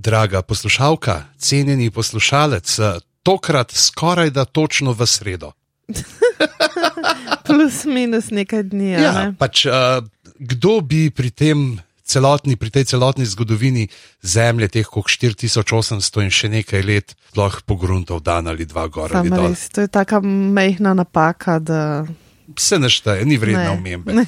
draga 0.00 0.42
poslušalka, 0.42 1.22
cenjeni 1.38 1.90
poslušalec, 1.90 2.78
tokrat 3.22 3.72
skoraj 3.72 4.30
da 4.30 4.44
točno 4.44 4.92
v 4.92 5.06
sredo. 5.06 5.52
Plus 7.46 7.84
minus 7.84 8.30
nekaj 8.30 8.62
dni. 8.62 8.90
Ja, 8.90 9.12
ne? 9.12 9.34
pač, 9.38 9.66
uh, 9.66 10.00
kdo 10.38 10.80
bi 10.80 11.10
pri, 11.10 11.30
tem 11.30 11.80
celotni, 12.04 12.56
pri 12.56 12.70
tej 12.70 12.84
celotni 12.94 13.26
zgodovini 13.26 13.88
Zemlje, 14.22 14.68
teh 14.80 14.86
kot 14.86 15.10
4800 15.10 16.24
in 16.24 16.32
še 16.32 16.48
nekaj 16.48 16.82
let, 16.86 17.14
sploh 17.30 17.60
pogruntal 17.66 18.22
dan 18.22 18.50
ali 18.50 18.66
dva 18.66 18.88
gor 18.88 19.12
ali 19.12 19.28
Samo 19.30 19.36
dol? 19.36 19.52
res, 19.52 19.68
to 19.70 19.84
je 19.84 19.90
taka 19.92 20.22
mehna 20.24 20.94
napaka, 20.96 21.60
da 21.60 22.06
Vse 22.50 22.80
našteje, 22.82 23.22
ni 23.30 23.36
vredno 23.38 23.62
Ne. 23.62 23.70
omembe. 23.70 24.24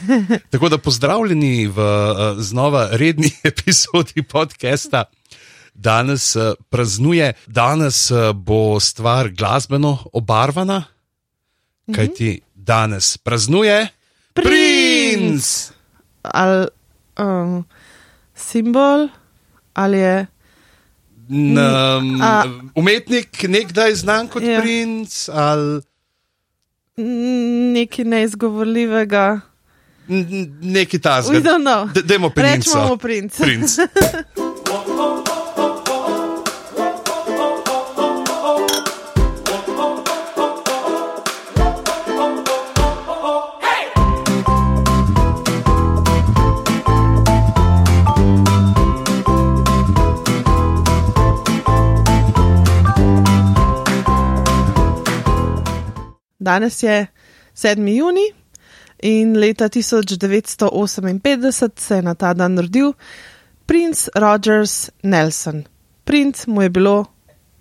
Tako 0.54 0.68
da 0.70 0.78
pozdravljeni 0.78 1.66
v 1.66 1.74
uh, 1.74 2.38
znova 2.38 2.88
redni 2.94 3.32
epizodi 3.50 4.22
podcasta. 4.22 5.08
Danes 5.74 6.36
uh, 6.36 6.42
praznuje, 6.68 7.32
danes 7.46 8.10
uh, 8.10 8.32
bo 8.32 8.80
stvar 8.80 9.30
glasbeno 9.30 9.98
obarvana, 10.12 10.84
kajti 11.88 12.40
danes 12.54 13.16
praznuje 13.18 13.88
princ. 14.32 15.70
ali 16.22 16.66
um, 17.18 17.64
simbol 18.34 19.08
ali 19.74 19.98
je. 19.98 20.26
Um, 21.28 22.20
A- 22.22 22.44
umetnik, 22.74 23.42
nekdaj 23.42 23.94
znan 23.94 24.28
kot 24.28 24.42
Ja. 24.42 24.60
princ, 24.60 25.28
ali 25.28 25.80
mm, 26.98 27.72
Nekaj 27.72 28.04
neizgovorljivega. 28.04 29.40
n- 30.08 30.26
n- 30.30 30.58
nekaj 30.62 30.98
We 30.98 31.02
tasga. 31.02 31.40
don't 31.40 31.62
know. 31.62 31.88
D- 31.88 32.02
Dajmo 32.02 32.30
princa. 32.30 32.52
Rečemo 32.54 32.96
princ. 32.96 33.36
Princ. 33.36 33.70
Danes 56.42 56.82
je 56.82 57.06
7. 57.54 57.88
juni 57.88 58.32
in 59.02 59.38
leta 59.38 59.68
1958 59.68 61.70
se 61.76 61.94
je 61.94 62.02
na 62.02 62.14
ta 62.14 62.34
dan 62.34 62.58
rodil 62.58 62.92
princ 63.66 64.08
Rogers 64.14 64.90
Nelson. 65.02 65.64
Princ 66.04 66.46
mu 66.46 66.62
je 66.62 66.70
bilo 66.70 67.04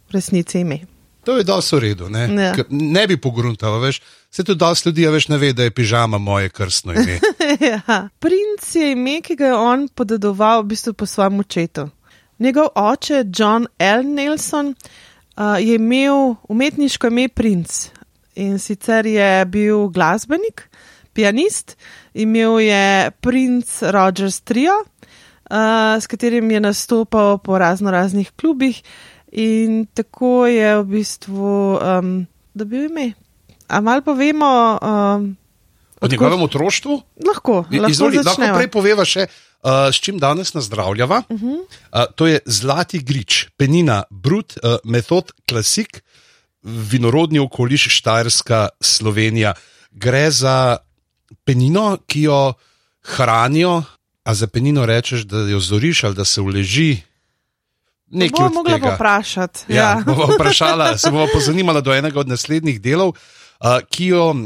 v 0.09 0.13
resnici 0.13 0.59
ime. 0.59 0.79
To 1.23 1.37
je 1.37 1.43
dosti 1.43 1.75
v 1.75 1.79
redu. 1.79 2.09
Ne, 2.09 2.29
Ja. 2.33 2.53
Ne 2.69 3.07
bi 3.07 3.17
pogruntal, 3.17 3.79
veš. 3.79 4.01
Se 4.31 4.43
tudi 4.43 4.59
dosti 4.59 4.89
ljudi, 4.89 5.07
a 5.07 5.11
veš, 5.11 5.27
ne 5.27 5.37
ve, 5.37 5.53
da 5.53 5.63
je 5.63 5.71
pižama 5.71 6.17
moje 6.17 6.49
krstno 6.49 6.93
ime. 6.93 7.19
ja. 7.69 8.09
Princ 8.19 8.75
je 8.75 8.91
ime, 8.91 9.21
ki 9.21 9.35
ga 9.35 9.45
je 9.45 9.53
on 9.53 9.87
podedoval 9.87 10.63
v 10.63 10.73
bistvu 10.73 10.93
po 10.93 11.05
svojem 11.05 11.39
očetu. 11.39 11.89
Njegov 12.39 12.67
oče, 12.75 13.25
John 13.37 13.67
L. 13.79 14.03
Nelson, 14.03 14.73
uh, 15.37 15.61
je 15.61 15.75
imel 15.75 16.35
umetniško 16.49 17.07
ime 17.07 17.29
Princ 17.29 17.89
in 18.41 18.57
sicer 18.59 19.05
je 19.05 19.45
bil 19.45 19.87
glasbenik, 19.93 20.65
pianist, 21.13 21.77
imel 22.13 22.59
je 22.59 23.11
Prince 23.21 23.91
Rogers 23.91 24.41
Trio, 24.41 24.73
uh, 24.81 25.99
s 26.01 26.07
katerim 26.09 26.51
je 26.51 26.59
nastopal 26.59 27.37
po 27.37 27.59
razno 27.59 27.91
raznih 27.91 28.31
klubih 28.39 28.81
in 29.31 29.85
tako 29.93 30.45
je 30.47 30.77
v 30.81 30.85
bistvu 30.97 31.77
um, 31.77 32.15
dobil 32.53 32.89
ime. 32.89 33.13
A 33.67 33.81
malo 33.81 34.01
povemo. 34.01 34.79
Um, 34.81 35.37
O 36.01 36.07
njegovem 36.07 36.41
otroštvu? 36.41 37.01
Lahko, 37.27 37.63
lahko 37.71 37.91
Izvoli, 37.91 38.17
lahko 38.17 38.29
začnemo. 38.29 38.57
prej 38.57 38.67
poveva 38.73 39.05
še, 39.05 39.27
uh, 39.29 39.87
s 39.93 40.01
čim 40.01 40.17
danes 40.19 40.53
nazdravljava. 40.53 41.21
Uh 41.29 41.41
-huh. 41.41 41.59
uh, 41.61 42.09
to 42.15 42.27
je 42.27 42.39
Zlati 42.45 42.99
grič, 42.99 43.47
penina, 43.57 44.03
brut, 44.09 44.57
uh, 44.57 44.81
metod, 44.83 45.31
klasik, 45.45 46.01
vinorodni 46.63 47.39
okoliš 47.39 47.87
Štajerska, 47.89 48.69
Slovenija. 48.81 49.53
Gre 49.91 50.31
za 50.31 50.77
penino, 51.43 51.97
ki 52.07 52.21
jo 52.21 52.53
hranijo, 53.01 53.83
a 54.23 54.33
za 54.35 54.47
penino 54.47 54.85
rečeš, 54.85 55.21
da 55.21 55.37
jo 55.49 55.59
zoriš 55.59 56.03
ali 56.03 56.15
da 56.15 56.25
se 56.25 56.41
uleži. 56.41 56.97
Nekaj 58.11 58.43
Bomo 58.43 58.53
mogla 58.53 58.73
tega. 58.73 58.95
vprašati. 58.95 59.59
Ja, 59.67 59.75
Ja. 59.75 60.03
bova 60.05 60.35
vprašala, 60.35 60.97
se 60.97 61.11
bomo 61.11 61.27
pozanimala 61.33 61.81
do 61.81 61.93
enega 61.95 62.19
od 62.19 62.27
naslednjih 62.27 62.81
delov, 62.81 63.09
uh, 63.09 63.79
ki 63.89 64.05
jo 64.05 64.29
uh, 64.29 64.37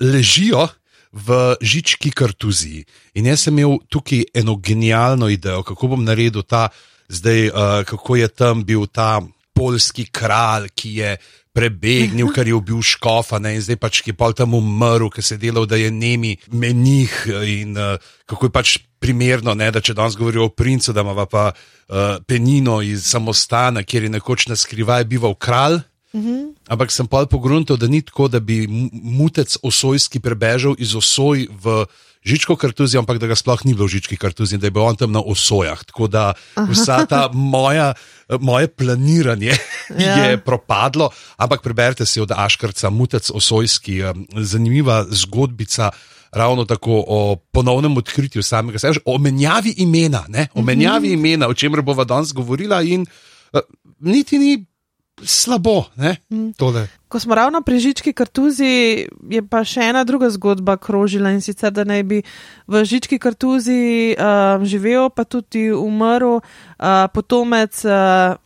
ležijo 0.00 0.68
v 1.12 1.56
žički 1.60 2.10
kartuziji. 2.10 2.84
In 3.14 3.26
jaz 3.26 3.40
sem 3.46 3.58
imel 3.58 3.78
tukaj 3.88 4.24
eno 4.34 4.56
genialno 4.56 5.28
idejo, 5.28 5.62
kako 5.62 5.86
bom 5.94 6.04
naredil 6.04 6.42
ta, 6.42 6.68
zdaj, 7.08 7.48
uh, 7.48 7.54
kako 7.86 8.16
je 8.16 8.28
tam 8.28 8.64
bil 8.64 8.86
ta 8.86 9.22
polski 9.58 10.06
kralj, 10.06 10.70
ki 10.78 10.94
je 11.02 11.12
prebegnil, 11.58 12.30
ker 12.30 12.46
je 12.46 12.54
ubil 12.54 12.82
škofa, 12.86 13.40
ne, 13.42 13.56
in 13.58 13.62
zdaj 13.64 13.80
pač 13.82 14.02
je 14.06 14.14
pol 14.14 14.34
tam 14.36 14.54
umrl, 14.54 15.10
ker 15.10 15.24
se 15.26 15.34
je 15.34 15.42
delal, 15.48 15.66
da 15.66 15.74
je 15.80 15.90
nemi 15.90 16.36
menih 16.54 17.16
in 17.42 17.74
uh, 17.74 17.98
kako 18.30 18.46
je 18.46 18.54
pač 18.54 18.76
primerno, 19.02 19.54
ne, 19.58 19.70
da 19.74 19.82
če 19.82 19.96
danes 19.98 20.14
govorijo 20.18 20.46
o 20.46 20.54
princu, 20.54 20.94
da 20.94 21.02
ima 21.02 21.26
pa 21.26 21.50
uh, 21.50 22.22
penino 22.26 22.78
iz 22.82 23.06
samostana, 23.10 23.82
kjer 23.82 24.06
je 24.06 24.14
nekoč 24.18 24.46
na 24.46 24.56
skrivaj 24.56 25.08
bival 25.10 25.34
kralj. 25.34 25.82
Ampak 26.68 26.92
sem 26.92 27.06
pa 27.06 27.26
pogruntal, 27.28 27.76
da 27.76 27.86
ni 27.86 28.00
tako, 28.02 28.28
da 28.32 28.40
bi 28.40 28.66
mu- 28.66 28.88
mutec 28.92 29.58
osojski 29.62 30.20
prebežal 30.20 30.74
iz 30.78 30.94
osoj 30.96 31.48
v 31.52 31.84
žičko 32.28 32.56
kartuzijo, 32.60 33.00
ampak 33.00 33.18
da 33.22 33.30
ga 33.30 33.36
sploh 33.38 33.64
ni 33.64 33.74
bilo 33.74 33.88
v 33.88 33.96
žički 33.96 34.18
kartuzijo, 34.20 34.60
da 34.60 34.68
je 34.68 34.74
bil 34.76 34.84
on 34.84 34.96
tam 35.00 35.12
na 35.16 35.22
osojah. 35.24 35.80
Tako 35.88 36.08
da 36.12 36.32
vsa 36.68 37.06
ta 37.08 37.28
moja, 37.32 37.94
moje 38.40 38.68
planiranje 38.68 39.56
Ja. 39.98 40.14
je 40.24 40.38
propadlo. 40.44 41.10
Ampak 41.36 41.62
preberite 41.64 42.06
si 42.06 42.20
od 42.20 42.32
Aškarca, 42.36 42.90
mutec 42.90 43.30
osojski, 43.30 44.02
zanimiva 44.36 45.06
zgodbica. 45.10 45.90
Ravno 46.32 46.64
tako 46.68 47.04
o 47.08 47.36
ponovnem 47.52 47.96
odkritju 47.96 48.42
samega 48.44 48.78
sebe, 48.78 49.00
o 49.08 49.16
menjavi 49.18 49.72
imena, 49.80 50.26
ne? 50.28 50.48
o 50.54 50.62
menjavi 50.62 51.14
imena, 51.16 51.48
o 51.48 51.54
čemer 51.56 51.80
bova 51.82 52.04
danes 52.04 52.34
govorila, 52.36 52.82
in 52.84 53.06
uh, 53.52 53.60
niti 54.04 54.38
ni 54.38 54.66
slabo, 55.24 55.84
ne, 55.96 56.16
tole. 56.56 56.84
Ko 57.08 57.20
smo 57.20 57.34
ravno 57.34 57.62
pri 57.62 57.78
žički 57.80 58.12
kartuzi, 58.12 59.06
je 59.30 59.40
pa 59.48 59.62
še 59.64 59.88
ena 59.88 60.04
druga 60.04 60.28
zgodba 60.30 60.76
krožila 60.76 61.32
in 61.32 61.40
sicer, 61.40 61.72
da 61.72 61.84
naj 61.88 62.02
bi 62.04 62.18
v 62.68 62.82
žički 62.84 63.18
kartuzi 63.18 64.12
uh, 64.12 64.60
živel, 64.64 65.08
pa 65.10 65.24
tudi 65.24 65.70
umrl 65.72 66.36
uh, 66.36 66.42
potomec 67.14 67.80
uh, 67.88 68.36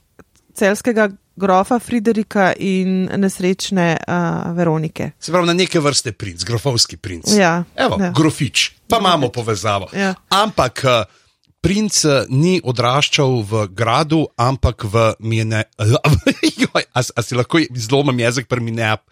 celskega 0.55 1.09
grofa 1.37 1.79
Friderika 1.79 2.53
in 2.59 3.09
nesrečne 3.17 3.97
uh, 3.97 4.53
Veronike. 4.57 5.11
Se 5.19 5.33
pravi, 5.33 5.47
na 5.47 5.57
neke 5.59 5.81
vrste 5.81 6.13
princ, 6.13 6.45
grofovski 6.45 6.97
princ. 6.97 7.33
Ja, 7.35 7.65
Evo, 7.77 7.97
ja. 7.99 8.11
ja. 8.11 8.13
grofič, 8.17 8.71
pa 8.87 9.01
imamo 9.01 9.29
povezavo. 9.29 9.89
Ja. 9.97 10.15
Ampak 10.29 10.85
uh, 10.85 11.22
princ 11.63 12.03
uh, 12.05 12.25
ni 12.29 12.59
odraščal 12.59 13.39
v 13.47 13.67
gradu, 13.71 14.27
ampak 14.37 14.85
v 14.85 15.07
mine. 15.23 15.65
Joj, 16.63 16.85
a, 16.91 17.01
a 17.01 17.23
si 17.23 17.39
lahko 17.39 17.63
zlomim 17.79 18.19
jezik 18.23 18.51
pri 18.51 18.61
Minneap. 18.61 19.07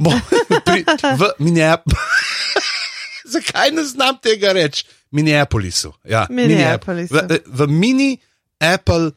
V 1.20 1.22
Minneap. 1.42 1.84
Zakaj 3.34 3.70
ne 3.74 3.84
znam 3.84 4.18
tega 4.22 4.54
reči? 4.56 4.86
Minneapolisu. 5.12 5.92
Ja, 6.08 6.26
Minneapolisu. 6.30 7.14
V, 7.14 7.40
v 7.46 7.66
mini 7.68 8.10
Apple. 8.62 9.10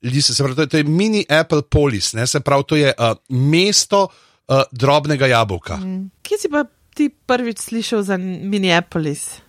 Lise, 0.00 0.32
se 0.32 0.44
pravi, 0.44 0.56
to 0.56 0.62
je, 0.62 0.68
to 0.68 0.76
je 0.80 0.84
mini 0.84 1.24
Apple 1.28 1.62
polis, 1.68 2.14
ne? 2.16 2.24
se 2.26 2.40
pravi, 2.40 2.64
to 2.64 2.76
je 2.76 2.88
uh, 2.88 3.16
mesto 3.28 4.06
uh, 4.08 4.62
drobnega 4.72 5.28
jabolka. 5.28 5.76
Mm. 5.76 6.08
Kje 6.24 6.38
si 6.40 6.48
pa 6.48 6.64
ti 6.96 7.10
prvič 7.10 7.68
slišal 7.68 8.06
za 8.08 8.16
Minneapolis? 8.16 9.44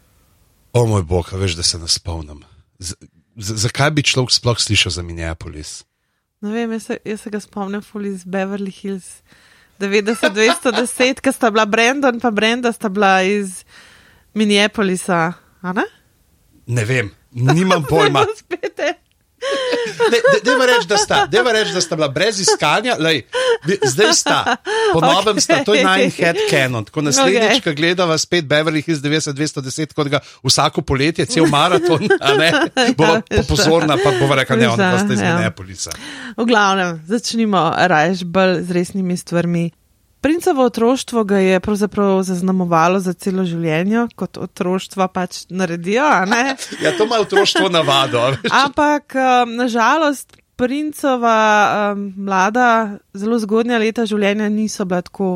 O 0.73 0.85
moj 0.87 1.03
bog, 1.03 1.29
veš, 1.33 1.55
da 1.59 1.63
se 1.63 1.79
ne 1.79 1.87
spomnim. 1.87 2.43
Z, 2.79 2.95
z, 3.35 3.55
zakaj 3.65 3.91
bi 3.91 4.03
človek 4.03 4.31
sploh 4.31 4.59
slišal 4.59 4.91
za 4.91 5.03
Minneapolis? 5.03 5.83
Ne 6.41 6.51
vem, 6.53 6.71
jaz 6.71 6.83
se, 6.89 6.97
jaz 7.05 7.21
se 7.21 7.29
ga 7.29 7.39
spomnim 7.39 7.83
iz 8.07 8.23
Beverly 8.23 8.71
Hills. 8.71 9.21
90-210, 9.79 11.21
ki 11.21 11.31
sta 11.33 11.49
bila 11.51 11.65
Brandon 11.65 12.19
pa 12.19 12.31
Brenda, 12.31 12.71
sta 12.71 12.89
bila 12.89 13.21
iz 13.23 13.65
Minneapolisa. 14.33 15.33
a 15.61 15.73
ne? 15.73 15.85
Ne 16.67 16.85
vem, 16.85 17.11
nimam 17.31 17.83
pojma. 17.83 18.25
Bo. 19.41 20.37
Deva 20.43 20.65
reči, 20.65 20.87
da 20.87 20.97
sta, 20.97 21.27
reči, 21.53 21.73
da 21.73 21.81
sta 21.81 21.95
bila 21.95 22.07
brez 22.07 22.39
iskanja, 22.39 22.95
lej, 22.99 23.23
zdaj 23.85 24.13
sta, 24.13 24.55
po 24.93 25.01
novem 25.01 25.35
okay. 25.35 25.41
sta, 25.41 25.63
to 25.65 25.73
je 25.73 25.83
nine 25.85 26.09
head 26.09 26.37
canon. 26.49 26.85
Ko 26.85 27.01
naslednjič, 27.01 27.41
Ok. 27.41 27.51
okay. 27.51 27.63
ko 27.63 27.75
gledava 27.77 28.17
spet 28.17 28.45
Beverly 28.45 28.83
Hills 28.85 29.01
90-210, 29.01 29.93
kot 29.97 30.07
ga 30.07 30.21
vsako 30.43 30.81
poletje, 30.81 31.25
cel 31.25 31.49
maraton, 31.49 32.01
ne, 32.37 32.51
bova 32.97 33.21
Ja, 33.29 33.43
pozorna, 33.47 33.97
pa 34.03 34.13
bova 34.19 34.35
rekla, 34.41 34.55
ne, 34.55 34.69
on 34.69 34.79
pa 34.79 34.97
ste 35.01 35.13
iz 35.13 35.21
Ja. 35.21 35.35
Minneapolisa. 35.35 35.91
V 36.37 36.45
glavnem, 36.45 37.01
začnimo 37.07 37.73
rajš 37.77 38.25
bolj 38.25 38.61
z 38.65 38.71
resnimi 38.71 39.17
stvarmi. 39.17 39.71
Princovo 40.21 40.65
otroštvo 40.65 41.23
ga 41.23 41.37
je 41.37 41.59
pravzaprav 41.59 42.23
zaznamovalo 42.23 42.99
za 42.99 43.13
celo 43.13 43.41
življenje, 43.45 44.05
kot 44.15 44.37
otroštva 44.37 45.07
pač 45.09 45.45
naredijo? 45.49 46.05
Ja, 46.83 46.91
to 46.97 47.07
ima 47.09 47.17
otroštvo 47.23 47.69
navado. 47.73 48.27
Ampak 48.51 49.15
um, 49.17 49.55
nažalost, 49.57 50.37
princova 50.61 51.39
um, 51.93 52.13
mlada, 52.17 52.99
zelo 53.17 53.39
zgodnja 53.41 53.79
leta 53.81 54.05
življenja 54.05 54.49
niso 54.53 54.85
bila 54.85 55.01
tako 55.01 55.31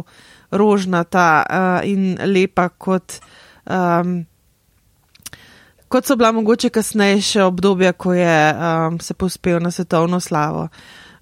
rožnata 0.53 1.25
uh, 1.41 1.81
in 1.89 2.13
lepa 2.21 2.69
kot. 2.69 3.19
Um, 3.65 4.23
Kot 5.85 6.09
so 6.09 6.15
bila 6.17 6.31
mogoče 6.33 6.71
kasnejše 6.73 7.43
obdobja, 7.45 7.91
ko 7.93 8.13
je 8.13 8.37
um, 8.53 8.97
se 8.99 9.13
povzpel 9.13 9.61
na 9.61 9.69
svetovno 9.71 10.19
slavo. 10.19 10.67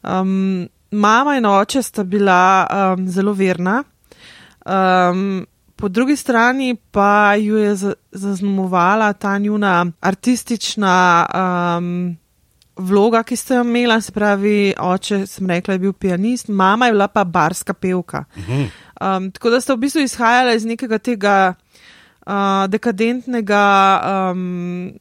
Um, 0.01 0.69
mama 0.93 1.37
in 1.37 1.45
oče 1.45 1.81
sta 1.81 2.03
bila 2.03 2.67
um, 2.67 3.07
zelo 3.09 3.33
verna, 3.33 3.83
um, 4.65 5.45
po 5.75 5.87
drugi 5.89 6.15
strani 6.15 6.75
pa 6.91 7.35
ju 7.35 7.57
je 7.57 7.75
za- 7.75 7.93
zaznamovala 8.11 9.13
ta 9.13 9.37
njuna 9.37 9.85
artistična 10.01 11.25
um, 11.77 12.17
vloga, 12.77 13.23
ki 13.23 13.35
ste 13.35 13.55
jo 13.55 13.61
imela, 13.61 14.01
se 14.01 14.11
pravi, 14.11 14.73
oče, 14.79 15.25
sem 15.27 15.47
rekla, 15.49 15.73
je 15.73 15.79
bil 15.79 15.93
pianist, 15.93 16.47
mama 16.47 16.85
je 16.85 16.91
bila 16.91 17.07
pa 17.07 17.23
barska 17.23 17.73
pevka. 17.73 18.23
Um, 19.01 19.31
tako 19.31 19.49
da 19.49 19.61
sta 19.61 19.73
v 19.73 19.77
bistvu 19.77 20.01
izhajala 20.01 20.53
iz 20.53 20.65
nekega 20.65 20.97
tega 20.97 21.53
uh, 22.25 22.65
dekadentnega. 22.69 23.65
Um, 24.31 24.93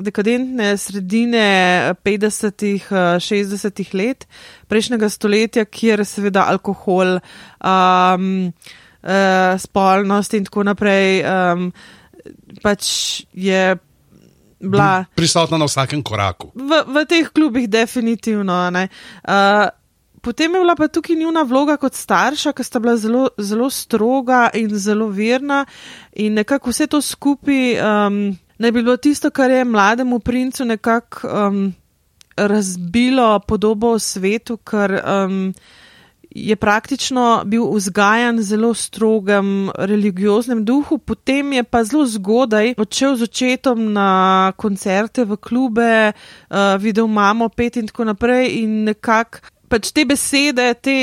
Dekadentne 0.00 0.72
sredine 0.80 1.44
50-ih, 2.04 2.88
60-ih 3.20 3.94
let 3.94 4.26
prejšnjega 4.70 5.10
stoletja, 5.12 5.64
kjer 5.68 6.04
seveda 6.08 6.46
alkohol, 6.48 7.18
um, 7.60 8.26
uh, 9.04 9.60
spolnost 9.60 10.34
in 10.38 10.48
tako 10.48 10.64
naprej 10.70 11.22
um, 11.24 11.70
pač 12.62 12.84
je 13.32 13.76
bila 14.60 15.04
Prisotna 15.14 15.58
na 15.58 15.64
vsakem 15.64 16.02
koraku. 16.04 16.52
v, 16.54 16.84
v 16.86 17.04
teh 17.08 17.32
klubih, 17.32 17.68
definitivno. 17.68 18.70
ne. 18.70 18.88
Uh, 19.24 19.68
potem 20.20 20.52
je 20.52 20.60
bila 20.60 20.76
pa 20.76 20.88
tukaj 20.88 21.16
njuna 21.16 21.42
vloga 21.42 21.76
kot 21.80 21.94
starša, 21.94 22.52
ki 22.52 22.64
sta 22.64 22.78
bila 22.78 22.96
zelo, 22.96 23.28
zelo 23.38 23.70
stroga 23.70 24.50
in 24.54 24.68
zelo 24.78 25.08
verna, 25.08 25.64
in 26.12 26.36
nekako 26.36 26.70
vse 26.70 26.86
to 26.86 27.00
skupaj 27.00 27.80
um, 27.80 28.36
naj 28.60 28.72
bi 28.72 28.82
bilo 28.82 28.96
tisto, 28.96 29.30
kar 29.30 29.50
je 29.50 29.64
mlademu 29.64 30.18
princu 30.20 30.64
nekako 30.64 31.28
um, 31.28 31.60
razbilo 32.36 33.40
podobo 33.40 33.94
o 33.96 33.98
svetu, 33.98 34.56
ker 34.56 35.00
um, 35.00 35.52
je 36.30 36.56
praktično 36.56 37.42
bil 37.44 37.64
vzgajan 37.74 38.38
v 38.38 38.42
zelo 38.42 38.74
strogem 38.74 39.70
religioznem 39.74 40.64
duhu, 40.64 40.98
potem 40.98 41.52
je 41.52 41.64
pa 41.64 41.82
zelo 41.84 42.06
zgodaj 42.06 42.74
odšel 42.78 43.16
z 43.16 43.22
očetom 43.22 43.92
na 43.92 44.52
koncerte 44.56 45.24
v 45.24 45.36
klube, 45.36 46.12
uh, 46.12 46.76
videl 46.78 47.08
mamo 47.08 47.48
pet 47.48 47.76
in 47.76 47.88
tako 47.88 48.04
naprej 48.12 48.60
in 48.62 48.84
nekako. 48.84 49.40
Pač 49.70 49.92
te 49.94 50.02
besede, 50.02 50.64
te, 50.82 50.94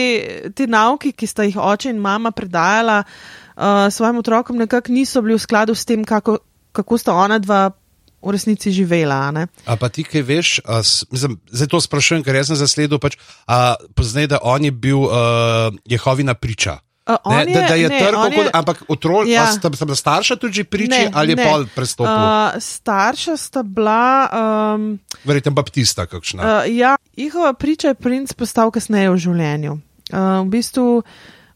te 0.52 0.66
nauke, 0.68 1.14
ki 1.16 1.28
sta 1.28 1.46
jih 1.48 1.56
oče 1.56 1.88
in 1.88 2.02
mama 2.04 2.34
predajala 2.36 2.98
uh, 3.00 3.88
svojim 3.88 4.20
otrokom, 4.20 4.58
nekako 4.60 4.92
niso 4.92 5.22
bili 5.24 5.38
v 5.38 5.40
skladu 5.40 5.76
s 5.76 5.88
tem, 5.88 6.04
kako, 6.04 6.36
kako 6.78 6.98
sta 7.02 7.18
ona 7.18 7.42
dva 7.42 7.74
v 8.22 8.34
resnici 8.34 8.72
živela. 8.74 9.30
a 9.66 9.74
pa 9.78 9.90
ti 9.90 10.04
kaj 10.04 10.22
veš, 10.22 10.50
a, 10.66 10.82
mislim, 11.12 11.38
zdaj 11.50 11.68
to 11.70 11.82
sprašujem, 11.82 12.24
ker 12.26 12.36
jaz 12.36 12.50
sem 12.50 12.58
zasledil, 12.60 13.00
pač, 13.00 13.18
a 13.48 13.78
poznaj, 13.96 14.28
da 14.28 14.38
on 14.42 14.66
je 14.66 14.72
bil 14.74 15.06
uh, 15.06 15.74
Jehovina 15.86 16.34
priča. 16.34 16.82
On 17.24 17.36
Ne, 17.36 17.46
da, 17.46 17.62
da 17.72 17.76
je 17.80 17.88
trgal, 17.88 18.32
kot, 18.36 18.48
ampak 18.54 18.84
otrok, 18.92 19.28
Ja. 19.32 19.48
sta, 19.48 19.72
sta 19.72 19.96
starša 19.96 20.36
tudi 20.36 20.64
priči 20.68 20.92
Ne, 20.92 21.12
ali 21.14 21.32
je 21.32 21.36
ne. 21.40 21.46
pol 21.48 21.64
prestopil? 21.76 22.12
Uh, 22.12 22.52
Uh, 22.52 22.60
starša 22.60 23.38
sta 23.38 23.64
bila. 23.64 24.28
Um, 24.76 25.00
Verjetno 25.24 25.52
baptista, 25.56 26.04
kakšna. 26.06 26.44
Uh, 26.44 26.50
uh, 26.68 26.76
ja, 26.76 26.98
njihova 27.18 27.54
priča 27.54 27.88
je 27.88 27.96
princ 27.96 28.34
postal 28.34 28.72
kasneje 28.72 29.08
v 29.12 29.18
življenju. 29.18 29.72
Uh, 30.12 30.44
v 30.44 30.50
bistvu 30.52 31.04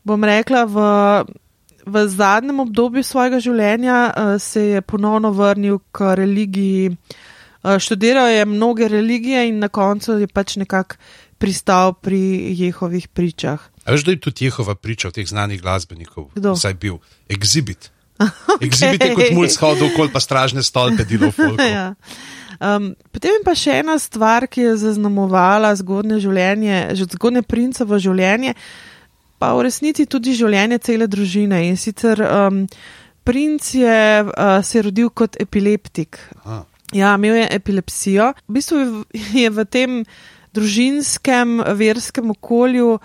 bom 0.07 0.23
rekla, 0.23 0.63
v, 0.63 0.75
v 1.91 2.07
zadnjem 2.07 2.59
obdobju 2.63 3.03
svojega 3.03 3.39
življenja 3.43 3.99
uh, 4.09 4.35
se 4.41 4.63
je 4.75 4.81
ponovno 4.81 5.31
vrnil 5.35 5.79
k 5.91 6.15
religiji. 6.15 6.95
Uh, 7.61 7.77
študiral 7.77 8.29
je 8.31 8.45
mnoge 8.45 8.87
religije 8.87 9.47
in 9.49 9.59
na 9.59 9.67
koncu 9.67 10.19
je 10.23 10.27
pač 10.27 10.55
nekako 10.55 10.95
pristal 11.41 11.93
pri 11.93 12.53
Jehovih 12.53 13.07
pričah. 13.07 13.59
A 13.85 13.91
veš, 13.91 14.05
da 14.05 14.13
je 14.13 14.21
tudi 14.21 14.45
Jehova 14.45 14.75
priča 14.75 15.09
od 15.09 15.17
teh 15.17 15.27
znanih 15.27 15.61
glasbenikov? 15.61 16.29
Kdo? 16.35 16.55
Saj 16.55 16.73
bil 16.73 17.01
Exhibit. 17.29 17.89
Okay. 18.51 18.67
Exhibit 18.67 19.01
je 19.01 19.13
kot 19.15 19.31
mulj 19.33 19.49
shodil 19.49 19.87
okoli, 19.87 20.11
pa 20.13 20.19
stražne 20.21 20.61
stolpe 20.63 21.05
delo 21.09 21.31
v 21.31 21.33
folku. 21.33 21.65
ja. 21.77 21.95
um, 22.61 22.91
potem 23.09 23.33
je 23.33 23.41
pa 23.41 23.55
še 23.57 23.79
ena 23.81 23.97
stvar, 23.97 24.45
ki 24.45 24.61
je 24.61 24.73
zaznamovala 24.83 25.71
zgodne 25.79 26.19
življenje, 26.21 26.93
že 26.99 27.09
zgodne 27.15 27.41
princovo 27.41 27.97
življenje, 27.97 28.53
pa 29.41 29.51
v 29.57 29.65
resnici 29.65 30.05
tudi 30.05 30.35
življenje 30.37 30.77
cele 30.85 31.07
družine. 31.09 31.63
In 31.65 31.79
sicer 31.81 32.21
um, 32.21 32.61
princ 33.25 33.73
je 33.73 33.97
uh, 34.25 34.59
se 34.61 34.83
rodil 34.85 35.09
kot 35.09 35.39
epileptik. 35.41 36.21
Aha. 36.43 36.61
Ja, 36.93 37.15
imel 37.15 37.39
je 37.39 37.47
epilepsijo. 37.55 38.33
V 38.45 38.59
bistvu 38.59 38.79
je 38.83 38.87
v- 38.91 39.25
je 39.47 39.65
tem 39.65 40.03
družinskem, 40.53 41.61
verskem 41.79 42.31
okolju 42.35 42.99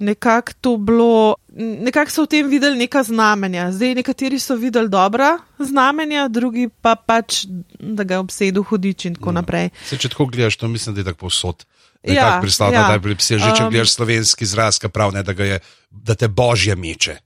nekako 0.00 0.52
to 0.60 0.76
bilo, 0.76 1.34
nekako 1.52 2.10
so 2.10 2.24
v 2.24 2.26
tem 2.26 2.48
videli 2.48 2.78
neka 2.78 3.02
znamenja. 3.04 3.68
Zdaj, 3.72 3.94
nekateri 4.00 4.38
so 4.40 4.56
videli 4.56 4.88
dobra 4.88 5.38
znamenja, 5.58 6.28
drugi 6.28 6.68
pa 6.80 6.94
pač, 6.96 7.44
da 7.80 8.04
ga 8.04 8.16
je 8.16 8.24
obsedel 8.24 8.64
hudič 8.64 9.04
in 9.04 9.18
tako 9.20 9.32
naprej. 9.36 9.68
Se, 9.84 9.98
če 10.00 10.08
tako 10.08 10.26
gledaš, 10.32 10.56
to 10.56 10.68
mislim, 10.68 10.94
da 10.96 11.04
je 11.04 11.10
tako 11.12 11.28
posod. 11.28 11.66
Ja, 12.02 12.38
Predstavljam, 12.40 12.90
ja. 12.90 12.96
epilepsija, 12.96 13.38
že 13.38 13.50
če 13.56 13.64
Um, 13.64 13.70
gledaš 13.70 13.92
slovenski 13.92 14.44
izraz, 14.44 14.78
ki 14.80 14.88
pravi, 14.88 15.18
ne, 15.18 15.22
da, 15.22 15.32
je, 15.44 15.58
da 15.90 16.14
te 16.14 16.28
božje 16.28 16.76
meče. 16.76 17.18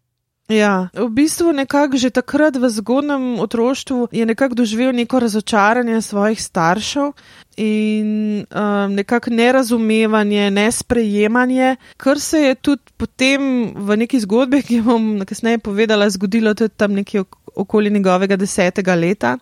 Ja, 0.48 0.90
v 0.92 1.08
bistvu 1.08 1.54
nekako 1.56 1.96
že 1.96 2.10
takrat 2.12 2.56
v 2.60 2.68
zgodnem 2.68 3.40
otroštvu 3.40 4.12
je 4.12 4.26
nekako 4.28 4.54
doživel 4.54 4.92
neko 4.92 5.16
razočaranje 5.24 6.02
svojih 6.02 6.36
staršev 6.42 7.14
in 7.56 8.44
um, 8.44 8.92
nekako 8.92 9.30
nerazumevanje, 9.30 10.50
nesprejemanje, 10.50 11.76
kar 11.96 12.20
se 12.20 12.38
je 12.38 12.54
tudi 12.54 12.82
potem 12.96 13.72
v 13.72 13.96
neki 13.96 14.20
zgodbi, 14.20 14.60
ki 14.62 14.82
jo 14.82 14.84
bom 14.84 15.24
kasneje 15.24 15.58
povedala, 15.64 16.10
zgodilo 16.10 16.52
tudi 16.54 16.76
tam 16.76 16.92
nekje 16.92 17.24
ok- 17.24 17.40
okoli 17.64 17.90
njegovega 17.90 18.36
desetega 18.36 18.94
leta. 18.94 19.38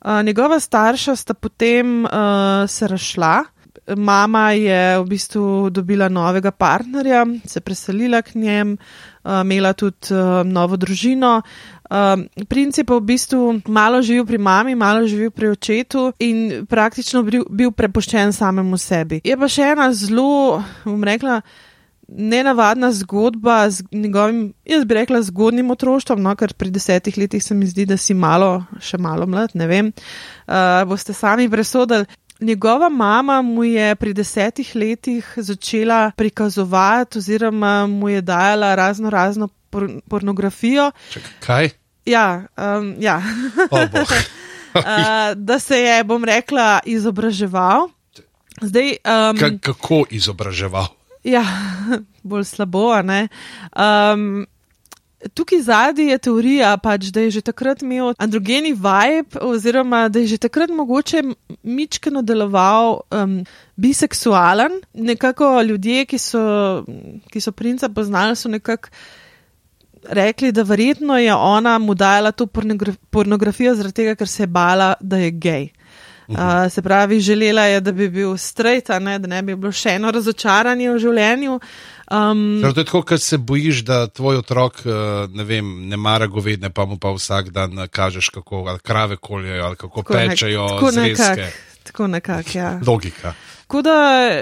Uh, 0.00 0.22
njegova 0.24 0.60
starša 0.60 1.16
sta 1.16 1.34
potem 1.34 2.04
uh, 2.04 2.64
se 2.68 2.88
razšla. 2.88 3.44
Mama 3.94 4.50
je 4.50 4.98
v 4.98 5.04
bistvu 5.06 5.70
dobila 5.70 6.08
novega 6.08 6.50
partnerja, 6.50 7.22
se 7.46 7.60
preselila 7.60 8.22
k 8.22 8.34
njem, 8.34 8.72
uh, 8.74 9.40
imela 9.44 9.72
tudi 9.72 10.10
uh, 10.10 10.42
novo 10.42 10.76
družino. 10.76 11.42
Um, 11.86 12.26
princ 12.48 12.78
je 12.78 12.84
pa 12.84 12.98
v 12.98 13.06
bistvu 13.06 13.60
malo 13.70 14.02
živel 14.02 14.26
pri 14.26 14.38
mami, 14.42 14.74
malo 14.74 15.06
živel 15.06 15.30
pri 15.30 15.52
očetu 15.54 16.10
in 16.18 16.66
praktično 16.66 17.22
bil, 17.22 17.46
bil 17.46 17.70
prepuščen 17.70 18.34
samemu 18.34 18.78
sebi. 18.78 19.20
Je 19.22 19.36
pa 19.38 19.46
še 19.46 19.70
ena 19.76 19.92
zelo, 19.94 20.58
bom 20.82 21.06
rekla, 21.06 21.40
nenavadna 22.08 22.90
zgodba 22.92 23.70
z 23.70 23.86
njegovim, 23.92 24.52
jaz 24.66 24.84
bi 24.84 24.94
rekla, 24.94 25.22
zgodnim 25.22 25.70
otroštvom, 25.70 26.22
no, 26.22 26.34
ker 26.38 26.54
pri 26.54 26.70
desetih 26.74 27.18
letih 27.18 27.42
se 27.44 27.54
mi 27.54 27.66
zdi, 27.66 27.86
da 27.86 27.96
si 27.96 28.14
malo, 28.14 28.64
še 28.82 28.98
malo 28.98 29.26
mlad, 29.26 29.54
ne 29.54 29.66
vem. 29.70 29.94
Uh, 30.46 30.82
boste 30.90 31.14
sami 31.14 31.50
presodili. 31.50 32.06
Njegova 32.40 32.88
mama 32.88 33.42
mu 33.42 33.64
je 33.64 33.94
pri 33.94 34.12
desetih 34.12 34.72
letih 34.74 35.32
začela 35.36 36.10
prikazovati, 36.16 37.18
oziroma 37.18 37.86
mu 37.86 38.08
je 38.08 38.20
dajala 38.20 38.74
razno 38.74 39.10
razno 39.10 39.48
por 39.70 39.88
pornografijo. 40.08 40.90
Čak, 41.12 41.22
kaj? 41.40 41.70
Ja, 42.06 42.46
um, 42.56 42.94
ja. 42.98 43.22
O, 43.70 43.78
bog. 43.92 44.06
uh, 44.74 44.82
da 45.34 45.58
se 45.58 45.76
je, 45.76 46.04
bom 46.04 46.24
rekla, 46.24 46.80
izobraževal. 46.84 47.88
Zdaj, 48.60 48.88
um, 48.88 49.38
Ka, 49.38 49.50
kako 49.60 50.04
izobraževal? 50.10 50.86
Ja, 51.24 51.44
bolj 52.28 52.44
slabo, 52.44 53.02
ne. 53.02 53.28
Um, 53.76 54.46
tukaj 55.34 55.60
zadnji 55.60 56.06
je 56.10 56.18
teorija, 56.18 56.76
pač, 56.82 57.10
da 57.12 57.20
je 57.20 57.30
že 57.38 57.40
takrat 57.40 57.82
imel 57.82 58.14
androgeni 58.18 58.72
vibe, 58.72 59.40
oziroma 59.40 60.08
da 60.08 60.18
je 60.18 60.26
že 60.26 60.38
takrat 60.38 60.70
mogoče 60.70 61.22
mičkeno 61.62 62.22
deloval 62.22 63.00
um, 63.10 63.44
biseksualen. 63.76 64.80
Nekako 64.94 65.62
ljudje, 65.62 66.04
ki 66.04 66.18
so, 66.18 66.84
ki 67.32 67.40
so 67.40 67.52
princa 67.52 67.88
poznali, 67.88 68.36
so 68.36 68.48
nekako 68.48 68.88
rekli, 70.08 70.52
da 70.52 70.62
verjetno 70.62 71.18
je 71.18 71.34
ona 71.34 71.78
mu 71.78 71.94
dajala 71.94 72.32
to 72.32 72.46
pornografijo 73.10 73.74
zaradi 73.74 73.94
tega, 73.94 74.14
ker 74.14 74.28
se 74.28 74.42
je 74.42 74.46
bala, 74.46 74.94
da 75.00 75.16
je 75.16 75.30
gej. 75.30 75.68
Uh, 76.28 76.66
se 76.70 76.82
pravi, 76.82 77.20
želela 77.20 77.62
je, 77.62 77.80
da 77.80 77.92
bi 77.92 78.08
bil 78.10 78.36
straight, 78.36 78.88
ne, 79.00 79.18
da 79.18 79.28
ne 79.28 79.42
bi 79.42 79.54
bilo 79.54 79.70
še 79.72 79.94
eno 79.94 80.10
razočaranje 80.10 80.90
v 80.90 80.98
življenju. 80.98 81.60
Um, 82.10 82.58
to 82.62 82.68
je 82.68 82.84
tako, 82.84 83.02
kot 83.02 83.22
se 83.22 83.38
bojiš, 83.38 83.84
da 83.84 84.06
tvoj 84.06 84.36
otrok 84.36 84.82
ne, 85.30 85.44
vem, 85.44 85.88
ne 85.88 85.96
mara 85.96 86.26
govedne, 86.26 86.70
pa 86.70 86.84
mu 86.84 86.98
pa 86.98 87.10
vsak 87.10 87.50
dan 87.50 87.88
kažeš, 87.90 88.28
kako 88.28 88.78
krave 88.82 89.16
koljejo 89.16 89.64
ali 89.64 89.76
kako 89.76 90.02
tako 90.02 90.12
pečejo. 90.14 90.68
Tako 90.68 90.90
nekako. 90.90 91.50
Tako 91.82 92.06
nekak, 92.06 92.54
ja. 92.54 92.80
Logika. 92.86 93.34
Tako 93.60 93.82
da 93.82 93.98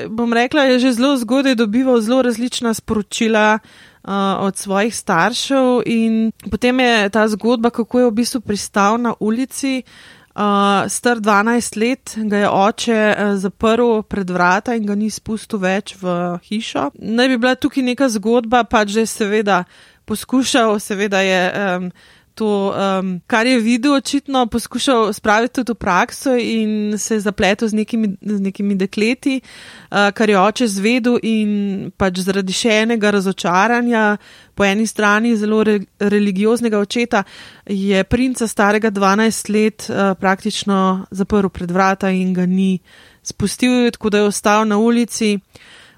bom 0.09 0.33
rekla, 0.33 0.62
je 0.62 0.78
že 0.78 0.92
zelo 0.92 1.16
zgodaj 1.16 1.54
dobival 1.54 2.00
zelo 2.00 2.23
različna 2.23 2.75
sporočila. 2.75 3.59
Uh, 4.04 4.11
od 4.38 4.56
svojih 4.56 4.97
staršev, 4.97 5.80
in 5.87 6.33
potem 6.50 6.80
je 6.80 7.09
ta 7.09 7.28
zgodba, 7.28 7.71
kako 7.71 8.00
je 8.00 8.06
v 8.06 8.11
bistvu 8.11 8.40
pristal 8.40 9.00
na 9.00 9.14
ulici, 9.21 9.80
uh, 9.80 10.24
Uh, 10.35 10.88
star 10.91 11.21
12 11.23 11.76
let 11.79 12.17
ga 12.26 12.38
je 12.43 12.49
oče 12.50 12.99
uh, 13.14 13.37
zaprl 13.38 14.03
pred 14.03 14.31
vrata 14.31 14.75
in 14.75 14.87
ga 14.87 14.97
ni 14.99 15.07
spustil 15.11 15.61
več 15.62 15.95
v 16.00 16.35
hišo. 16.43 16.88
Naj 16.99 17.29
bi 17.31 17.38
bila 17.38 17.55
tukaj 17.55 17.85
neka 17.87 18.09
zgodba, 18.11 18.64
pač 18.67 18.97
že 18.97 19.07
seveda 19.07 19.62
poskušal, 20.11 20.81
seveda 20.83 21.23
je. 21.23 21.41
Um, 21.55 21.88
to, 22.35 22.75
um, 22.75 23.21
kar 23.26 23.47
je 23.47 23.59
videl, 23.59 23.95
očitno 23.95 24.47
poskušal 24.47 25.12
spraviti 25.12 25.55
tudi 25.55 25.73
v 25.73 25.75
prakso 25.75 26.35
in 26.37 26.99
se 26.99 27.21
zapletel 27.21 27.69
z 27.69 27.75
nekimi, 27.75 28.17
z 28.21 28.41
nekimi 28.41 28.75
dekleti, 28.75 29.41
uh, 29.41 30.11
kar 30.14 30.31
je 30.31 30.41
oče 30.41 30.67
zvedel 30.69 31.19
in 31.23 31.91
pač 31.97 32.19
zaradi 32.26 32.53
še 32.53 32.81
enega 32.83 33.11
razočaranja, 33.14 34.17
po 34.55 34.64
eni 34.64 34.87
strani 34.87 35.37
zelo 35.37 35.62
re, 35.64 35.79
religioznega 36.00 36.79
očeta, 36.79 37.23
je 37.67 38.05
princa 38.05 38.49
starega 38.49 38.91
12 38.91 39.53
let 39.55 39.87
uh, 39.91 40.14
praktično 40.19 41.07
zaprl 41.11 41.49
pred 41.49 41.71
vrata 41.71 42.11
in 42.11 42.35
ga 42.35 42.47
ni 42.47 42.81
spustil, 43.23 43.91
tako 43.95 44.11
da 44.11 44.19
je 44.19 44.33
ostal 44.33 44.67
na 44.67 44.79
ulici. 44.79 45.38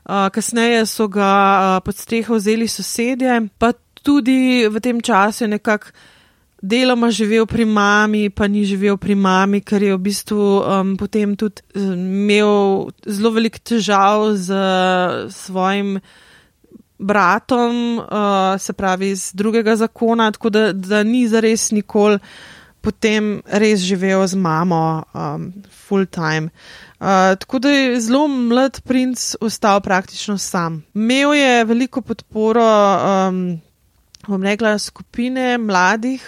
Uh, 0.06 0.28
kasneje 0.30 0.84
so 0.86 1.08
ga 1.08 1.30
uh, 1.32 1.84
pod 1.84 1.96
streho 1.96 2.36
vzeli 2.36 2.68
sosedje, 2.68 3.40
pa 3.58 3.72
tudi 4.06 4.68
v 4.70 4.80
tem 4.80 5.00
času 5.02 5.44
je 5.44 5.48
nekako 5.48 5.90
deloma 6.68 7.10
živel 7.10 7.46
pri 7.46 7.64
mami, 7.64 8.28
pa 8.30 8.48
ni 8.50 8.64
živel 8.66 8.98
pri 8.98 9.14
mami, 9.14 9.60
ker 9.60 9.82
je 9.82 9.94
v 9.94 10.02
bistvu 10.02 10.44
um, 10.60 10.94
potem 10.98 11.36
tudi 11.38 11.62
um, 11.78 11.94
imel 11.94 12.90
zelo 13.06 13.30
veliko 13.36 13.62
težav 13.62 14.34
z 14.34 14.50
svojim 15.30 16.00
bratom, 16.98 17.98
uh, 18.00 18.58
se 18.58 18.72
pravi 18.72 19.10
iz 19.10 19.30
drugega 19.34 19.76
zakona, 19.76 20.30
tako 20.32 20.50
da, 20.50 20.72
da 20.72 21.02
ni 21.02 21.26
zares 21.28 21.70
nikoli 21.70 22.18
potem 22.86 23.40
res 23.50 23.82
živel 23.82 24.22
z 24.30 24.38
mamo 24.38 25.02
um, 25.10 25.50
full 25.66 26.06
time. 26.06 26.54
Uh, 26.96 27.34
tako 27.36 27.58
da 27.58 27.72
je 27.74 28.00
zelo 28.00 28.26
mlad 28.30 28.80
princ 28.86 29.34
ostal 29.42 29.82
praktično 29.82 30.38
sam. 30.38 30.84
Imel 30.94 31.34
je 31.34 31.64
veliko 31.64 32.00
podporo, 32.00 32.62
um, 32.62 33.60
bom 34.28 34.42
rekla, 34.42 34.78
skupine 34.78 35.58
mladih 35.58 36.22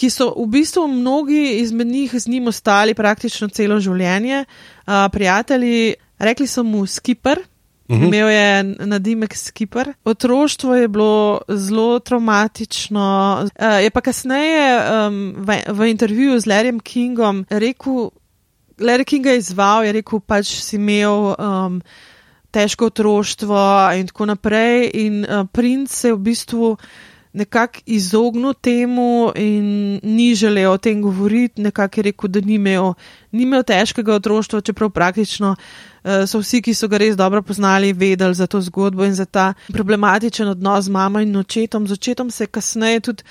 ki 0.00 0.08
so 0.08 0.32
v 0.32 0.46
bistvu 0.48 0.86
mnogi 0.88 1.60
izmed 1.60 1.86
njih 1.86 2.14
z 2.16 2.28
njim 2.28 2.48
ostali 2.48 2.94
praktično 2.96 3.48
celo 3.52 3.80
življenje, 3.80 4.44
uh, 4.44 5.06
prijatelji, 5.12 5.94
rekli 6.18 6.46
so 6.48 6.64
mu 6.64 6.86
Skipper. 6.86 7.44
Uhum. 7.90 8.04
Imel 8.06 8.28
je 8.30 8.64
nadimek 8.86 9.34
Skipper. 9.34 9.92
Otroštvo 10.04 10.76
je 10.78 10.88
bilo 10.88 11.40
zelo 11.48 11.98
traumatično. 11.98 13.06
Uh, 13.50 13.80
je 13.82 13.90
pa 13.90 14.00
kasneje 14.00 14.68
um, 14.78 15.18
v, 15.36 15.58
v 15.66 15.90
intervjuju 15.90 16.38
z 16.40 16.46
Larryjem 16.46 16.78
Kingom 16.80 17.44
rekel, 17.50 18.12
Larry 18.80 19.04
King 19.04 19.26
je 19.26 19.36
izval, 19.36 19.84
je 19.84 19.92
rekel, 19.98 20.22
pač 20.22 20.54
si 20.62 20.78
imel 20.78 21.34
um, 21.34 21.80
težko 22.54 22.88
otroštvo 22.88 23.58
in 23.98 24.08
tako 24.08 24.30
naprej. 24.30 24.90
In 24.94 25.24
uh, 25.26 25.44
princ 25.52 25.90
se 25.90 26.08
je 26.08 26.14
v 26.14 26.22
bistvu 26.30 26.76
nekako 27.32 27.78
izognil 27.86 28.54
temu 28.54 29.32
in 29.34 30.00
ni 30.02 30.34
želel 30.34 30.72
o 30.72 30.78
tem 30.78 31.02
govoriti, 31.02 31.62
nekako 31.62 32.00
je 32.00 32.02
rekel, 32.02 32.28
da 32.28 32.40
ni 32.40 32.54
imel, 32.54 32.94
ni 33.32 33.42
imel 33.42 33.62
težkega 33.62 34.14
otroštva, 34.14 34.60
čeprav 34.60 34.90
praktično 34.90 35.54
uh, 35.54 36.10
so 36.26 36.40
vsi, 36.42 36.62
ki 36.62 36.74
so 36.74 36.88
ga 36.88 36.98
res 36.98 37.16
dobro 37.16 37.42
poznali, 37.42 37.92
vedeli 37.92 38.34
za 38.34 38.46
to 38.46 38.60
zgodbo 38.60 39.04
in 39.04 39.14
za 39.14 39.24
ta 39.24 39.52
problematičen 39.72 40.48
odnos 40.48 40.84
z 40.84 40.90
mamo 40.90 41.20
in 41.20 41.36
očetom. 41.36 41.86
Z 41.86 41.92
očetom 41.92 42.30
se 42.30 42.44
je 42.44 42.48
kasneje 42.48 43.00
tudi 43.00 43.22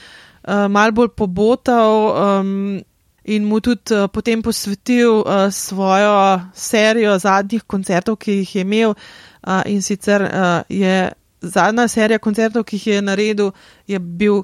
uh, 0.43 0.71
mal 0.71 0.91
bolj 0.91 1.09
pobotal. 1.15 2.13
Um, 2.39 2.81
In 3.29 3.43
mu 3.45 3.59
tudi 3.61 3.93
uh, 3.93 4.07
potem 4.09 4.41
posvetil 4.41 5.19
uh, 5.21 5.51
svojo 5.51 6.39
serijo 6.53 7.17
zadnjih 7.19 7.61
koncertov, 7.67 8.15
ki 8.15 8.39
jih 8.39 8.55
je 8.55 8.61
imel, 8.61 8.95
uh, 8.95 9.61
in 9.69 9.83
sicer 9.85 10.23
uh, 10.23 10.63
je 10.69 11.11
zadnja 11.41 11.87
serija 11.87 12.19
koncertov, 12.19 12.63
ki 12.63 12.75
jih 12.75 12.87
je 12.87 13.01
naredil, 13.01 13.51
je 13.87 13.99
bil 13.99 14.43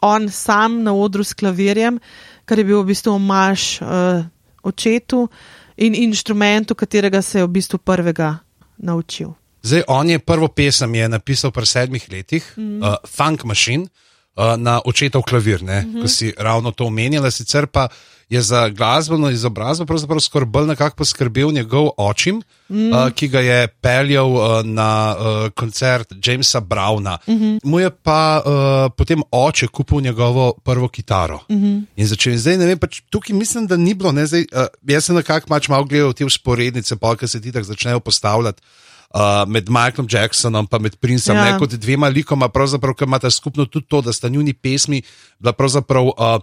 on 0.00 0.28
sam 0.28 0.82
na 0.82 0.94
odru 0.94 1.24
s 1.24 1.34
klavirjem, 1.34 2.00
kar 2.44 2.58
je 2.58 2.64
bil 2.64 2.82
v 2.82 2.90
bistvu 2.90 3.14
omaž 3.14 3.78
uh, 3.80 4.24
očetu 4.62 5.28
in 5.76 5.94
inštrumentu, 5.94 6.74
katerega 6.74 7.22
se 7.22 7.38
je 7.38 7.46
v 7.46 7.48
bistvu 7.48 7.78
prvega 7.78 8.38
naučil. 8.76 9.32
Zdaj, 9.62 9.84
on 9.88 10.10
je 10.10 10.18
prvo 10.18 10.48
pesem 10.48 10.94
je 10.94 11.08
napisal 11.08 11.50
pri 11.50 11.66
sedmih 11.66 12.06
letih, 12.10 12.52
mm 12.56 12.62
-hmm. 12.62 12.88
uh, 12.88 12.96
Funk 13.06 13.44
Machine, 13.44 13.86
uh, 14.36 14.56
na 14.56 14.80
očetov 14.84 15.22
klavir, 15.22 15.62
mm 15.62 15.68
-hmm. 15.68 16.02
ko 16.02 16.08
si 16.08 16.34
ravno 16.38 16.70
to 16.70 16.84
omenjala, 16.84 17.30
sicer 17.30 17.66
pa 17.66 17.88
je 18.32 18.42
za 18.42 18.68
glasbeno 18.68 19.30
izobrazbo 19.30 19.86
pravzaprav 19.86 20.20
skoraj 20.20 20.46
bolj 20.46 20.66
nekako 20.66 20.96
poskrbel 20.96 21.52
njegov 21.52 21.88
očim, 21.96 22.42
mm. 22.68 22.92
uh, 22.92 23.10
ki 23.14 23.28
ga 23.28 23.40
je 23.40 23.68
peljal 23.68 24.32
uh, 24.32 24.64
na 24.64 25.16
uh, 25.18 25.50
koncert 25.50 26.12
Jamesa 26.24 26.60
Browna. 26.60 27.18
Mm 27.26 27.34
-hmm. 27.34 27.60
Mu 27.64 27.80
je 27.80 27.90
pa 27.90 28.42
uh, 28.44 28.92
potem 28.96 29.22
oče 29.30 29.66
kupil 29.66 30.00
njegovo 30.00 30.52
prvo 30.64 30.88
kitaro. 30.88 31.40
Mm 31.48 31.56
-hmm. 31.56 31.82
In 31.96 32.06
začel, 32.06 32.36
zdaj 32.36 32.56
ne 32.56 32.66
vem, 32.66 32.78
pač 32.78 33.00
tukaj 33.10 33.36
mislim, 33.36 33.66
da 33.66 33.76
ni 33.76 33.94
bilo, 33.94 34.12
ne, 34.12 34.26
zdaj, 34.26 34.40
uh, 34.40 34.66
jaz 34.88 35.04
sem 35.04 35.16
nekako 35.16 35.46
pač 35.46 35.68
malo 35.68 35.84
gledal 35.84 36.12
te 36.12 36.24
usporednice, 36.24 36.96
pa 36.96 37.16
ki 37.16 37.28
se 37.28 37.40
ti 37.40 37.52
tako 37.52 37.64
začnejo 37.64 38.00
postavljati. 38.00 38.62
Uh, 39.14 39.20
med 39.46 39.68
Michaelom 39.68 40.06
Jacksonom 40.10 40.68
in 40.72 40.82
med 40.82 40.96
Princem, 40.96 41.36
ja. 41.36 41.44
ne 41.44 41.58
kot 41.58 41.70
dvema 41.70 42.08
likoma, 42.08 42.48
ki 42.98 43.04
imata 43.04 43.30
skupno 43.30 43.64
tudi 43.64 43.86
to, 43.88 44.00
da 44.00 44.12
sta 44.12 44.28
njuni 44.28 44.52
pesmi 44.52 45.02
bila 45.38 45.52
pravzaprav. 45.52 46.04
Uh, 46.04 46.40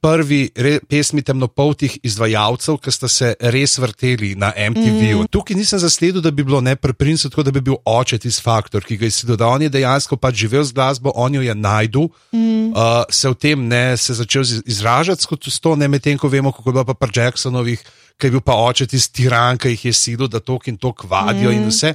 prvi 0.00 0.50
re, 0.54 0.78
pesmi 0.88 1.22
temnopoltih 1.24 1.96
izvajalcev, 2.06 2.78
ki 2.82 2.92
sta 2.92 3.08
se 3.10 3.32
res 3.52 3.76
vrteli 3.80 4.34
na 4.38 4.52
MTV-ju. 4.52 5.24
Mm. 5.24 5.30
Tukaj 5.32 5.56
nisem 5.58 5.80
zasledil, 5.82 6.20
da 6.22 6.30
bi 6.30 6.44
bilo 6.46 6.60
ne 6.60 6.76
preprinco, 6.76 7.30
tako 7.32 7.46
da 7.46 7.54
bi 7.54 7.62
bil 7.64 7.78
oče 7.84 8.18
tisti 8.22 8.44
faktor, 8.44 8.84
ki 8.84 8.98
ga 9.00 9.08
je 9.08 9.14
si 9.16 9.28
dodal. 9.28 9.56
On 9.56 9.64
je 9.64 9.72
dejansko 9.72 10.18
pač 10.20 10.42
živel 10.44 10.66
z 10.68 10.76
glasbo, 10.76 11.12
on 11.16 11.38
jo 11.38 11.42
je 11.42 11.54
najdu, 11.54 12.06
mm. 12.32 12.68
uh, 12.70 13.02
se 13.10 13.32
v 13.32 13.40
tem 13.40 13.66
ne 13.68 13.96
se 13.96 14.14
začel 14.14 14.44
izražati 14.66 15.26
kot 15.26 15.48
to, 15.48 15.76
ne 15.76 15.88
medtem, 15.88 16.18
ko 16.18 16.28
vemo, 16.28 16.52
kako 16.52 16.70
je 16.70 16.76
bilo 16.76 16.84
pa 16.84 16.94
pri 16.94 17.22
Jacksonovih, 17.22 17.82
ki 18.20 18.28
je 18.28 18.36
bil 18.36 18.44
pa 18.44 18.58
oče 18.68 18.86
tisti 18.92 19.22
tiran, 19.22 19.58
ki 19.58 19.74
jih 19.74 19.88
je 19.90 19.96
sidil, 19.96 20.28
da 20.28 20.40
tok 20.40 20.68
in 20.68 20.78
tok 20.78 21.06
vadijo 21.08 21.50
mm. 21.50 21.56
in 21.56 21.72
vse. 21.72 21.94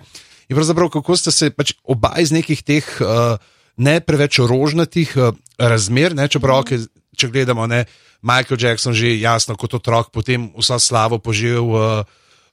In 0.50 0.58
pravzaprav, 0.58 0.90
kako 0.92 1.16
ste 1.16 1.32
se 1.32 1.54
pač 1.56 1.78
oba 1.84 2.18
iz 2.20 2.34
nekih 2.34 2.64
teh. 2.64 2.86
Uh, 3.00 3.38
Ne 3.82 4.02
preveč 4.04 4.36
rožnatih 4.46 5.14
uh, 5.16 5.32
razmer, 5.58 6.12
ne, 6.14 6.28
čeprav, 6.30 6.60
mm 6.68 6.90
če 7.18 7.30
gledamo, 7.32 7.68
ne, 7.68 7.86
Michael 8.22 8.60
Jackson 8.60 8.94
že 8.94 9.18
jasno 9.20 9.58
kot 9.58 9.74
otrok, 9.82 10.12
potem 10.14 10.52
vso 10.58 10.78
slavo 10.80 11.18
poživel, 11.18 11.66
uh, 11.66 12.04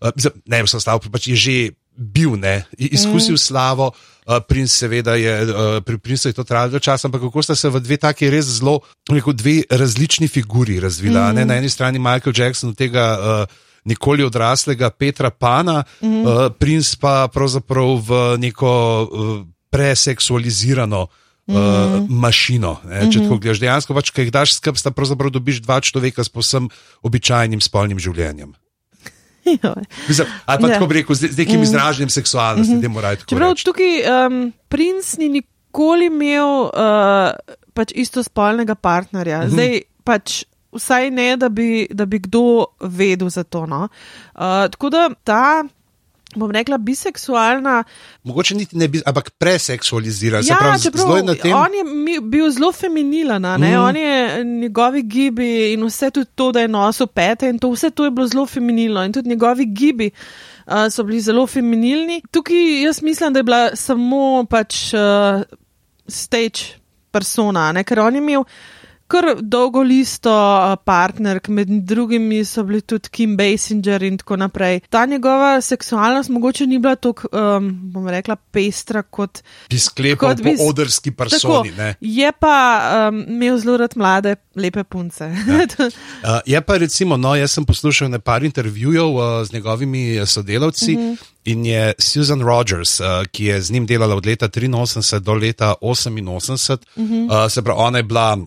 uh, 0.00 0.30
ne 0.48 0.62
vso 0.64 0.80
slavo, 0.80 1.06
pač 1.12 1.30
je 1.32 1.36
že 1.36 1.56
bil, 1.98 2.38
ne, 2.38 2.62
izkusil 2.78 3.34
mm. 3.34 3.42
slavo, 3.42 3.90
uh, 3.90 4.38
princ 4.46 4.70
seveda 4.70 5.18
je, 5.18 5.34
uh, 5.50 5.78
pri 5.82 5.98
princu 5.98 6.30
je 6.30 6.36
to 6.36 6.46
trajalo 6.46 6.78
čas, 6.78 7.02
ampak 7.04 7.26
kako 7.26 7.42
sta 7.42 7.58
se 7.58 7.68
v 7.68 7.82
dve 7.82 7.98
taki 7.98 8.30
res 8.30 8.46
zelo, 8.58 8.80
neko 9.10 9.34
dve 9.34 9.66
različni 9.70 10.30
figuri 10.30 10.78
razvila. 10.80 11.32
Mm. 11.32 11.34
Ne, 11.34 11.44
na 11.44 11.58
eni 11.58 11.70
strani 11.70 11.98
Michael 11.98 12.34
Jackson 12.34 12.74
tega. 12.74 13.06
Uh, 13.18 13.64
Nikoli 13.88 14.20
odraslega 14.20 14.90
Petra 14.90 15.30
Pana, 15.30 15.80
mm 16.02 16.26
uh, 16.26 16.52
princ 16.52 16.84
pa 17.00 17.24
pravzaprav 17.32 17.94
v 18.04 18.10
neko 18.36 18.68
uh, 18.68 19.46
preseksualizirano 19.70 21.06
uh, 21.48 21.56
uh, 21.56 21.98
mašino. 22.08 22.78
Ne, 22.84 23.08
če 23.12 23.24
tako 23.24 23.40
gledaš, 23.40 23.60
dejansko 23.64 23.96
pač, 23.96 24.12
kaj 24.14 24.30
daš 24.34 24.56
skrb, 24.60 24.78
sta 24.80 24.92
pravzaprav 24.94 25.32
dobiš 25.34 25.62
dva 25.64 25.80
človeka 25.80 26.24
s 26.24 26.32
posem 26.32 26.70
običajnim 27.02 27.60
spolnim 27.64 28.00
življenjem. 28.02 28.54
Mislim, 30.08 30.26
ali 30.44 30.60
pa 30.60 30.68
ja. 30.68 30.74
tako 30.74 30.86
bi 30.86 31.00
rekel, 31.00 31.16
z, 31.16 31.32
z 31.32 31.38
nekim 31.40 31.60
mm. 31.60 31.62
izraženjem 31.62 32.10
seksualnosti, 32.12 32.74
mm 32.74 32.78
-hmm. 32.78 32.82
da 32.82 32.88
morajo 32.88 33.16
tako. 33.16 33.30
Čeprav 33.30 33.54
tukaj 33.64 34.26
um, 34.26 34.52
princ 34.68 35.16
ni 35.16 35.28
nikoli 35.28 36.06
imel 36.06 36.68
uh, 36.68 37.32
pač 37.74 37.92
istospolnega 37.94 38.74
partnerja. 38.74 39.38
Mhm. 39.46 39.50
Zdaj 39.50 39.80
pač. 40.04 40.44
Vsaj 40.68 41.10
ne, 41.10 41.36
da 41.40 41.48
bi, 41.48 41.88
da 41.90 42.04
bi 42.06 42.18
kdo 42.18 42.66
vedel 42.80 43.30
za 43.32 43.44
to. 43.44 43.66
No? 43.66 43.88
Uh, 44.34 44.68
tako 44.68 44.90
da 44.90 45.08
ta, 45.24 45.64
bom 46.36 46.50
rekla, 46.50 46.78
biseksualna. 46.78 47.84
Mogoče 48.22 48.54
niti 48.54 48.76
ne 48.76 48.88
bi, 48.88 49.00
ampak 49.06 49.30
preseksualizira. 49.30 50.42
se 50.42 50.52
Ja, 50.52 50.56
pravi, 50.60 50.82
čeprav 50.82 51.16
je 51.16 51.22
na 51.22 51.34
tem. 51.34 51.52
on 51.52 51.74
je 51.74 52.20
bil 52.20 52.50
zelo 52.50 52.72
feminilen, 52.72 53.44
on 53.44 53.96
je 53.96 54.44
njegovi 54.44 55.02
gibi 55.02 55.72
in 55.72 55.84
vse 55.86 56.10
tudi 56.10 56.30
to, 56.34 56.52
da 56.52 56.60
je 56.60 56.68
nosil 56.68 57.06
pete 57.06 57.48
in 57.48 57.58
to, 57.58 57.70
vse 57.70 57.90
to 57.90 58.04
je 58.04 58.10
bilo 58.10 58.26
zelo 58.26 58.46
feminilno 58.46 59.04
in 59.04 59.12
tudi 59.12 59.28
njegovi 59.28 59.66
gibi. 59.66 60.10
Uh, 60.66 60.74
so 60.90 61.02
bili 61.02 61.20
zelo 61.20 61.46
feminilni. 61.46 62.22
Tukaj 62.30 62.82
jaz 62.82 63.02
mislim, 63.02 63.32
da 63.32 63.38
je 63.38 63.42
bila 63.42 63.76
samo 63.76 64.44
pač 64.50 64.92
uh, 64.94 65.42
stage 66.08 66.76
persona, 67.10 67.72
ne? 67.72 67.84
ker 67.84 68.00
on 68.00 68.14
je 68.14 68.18
imel 68.18 68.44
kar 69.08 69.24
dolgo 69.42 69.82
listo 69.82 70.32
partnerk, 70.84 71.48
med 71.48 71.68
drugimi 71.68 72.44
so 72.44 72.62
bili 72.62 72.80
tudi 72.80 73.08
Kim 73.08 73.36
Basinger 73.36 74.02
in 74.02 74.18
tako 74.18 74.36
naprej. 74.36 74.80
Ta 74.90 75.06
njegova 75.06 75.60
seksualnost 75.60 76.28
mogoče 76.30 76.66
ni 76.66 76.78
bila 76.78 76.96
tako, 76.96 77.28
um, 77.32 77.70
bom 77.92 78.08
rekla, 78.08 78.36
pestra 78.36 79.02
kot 79.02 79.42
Bi 79.70 79.78
sklepal 79.78 80.28
Kot 80.28 80.38
po 80.38 80.44
bi 80.44 80.56
s- 80.56 80.60
odrski 80.68 81.10
personi. 81.10 81.70
ne. 81.70 81.94
Je 82.00 82.32
pa 82.40 82.80
um, 83.08 83.24
imel 83.28 83.58
zelo 83.58 83.76
rad 83.76 83.92
mlade, 83.96 84.36
lepe 84.54 84.84
punce. 84.84 85.24
Ja. 85.24 85.66
Uh, 86.18 86.40
je 86.46 86.60
pa 86.60 86.76
recimo, 86.76 87.16
no, 87.16 87.34
jaz 87.36 87.52
sem 87.52 87.64
poslušal 87.64 88.10
nekaj 88.10 88.44
intervjujev 88.44 89.06
uh, 89.06 89.22
z 89.46 89.52
njegovimi 89.52 90.20
uh, 90.20 90.28
sodelavci 90.28 90.94
uh 90.94 91.00
-huh. 91.00 91.16
in 91.44 91.66
je 91.66 91.92
Susan 91.98 92.40
Rogers, 92.42 93.00
uh, 93.00 93.06
ki 93.32 93.44
je 93.44 93.62
z 93.62 93.70
njim 93.70 93.86
delala 93.86 94.14
od 94.16 94.26
leta 94.26 94.48
83 94.48 95.18
do 95.18 95.34
leta 95.34 95.74
88, 95.80 96.72
uh 96.96 97.04
-huh. 97.04 97.44
uh, 97.44 97.50
se 97.50 97.62
pravi, 97.62 97.80
ona 97.80 97.98
je 97.98 98.02
bila. 98.02 98.38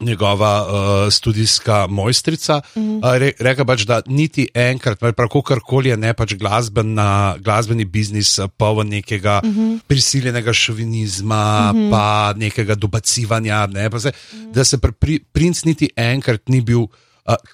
Njegova 0.00 0.66
uh, 0.66 1.12
študijska 1.12 1.86
mojstrica 1.86 2.60
uh 2.74 2.82
-huh. 2.82 2.96
uh, 2.98 3.16
re, 3.16 3.32
reka 3.38 3.64
pač, 3.64 3.84
da 3.88 4.00
niti 4.06 4.48
enkrat, 4.54 4.98
prav 4.98 5.42
karkoli 5.44 5.88
je 5.88 5.96
ne 5.96 6.14
pač 6.14 6.34
glasbena, 6.34 7.36
glasbeni 7.38 7.84
biznis, 7.84 8.38
uh, 8.38 8.50
poln 8.56 8.88
nekega 8.88 9.40
uh 9.44 9.50
-huh. 9.50 9.78
prisiljenega 9.86 10.52
šovinizma, 10.52 11.72
uh 11.74 11.80
-huh. 11.80 11.90
pa 11.90 12.34
nekega 12.36 12.74
dobacivanja. 12.74 13.66
Ne, 13.66 13.90
pa 13.90 14.00
se, 14.00 14.08
uh 14.08 14.38
-huh. 14.38 14.52
Da 14.52 14.64
se 14.64 14.78
pri, 14.78 14.92
pri, 14.92 15.20
princ 15.32 15.64
niti 15.64 15.90
enkrat 15.96 16.48
ni 16.48 16.60
bil 16.60 16.80
uh, 16.80 16.88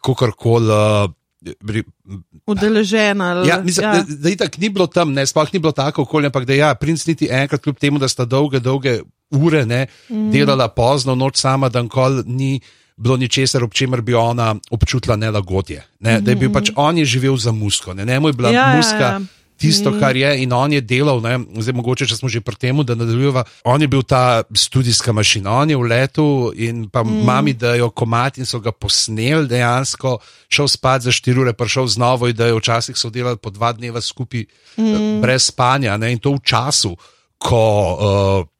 kakorkoli. 0.03 0.67
Uh, 0.67 1.11
pri- 1.43 1.85
Udeležena. 2.47 3.45
Ja, 3.47 3.61
mislim, 3.63 3.87
ja. 3.87 3.93
Da, 4.03 4.15
da 4.17 4.31
itak 4.31 4.59
ni 4.59 4.69
bilo 4.69 4.87
tam, 4.87 5.13
ne, 5.13 5.27
sploh 5.27 5.49
ni 5.53 5.59
bilo 5.59 5.73
tako 5.73 6.03
okolje, 6.03 6.27
ampak 6.27 6.45
da 6.45 6.55
ja, 6.55 6.75
princ 6.75 7.07
niti 7.07 7.29
enkrat, 7.31 7.63
kljub 7.63 7.79
temu, 7.79 7.99
da 7.99 8.09
sta 8.09 8.25
dolge, 8.25 8.61
dolge 8.61 9.01
ure 9.31 9.67
ne, 9.67 9.87
mm. 10.11 10.31
delala 10.31 10.69
pozno 10.69 11.15
noč 11.15 11.37
sama, 11.37 11.69
da 11.69 11.83
nikoli 11.83 12.23
ni 12.27 12.61
bilo 12.97 13.17
ničesar, 13.17 13.65
ob 13.65 13.73
čemer 13.75 14.01
bi 14.01 14.15
ona 14.15 14.55
občutila 14.71 15.17
nelagodje. 15.17 15.83
Ne, 16.01 16.19
mm. 16.19 16.25
Da 16.25 16.31
je 16.31 16.37
bil 16.37 16.53
pač 16.53 16.71
on 16.77 16.99
je 16.99 17.05
živel 17.05 17.37
za 17.37 17.53
musko, 17.53 17.95
ne, 17.95 18.05
njemu 18.05 18.29
je 18.29 18.33
bila 18.33 18.51
Ja, 18.51 18.61
ja, 18.61 18.71
ja, 18.71 18.77
muska. 18.77 18.99
ja. 18.99 19.21
Tisto, 19.63 19.93
kar 20.01 20.17
je, 20.19 20.31
in 20.43 20.53
on 20.53 20.73
je 20.75 20.81
delal, 20.83 21.21
ne, 21.23 21.37
zdaj 21.63 21.75
mogoče, 21.79 22.07
če 22.11 22.19
smo 22.19 22.31
že 22.33 22.43
pri 22.43 22.59
tem, 22.59 22.81
da 22.83 22.97
nadaljujeva. 22.99 23.45
On 23.71 23.79
je 23.79 23.89
bil 23.89 24.03
ta 24.03 24.43
študijska 24.43 25.15
mašina, 25.15 25.53
on 25.63 25.71
je 25.71 25.79
v 25.79 25.87
letu 25.87 26.27
in 26.59 26.89
pa 26.91 27.05
mm. 27.07 27.23
mami, 27.23 27.55
da 27.55 27.77
jo 27.79 27.91
komat 27.95 28.41
in 28.43 28.49
so 28.49 28.59
ga 28.59 28.75
posneli 28.75 29.47
dejansko, 29.47 30.17
šel 30.51 30.71
spat 30.71 31.07
za 31.07 31.15
štiri 31.15 31.45
ure, 31.45 31.55
prišel 31.55 31.87
z 31.95 32.03
novo 32.03 32.27
idejo, 32.27 32.59
včasih 32.59 32.99
so 32.99 33.11
delali 33.15 33.39
po 33.39 33.55
dva 33.55 33.71
dneva 33.77 34.03
skupaj, 34.03 34.49
mm. 34.77 35.23
brez 35.23 35.47
spanja 35.53 35.95
ne, 35.97 36.11
in 36.17 36.19
to 36.19 36.35
v 36.35 36.43
času, 36.43 36.97
ko 37.39 37.63
uh, 37.63 38.51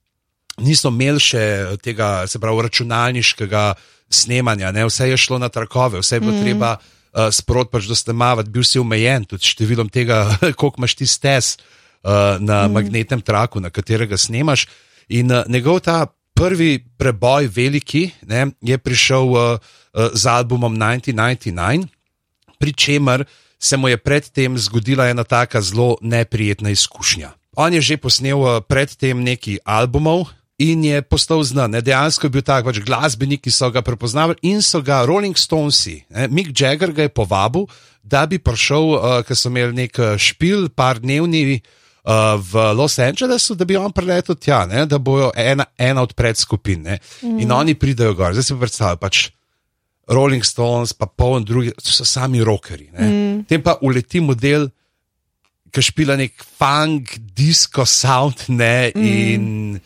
nismo 0.63 0.95
imeli 0.95 1.23
še 1.23 1.45
tega, 1.83 2.29
se 2.31 2.39
pravi, 2.39 2.63
računalniškega 2.69 3.67
snemanja, 4.13 4.73
ne, 4.73 4.87
vse 4.87 5.11
je 5.11 5.19
šlo 5.19 5.43
na 5.43 5.49
trakove, 5.49 6.03
vse 6.03 6.19
je 6.19 6.25
bilo 6.25 6.37
mm. 6.37 6.43
treba 6.47 6.77
uh, 7.13 7.29
sprot 7.33 7.71
pač 7.73 7.89
dostemavati, 7.91 8.51
bil 8.53 8.65
si 8.67 8.81
omejen 8.81 9.27
tudi 9.29 9.49
številom 9.49 9.93
tega, 9.93 10.25
koliko 10.59 10.83
imaš 10.83 10.97
ti 10.99 11.09
stes 11.09 11.57
uh, 11.57 12.41
na 12.41 12.67
mm. 12.67 12.73
magnetnem 12.73 13.23
traku, 13.23 13.63
na 13.63 13.71
katerega 13.71 14.19
snemaš. 14.19 14.67
In 15.13 15.33
uh, 15.33 15.45
njegov 15.49 15.83
ta 15.87 16.07
prvi 16.35 16.81
preboj, 16.99 17.51
veliki, 17.53 18.11
ne, 18.27 18.51
je 18.65 18.79
prišel 18.79 19.27
uh, 19.31 19.41
uh, 19.61 20.11
z 20.15 20.25
albumom 20.27 20.75
1999, 20.75 21.89
pri 22.59 22.73
čemer 22.73 23.25
se 23.59 23.77
mu 23.77 23.89
je 23.89 23.97
predtem 23.97 24.59
zgodila 24.59 25.09
ena 25.11 25.25
taka 25.25 25.63
zelo 25.63 25.97
neprijetna 26.01 26.71
izkušnja. 26.71 27.33
On 27.57 27.75
je 27.75 27.81
že 27.81 27.97
posnel 27.97 28.41
uh, 28.41 28.63
predtem 28.65 29.23
nekaj 29.23 29.61
albumov. 29.65 30.33
In 30.63 30.85
je 30.87 31.03
postal 31.03 31.43
znan, 31.43 31.73
ne? 31.75 31.81
dejansko 31.83 32.29
je 32.29 32.35
bil 32.37 32.45
tak 32.47 32.67
pač 32.69 32.79
glasbenik, 32.87 33.43
ki 33.43 33.51
so 33.51 33.71
ga 33.75 33.83
prepoznavali 33.83 34.39
in 34.47 34.63
so 34.63 34.83
ga 34.85 35.03
Rolling 35.09 35.35
Stonesi, 35.39 36.03
ne? 36.13 36.29
Mick 36.31 36.53
Jagger 36.55 36.93
ga 36.95 37.09
je 37.09 37.13
povabil, 37.13 37.67
da 38.03 38.27
bi 38.31 38.39
prišel, 38.39 38.91
uh, 38.95 39.21
ker 39.27 39.39
so 39.39 39.51
imeli 39.51 39.75
nek 39.85 39.99
uh, 39.99 40.15
špil, 40.21 40.69
par 40.75 41.01
dnevni 41.03 41.59
uh, 41.59 42.39
v 42.39 42.67
Los 42.79 42.99
Angelesu, 43.03 43.57
da 43.59 43.67
bi 43.67 43.79
on 43.79 43.95
preletel 43.95 44.39
tja, 44.39 44.65
ne? 44.71 44.85
da 44.87 44.99
bojo 45.03 45.33
ena, 45.39 45.67
ena 45.79 46.03
od 46.03 46.15
predskupin. 46.19 46.87
Mm. 47.23 47.39
In 47.43 47.55
oni 47.55 47.75
pridejo 47.79 48.15
gor, 48.19 48.35
zdaj 48.37 48.51
si 48.51 48.59
predstavljaj 48.59 49.01
pač. 49.03 49.23
Rolling 50.13 50.43
Stones, 50.45 50.91
pa 50.99 51.07
poln 51.07 51.45
drugih, 51.47 51.77
to 51.79 51.95
so 51.95 52.05
sami 52.05 52.43
rokeri. 52.45 52.89
Mm. 52.91 53.45
Tem 53.49 53.63
pa 53.63 53.77
uleti 53.87 54.21
model, 54.21 54.67
ki 55.73 55.85
špila 55.87 56.19
nek 56.19 56.43
funk, 56.43 57.15
disco 57.33 57.87
sound, 57.89 58.49
ne, 58.51 58.91
mm. 58.91 59.07
in 59.07 59.79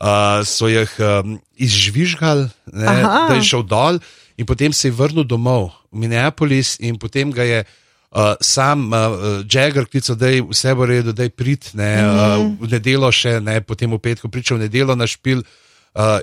uh, 0.00 0.40
so 0.44 0.68
jih 0.68 0.90
um, 0.98 1.36
izžvižgali, 1.56 2.48
ne, 2.72 2.86
Aha. 2.86 3.28
da 3.28 3.38
je 3.38 3.46
šel 3.52 3.62
dol, 3.62 4.00
in 4.36 4.48
potem 4.48 4.72
se 4.72 4.88
je 4.88 4.96
vrnil 4.96 5.24
domov 5.24 5.70
v 5.92 6.06
Minneapolis, 6.06 6.78
in 6.80 6.98
potem 6.98 7.32
ga 7.32 7.46
je. 7.46 7.64
Uh, 8.10 8.34
sam 8.42 8.88
uh, 8.90 9.44
Jagger 9.46 9.84
klical, 9.86 10.16
da 10.18 10.26
je 10.26 10.42
vse 10.42 10.72
v 10.74 10.86
redu, 10.90 11.12
da 11.14 11.22
je 11.22 11.30
prid, 11.30 11.68
ne, 11.78 12.02
mm 12.02 12.08
-hmm. 12.10 12.56
uh, 12.58 12.66
v 12.66 12.70
nedeljo 12.72 13.12
še, 13.12 13.38
ne, 13.40 13.60
potem 13.60 13.86
v 13.86 13.98
petku 14.02 14.28
pričal 14.28 14.58
v 14.58 14.66
nedeljo 14.66 14.96
na 14.98 15.06
špil. 15.06 15.38
Uh, 15.38 15.69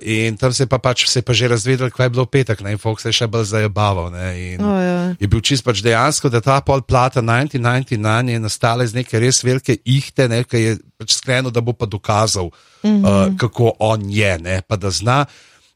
in 0.02 0.38
tam 0.38 0.54
se 0.54 0.64
je 0.64 0.68
pa, 0.68 0.78
pač, 0.80 1.08
se 1.12 1.20
je 1.20 1.24
pa 1.24 1.34
že 1.34 1.48
razvedel, 1.48 1.92
kaj 1.92 2.06
je 2.06 2.10
bilo 2.10 2.24
v 2.24 2.32
petek, 2.32 2.62
ne, 2.64 2.72
in 2.72 2.80
Fox 2.80 3.04
se 3.04 3.10
je 3.10 3.20
še 3.20 3.28
bolj 3.28 3.50
zabaval. 3.52 4.12
Ne, 4.16 4.28
in, 4.40 4.64
O, 4.64 4.72
ja. 4.80 5.16
je 5.20 5.28
bil 5.28 5.44
čist 5.44 5.66
pač 5.68 5.84
dejansko, 5.84 6.32
da 6.32 6.40
ta 6.40 6.62
pol 6.64 6.82
plata 6.88 7.20
1999 7.20 8.32
je 8.32 8.40
nastala 8.40 8.88
iz 8.88 8.96
neke 8.96 9.20
res 9.20 9.44
velike 9.44 9.76
ihte, 9.84 10.30
ne, 10.32 10.44
ki 10.48 10.58
je 10.64 10.78
pač 10.96 11.20
sklenil, 11.20 11.52
da 11.52 11.60
bo 11.60 11.76
pa 11.76 11.86
dokazal, 11.86 12.48
mm 12.84 12.88
-hmm. 12.88 13.04
uh, 13.04 13.36
kako 13.38 13.76
on 13.80 14.08
je, 14.08 14.38
ne, 14.40 14.62
pa 14.64 14.76
da 14.80 14.90
zna. 14.90 15.26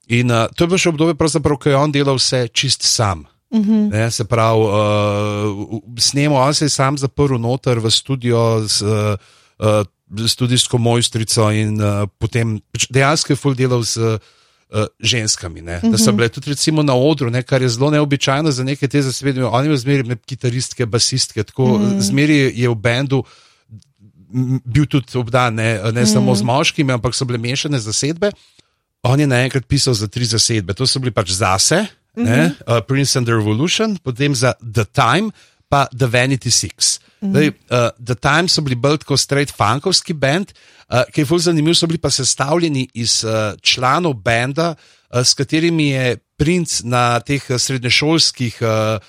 In 0.08 0.32
uh, 0.32 0.48
to 0.56 0.64
je 0.64 0.68
bilo 0.68 0.78
še 0.78 0.90
obdobje, 0.90 1.16
ko 1.60 1.70
je 1.70 1.76
on 1.76 1.92
delal 1.92 2.16
vse 2.16 2.48
čist 2.48 2.84
sam. 2.84 3.28
Mm 3.52 3.60
-hmm. 3.60 3.92
ne, 3.92 4.12
se 4.12 4.24
pravi, 4.24 4.60
uh, 4.60 5.80
snemo, 6.00 6.36
on 6.40 6.54
se 6.54 6.66
je 6.66 6.70
sam 6.70 6.98
zaprl 6.98 7.38
noter 7.38 7.80
v 7.80 7.92
studio 7.92 8.64
z 8.68 8.82
uh, 8.82 9.16
uh, 9.60 9.84
študijsko 10.12 10.78
mojstrico 10.78 11.52
in 11.52 11.80
uh, 11.82 12.08
potem 12.20 12.60
pač 12.72 12.88
dejansko 12.90 13.34
je 13.34 13.38
full 13.40 13.56
delal 13.56 13.84
z. 13.84 13.98
Uh, 13.98 14.40
uh, 14.72 14.86
ženskami. 15.00 15.62
Ne? 15.62 15.80
Da 15.84 15.98
so 15.98 16.14
bile 16.16 16.30
tudi 16.30 16.50
recimo 16.50 16.84
na 16.84 16.96
odru, 16.96 17.30
ne? 17.30 17.44
kar 17.44 17.62
je 17.62 17.70
zelo 17.70 17.92
neobičajno 17.92 18.52
za 18.52 18.64
neke 18.64 18.88
te 18.88 19.02
zasebne. 19.02 19.46
Oni 19.46 19.68
imajo 19.68 19.78
zmeraj 19.78 20.16
kitaristke, 20.26 20.86
basistke, 20.86 21.44
tako 21.44 21.78
mm. 21.78 22.02
zmeraj 22.02 22.52
je 22.56 22.70
v 22.70 22.76
bendu. 22.76 23.24
Bil 24.66 24.88
tudi 24.88 25.18
obdan 25.20 25.56
ne, 25.56 25.80
ne 25.92 26.02
mm. 26.02 26.08
samo 26.08 26.36
z 26.36 26.48
moškimi, 26.48 26.94
ampak 26.94 27.16
so 27.16 27.28
bile 27.28 27.40
mešane 27.40 27.80
zasedbe. 27.80 28.32
On 29.04 29.20
je 29.20 29.28
naenkrat 29.28 29.66
pisal 29.68 29.94
za 29.98 30.08
tri 30.08 30.26
zasedbe, 30.26 30.74
to 30.78 30.88
so 30.88 31.00
bili 31.02 31.12
pač 31.12 31.32
zase, 31.34 31.82
mm 31.82 32.24
-hmm. 32.24 32.30
ne, 32.30 32.54
uh, 32.68 32.80
Prince 32.88 33.18
and 33.18 33.28
the 33.28 33.34
Revolution, 33.34 33.98
potem 34.04 34.36
za 34.36 34.54
The 34.74 34.86
Time, 34.86 35.32
pa 35.70 35.88
The 35.98 36.06
Vanity 36.08 36.52
Six. 36.52 37.01
Mm 37.22 37.30
-hmm. 37.30 37.34
Dej, 37.34 37.48
uh, 37.48 38.06
The 38.06 38.16
Time 38.16 38.48
so 38.48 38.62
bili 38.62 38.76
bolj 38.76 38.98
kot 39.06 39.20
straight 39.20 39.54
funkovski 39.56 40.14
band, 40.14 40.54
uh, 40.90 41.04
ki 41.14 41.22
je 41.22 41.26
zelo 41.26 41.40
zanimiv, 41.40 41.74
so 41.74 41.88
bili 41.88 41.98
pa 41.98 42.10
sestavljeni 42.10 42.88
iz 42.94 43.24
uh, 43.24 43.32
članov 43.62 44.14
benda, 44.14 44.76
uh, 45.14 45.22
s 45.22 45.34
katerimi 45.34 45.90
je 45.90 46.18
princ 46.38 46.82
na 46.84 47.20
teh 47.20 47.42
srednješolskih. 47.58 48.58
Uh, 48.62 49.00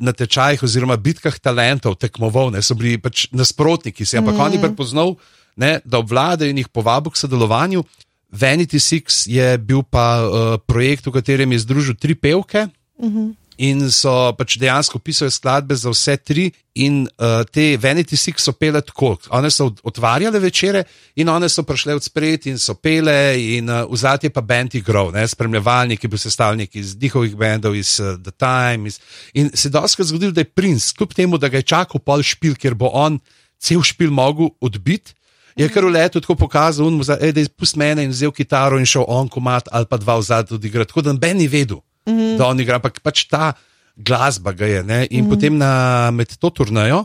Na 0.00 0.12
tečajih 0.12 0.62
oziroma 0.62 0.96
bitkah 0.96 1.38
talentov 1.38 1.94
tekmoval, 1.94 2.50
ne, 2.50 2.62
so 2.62 2.74
bili 2.74 2.98
pač 2.98 3.26
nasprotniki, 3.32 4.04
se, 4.06 4.18
ampak 4.18 4.34
mm. 4.34 4.40
on 4.40 4.52
je 4.52 4.60
prepoznal, 4.60 5.16
ne, 5.56 5.80
da 5.84 5.98
obvladajo 5.98 6.50
in 6.50 6.58
jih 6.58 6.68
povabil 6.68 7.10
k 7.10 7.16
sodelovanju. 7.16 7.84
Vanity 8.30 8.78
Six 8.78 9.26
je 9.26 9.58
bil 9.58 9.82
pa 9.82 10.22
uh, 10.22 10.58
projekt, 10.66 11.06
v 11.06 11.12
katerem 11.12 11.52
je 11.52 11.58
združil 11.58 11.94
tri 11.94 12.14
pevke 12.14 12.68
uh 12.98 13.10
-huh. 13.10 13.34
In 13.58 13.90
so 13.90 14.32
pač 14.38 14.56
dejansko 14.58 14.98
pisali 14.98 15.30
skladbe 15.30 15.76
za 15.76 15.92
vse 15.92 16.16
tri. 16.16 16.50
In 16.74 17.04
uh, 17.06 17.44
te 17.46 17.76
Vanity 17.78 18.18
Six 18.18 18.42
so 18.42 18.52
pele 18.58 18.80
tako, 18.82 19.12
one 19.30 19.50
so 19.50 19.68
otvarjale 19.86 20.40
večere 20.42 20.82
in 21.14 21.28
one 21.30 21.46
so 21.48 21.62
prišle 21.62 21.94
od 21.94 22.02
spred 22.02 22.48
in 22.50 22.58
so 22.58 22.74
pele, 22.74 23.38
in 23.38 23.70
uh, 23.70 23.84
v 23.86 23.96
zadnje 23.96 24.32
pa 24.34 24.42
bend 24.42 24.74
igral, 24.74 25.12
spremljevalnik 25.26 26.02
je 26.02 26.10
bil 26.10 26.18
sestavljen 26.18 26.66
iz 26.72 26.96
njihovih 26.98 27.36
bendov, 27.36 27.76
iz 27.78 28.00
uh, 28.00 28.18
The 28.18 28.34
Time. 28.34 28.88
Iz, 28.88 28.98
in 29.34 29.50
se 29.54 29.68
je 29.68 29.72
doskrat 29.72 30.08
zgodilo, 30.08 30.32
da 30.32 30.42
je 30.42 30.50
princ, 30.50 30.92
kljub 30.92 31.14
temu, 31.14 31.38
da 31.38 31.48
ga 31.48 31.62
je 31.62 31.70
čakal 31.70 32.02
pol 32.02 32.22
špil, 32.22 32.58
ker 32.58 32.74
bo 32.74 32.90
on 32.90 33.20
cel 33.58 33.82
špil 33.82 34.10
mogel 34.10 34.50
odbiti 34.60 35.14
Je 35.56 35.68
kar 35.70 35.84
v 35.86 35.94
letu 35.94 36.18
tako 36.20 36.34
pokazal, 36.34 36.90
mu 36.90 37.04
ej, 37.06 37.32
da 37.32 37.40
je 37.40 37.48
pust 37.48 37.78
mene 37.78 38.02
in 38.02 38.10
vzel 38.10 38.32
kitaro 38.34 38.78
in 38.78 38.86
šel 38.86 39.06
on 39.06 39.28
komat 39.30 39.70
ali 39.70 39.86
pa 39.86 39.96
dva 39.96 40.18
vzad 40.18 40.52
odigrati. 40.52 40.90
Tako 40.90 41.02
da 41.02 41.12
noben 41.14 41.38
ni 41.38 41.46
vedel, 41.48 41.78
mm 42.06 42.12
-hmm. 42.12 42.36
da 42.36 42.46
on 42.46 42.60
igra, 42.60 42.76
ampak 42.76 43.00
pač 43.00 43.24
ta 43.24 43.52
glasba 43.96 44.52
ga 44.52 44.66
je. 44.66 44.82
Ne? 44.82 45.06
In 45.10 45.24
mm 45.24 45.26
-hmm. 45.26 45.34
potem 45.34 45.56
na, 45.58 46.10
med 46.10 46.36
to 46.36 46.50
turnajo 46.50 47.04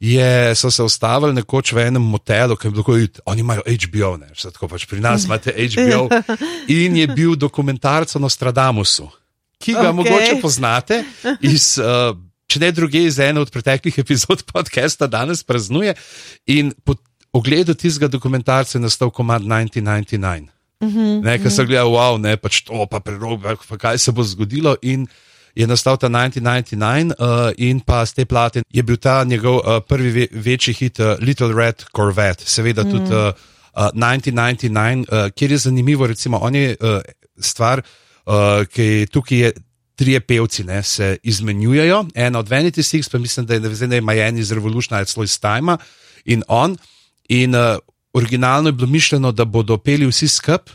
je, 0.00 0.54
so 0.54 0.70
se 0.70 0.82
ustavili 0.82 1.32
nekoč 1.32 1.72
v 1.72 1.86
enem 1.88 2.02
motelu, 2.02 2.56
ki 2.56 2.66
je 2.66 2.70
bilo 2.70 2.82
tako, 2.82 3.20
oni 3.24 3.40
imajo 3.40 3.62
HBO, 3.64 4.16
ne, 4.16 4.28
tako 4.52 4.68
pač 4.68 4.86
pri 4.86 5.00
nas 5.00 5.24
imate 5.24 5.54
HBO. 5.56 6.08
In 6.82 6.96
je 6.96 7.06
bil 7.06 7.36
dokumentarc 7.36 8.16
o 8.16 8.18
Nostradamusu, 8.18 9.08
ki 9.58 9.72
ga 9.72 9.88
okay. 9.88 9.92
mogoče 9.92 10.38
poznate 10.42 11.04
iz. 11.40 11.78
Uh, 11.78 12.16
Če 12.46 12.60
ne 12.62 12.68
druge, 12.70 13.00
iz 13.02 13.16
ene 13.18 13.40
od 13.42 13.50
preteklih 13.50 13.96
epizod 14.04 14.44
podcasta 14.46 15.08
danes 15.10 15.42
praznuje. 15.42 15.96
In 16.46 16.70
po 16.84 16.94
ogledu 17.34 17.74
tistega 17.74 18.06
dokumentarca 18.06 18.78
je 18.78 18.82
nastal 18.82 19.10
komad 19.10 19.42
1999. 19.42 20.46
Mm 20.80 20.88
-hmm, 20.88 21.22
Nekaj 21.24 21.50
sem 21.50 21.66
gledal, 21.66 21.88
wow, 21.88 22.20
ne 22.20 22.36
pač 22.36 22.60
to, 22.60 22.86
pa 22.90 23.00
prerobe, 23.00 23.56
pa 23.68 23.76
kaj 23.76 23.98
se 23.98 24.12
bo 24.12 24.22
zgodilo. 24.22 24.76
In 24.82 25.06
je 25.56 25.66
nastal 25.66 25.96
ta 25.96 26.08
1999, 26.08 27.16
uh, 27.16 27.52
in 27.56 27.80
pa 27.80 28.04
z 28.06 28.12
te 28.12 28.24
plate 28.24 28.62
je 28.68 28.82
bil 28.82 28.96
ta 28.96 29.24
njegov 29.24 29.56
uh, 29.56 29.80
prvi 29.88 30.10
ve 30.10 30.28
večji 30.32 30.74
hit, 30.74 30.98
uh, 30.98 31.16
Little 31.20 31.54
Red 31.54 31.84
Corvette, 31.96 32.44
seveda 32.44 32.84
mm. 32.84 32.90
tudi 32.90 33.14
uh, 33.14 33.32
uh, 33.72 33.88
1999, 33.94 35.04
uh, 35.08 35.30
kjer 35.32 35.50
je 35.50 35.58
zanimivo, 35.58 36.06
recimo, 36.06 36.38
on 36.38 36.54
je 36.54 36.76
uh, 36.80 37.00
stvar, 37.38 37.82
uh, 38.26 38.64
ki 38.68 39.06
tukaj 39.12 39.38
je. 39.38 39.52
Trije 39.96 40.20
pevci 40.20 40.64
ne, 40.64 40.82
se 40.82 41.16
izmenjujejo, 41.22 42.06
ena 42.14 42.38
od 42.38 42.48
Vanity 42.48 42.82
Six, 42.84 43.08
pa 43.12 43.18
mislim, 43.18 43.46
da 43.46 43.54
je 43.54 43.74
zdaj 43.74 44.00
Miami 44.00 44.40
iz 44.40 44.52
Revolution 44.52 44.96
ali 44.96 45.06
Slow 45.06 45.40
Time 45.40 45.76
in 46.24 46.42
on. 46.48 46.76
In 47.28 47.54
uh, 47.54 47.78
originalno 48.16 48.68
je 48.68 48.72
bilo 48.72 48.88
mišljeno, 48.88 49.32
da 49.32 49.44
bodo 49.44 49.76
peli 49.78 50.06
vsi 50.06 50.28
skupaj, 50.28 50.74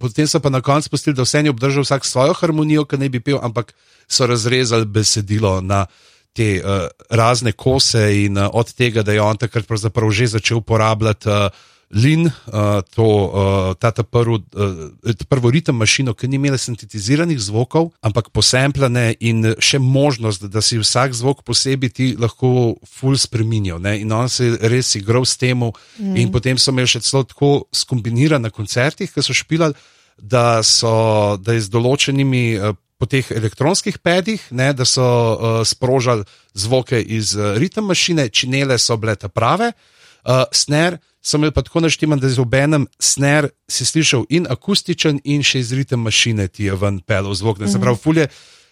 potem 0.00 0.26
so 0.26 0.40
pa 0.40 0.50
na 0.50 0.60
koncu 0.60 0.90
pustili, 0.90 1.16
da 1.16 1.26
vse 1.26 1.42
je 1.42 1.50
obdržal 1.50 1.82
vsak 1.82 2.06
svojo 2.06 2.34
harmonijo, 2.38 2.84
ki 2.84 2.98
ne 2.98 3.08
bi 3.08 3.20
pel, 3.20 3.40
ampak 3.42 3.74
so 4.08 4.26
razrezali 4.26 4.86
besedilo 4.86 5.60
na 5.60 5.86
te 6.32 6.62
uh, 6.62 6.86
razne 7.10 7.52
kose 7.52 8.04
in 8.24 8.38
uh, 8.38 8.46
od 8.52 8.72
tega, 8.72 9.02
da 9.02 9.12
je 9.12 9.22
on 9.22 9.36
takrat 9.36 9.66
že 10.10 10.26
začel 10.26 10.58
uporabljati. 10.58 11.28
Uh, 11.28 11.50
Lin, 11.90 12.26
uh, 12.26 12.82
to, 12.94 13.02
uh, 13.02 13.74
ta, 13.80 13.90
ta, 13.90 14.02
prv, 14.04 14.34
uh, 14.34 15.14
ta 15.16 15.24
prvo 15.24 15.48
ritem 15.50 15.76
mašino, 15.76 16.12
ki 16.12 16.28
ni 16.28 16.36
imela 16.36 16.58
sintetiziranih 16.60 17.38
zvokov, 17.40 17.88
ampak 18.04 18.28
posempljene 18.28 19.14
in 19.24 19.54
še 19.56 19.80
možnost, 19.80 20.44
da 20.52 20.60
si 20.60 20.76
vsak 20.76 21.16
zvok 21.16 21.40
posebej 21.48 21.92
ti 21.96 22.08
lahko 22.20 22.76
ful 22.84 23.16
spremenil. 23.16 23.80
In 23.96 24.12
on 24.12 24.28
se 24.28 24.50
je 24.50 24.68
res 24.68 24.92
igral 25.00 25.24
s 25.24 25.40
tem, 25.40 25.56
mm. 25.56 26.16
in 26.20 26.28
potem 26.32 26.60
so 26.60 26.76
imeli 26.76 26.92
še 26.92 27.00
celo 27.08 27.24
tako 27.24 27.52
skombinirane 27.72 28.50
na 28.50 28.52
koncertih, 28.52 29.08
ki 29.08 29.24
so 29.24 29.32
špilali, 29.32 29.72
da, 30.20 30.60
so, 30.60 31.38
da 31.40 31.56
je 31.56 31.64
z 31.64 31.72
določenimi. 31.72 32.44
Uh, 32.58 32.76
Po 32.98 33.06
teh 33.06 33.22
elektronskih 33.30 34.00
pedih, 34.02 34.42
ne, 34.50 34.72
da 34.74 34.82
so 34.82 35.04
uh, 35.06 35.60
sprožili 35.62 36.24
zvoke 36.58 36.98
iz 36.98 37.30
uh, 37.36 37.52
ritem 37.54 37.86
mašine, 37.86 38.24
činele 38.34 38.74
so 38.74 38.96
bile 38.98 39.14
ta 39.14 39.30
prave, 39.30 39.68
uh, 39.70 40.42
sner, 40.50 40.96
sem 41.22 41.40
imel 41.40 41.52
pa 41.52 41.62
tako 41.62 41.80
naštiman, 41.80 42.20
da 42.20 42.28
z 42.28 42.40
obenem 42.40 42.86
sner 43.00 43.48
si 43.70 43.84
slišal 43.84 44.26
in 44.30 44.46
akustičen, 44.50 45.20
in 45.24 45.42
še 45.42 45.62
izritem 45.64 46.00
mašine 46.00 46.48
ti 46.48 46.68
je 46.68 46.76
ven 46.78 47.00
pel 47.00 47.32
zvok. 47.34 47.58
Ne, 47.62 47.68
se 47.68 47.80
pravi, 47.80 47.98
fulje 47.98 48.28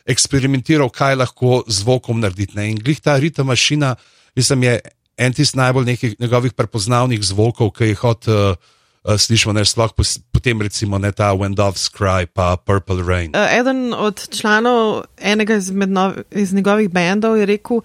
eksperimentiral, 0.07 0.91
kaj 0.91 1.19
lahko 1.19 1.65
zvokom 1.67 2.21
narediti. 2.23 2.57
Ne. 2.59 2.71
In 2.71 2.79
glih 2.79 3.01
ta 3.03 3.19
ritem 3.19 3.51
mašina, 3.51 3.97
mislim, 4.39 4.63
je 4.69 4.79
en 5.17 5.35
tist 5.35 5.57
najbolj 5.57 5.85
nekih 5.85 6.17
njegovih 6.21 6.53
prepoznavnih 6.53 7.23
zvokov, 7.25 7.75
ki 7.77 7.93
jih 7.93 8.05
od. 8.05 8.33
Uh, 8.33 8.73
Slišimo, 9.07 9.55
je 9.55 9.69
sploh 9.71 9.93
potem, 10.35 10.59
recimo, 10.67 10.99
ne 10.99 11.13
ta 11.15 11.29
When 11.31 11.55
Doves 11.55 11.85
Cry, 11.95 12.27
pa 12.27 12.57
Purple 12.59 13.05
Rain. 13.07 13.31
Uh, 13.39 13.47
eden 13.55 13.95
od 13.95 14.19
članov 14.35 15.05
enega 15.15 15.61
izmed 15.63 15.95
nov, 15.95 16.17
iz 16.35 16.51
njegovih 16.51 16.91
bendov 16.91 17.37
je 17.39 17.47
rekel, 17.47 17.85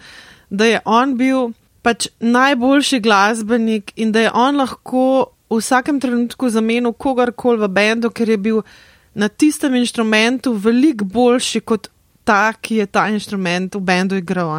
da 0.50 0.65
je 0.65 0.80
on 0.86 1.13
bil 1.17 1.54
pač 1.82 2.08
najboljši 2.20 3.00
glasbenik 3.00 3.94
in 3.96 4.12
da 4.12 4.28
je 4.28 4.32
on 4.34 4.62
lahko 4.62 5.06
v 5.52 5.60
vsakem 5.60 6.00
trenutku 6.00 6.50
zamenil 6.50 6.94
kogarkoli 6.94 7.60
v 7.60 7.67
bendu, 7.67 8.10
ker 8.10 8.30
je 8.30 8.38
bil 8.38 8.62
na 9.15 9.28
tistem 9.28 9.76
inštrumentu 9.76 10.54
veliko 10.56 11.06
boljši 11.06 11.62
kot 11.62 11.89
ta, 12.24 12.54
ki 12.54 12.84
je 12.84 12.86
ta 12.88 13.08
inštrument 13.12 13.76
v 13.76 13.82
bendu 13.84 14.15
igral. 14.15 14.54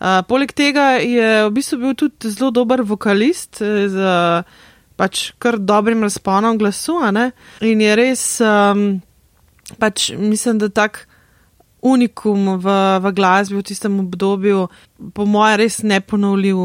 Uh, 0.00 0.20
poleg 0.28 0.52
tega 0.52 0.98
je 1.00 1.46
v 1.46 1.52
bistvu 1.54 1.78
bil 1.80 1.94
tudi 1.94 2.32
zelo 2.32 2.50
dober 2.50 2.82
vokalist 2.82 3.62
eh, 3.62 3.86
z 3.88 3.96
pač 5.00 5.30
kar 5.40 5.56
dobrim 5.56 6.02
razponom 6.04 6.58
glasu 6.60 6.98
in 7.64 7.80
je 7.80 7.94
res, 7.96 8.24
um, 8.44 9.00
pač 9.80 10.10
mislim, 10.12 10.58
da 10.60 10.68
tak 10.68 11.06
unikum 11.80 12.60
v, 12.60 12.74
v 13.00 13.12
glasbi 13.16 13.56
v 13.56 13.64
tistem 13.64 13.96
obdobju, 14.02 14.68
po 15.14 15.26
mojem, 15.26 15.60
res 15.62 15.80
neponovljiv 15.82 16.56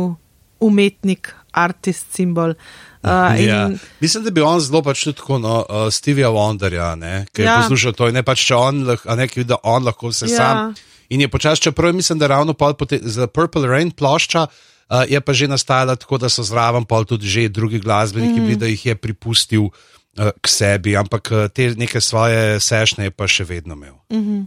umetnik, 0.65 1.33
artist, 1.51 2.11
simbol. 2.15 2.55
Uh, 3.05 3.37
in... 3.37 3.45
ja. 3.45 3.69
Mislim, 3.99 4.23
da 4.25 4.31
bi 4.33 4.41
on 4.41 4.57
zelo 4.59 4.79
pač 4.81 5.03
tudi 5.05 5.19
tako, 5.19 5.37
no, 5.37 5.59
uh, 5.61 5.83
Stevie 5.93 6.25
Wonderja, 6.25 6.87
ki 7.29 7.43
je 7.43 7.45
ja. 7.45 7.59
poslušal 7.61 7.93
to, 7.93 8.07
ne 8.09 8.23
pač, 8.25 8.47
če 8.47 8.55
on, 8.57 8.79
ne, 8.81 9.27
ki 9.29 9.43
vidi, 9.43 9.51
da 9.51 9.59
on 9.69 9.85
lahko 9.85 10.09
vse 10.09 10.25
ja. 10.31 10.37
sam. 10.39 10.71
In 11.13 11.21
je 11.21 11.27
počasi, 11.29 11.67
čeprav 11.67 11.93
mislim, 11.93 12.17
da 12.17 12.31
ravno 12.33 12.55
za 13.01 13.27
Purple 13.27 13.67
Rain 13.69 13.91
plošča. 13.91 14.47
Uh, 14.89 15.03
je 15.09 15.21
pa 15.21 15.33
že 15.33 15.47
nastajala 15.49 15.95
tako, 16.01 16.17
da 16.17 16.29
so 16.29 16.41
zraven 16.45 16.85
pol 16.85 17.05
tudi 17.05 17.29
že 17.29 17.49
drugi 17.49 17.79
glasbeniki, 17.79 18.41
mm. 18.41 18.57
da 18.57 18.65
jih 18.69 18.85
je 18.85 18.95
pripustil 18.95 19.69
uh, 19.69 20.29
k 20.41 20.49
sebi, 20.49 20.97
ampak 20.97 21.29
uh, 21.31 21.45
te 21.49 21.73
neke 21.77 22.01
svoje 22.01 22.59
sešnje 22.59 23.09
je 23.09 23.13
pa 23.13 23.27
še 23.27 23.45
vedno 23.45 23.73
imel. 23.73 24.01
Mm 24.09 24.21
-hmm. 24.25 24.45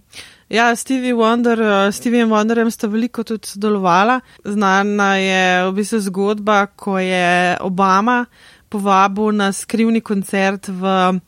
Ja, 0.49 0.77
Stevie 0.77 1.13
Wonder, 1.13 1.61
uh, 1.61 1.93
Stevie 1.93 2.25
Wonderjem 2.25 2.71
sta 2.71 2.89
veliko 2.89 3.25
tudi 3.25 3.51
sodelovala. 3.51 4.21
Znana 4.45 5.17
je 5.21 5.43
v 5.69 5.75
bistvu 5.77 6.01
zgodba, 6.01 6.67
ko 6.73 6.99
je 6.99 7.57
Obama 7.61 8.25
povabil 8.69 9.33
na 9.33 9.53
skrivni 9.53 10.01
koncert 10.01 10.69
v 10.69 10.83
uh, 10.85 11.21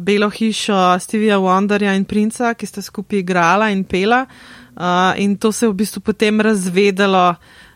Belo 0.00 0.30
hišo 0.30 0.96
Stevija 1.00 1.36
Wonderja 1.38 1.92
in 1.92 2.08
Princa, 2.08 2.54
ki 2.54 2.66
sta 2.66 2.80
skupaj 2.80 3.20
igrala 3.20 3.68
in 3.68 3.84
pela. 3.84 4.24
Uh, 4.76 5.12
in 5.20 5.36
to 5.36 5.52
se 5.52 5.66
je 5.66 5.70
v 5.70 5.76
bistvu 5.84 6.00
potem 6.00 6.40
razvedelo. 6.40 7.34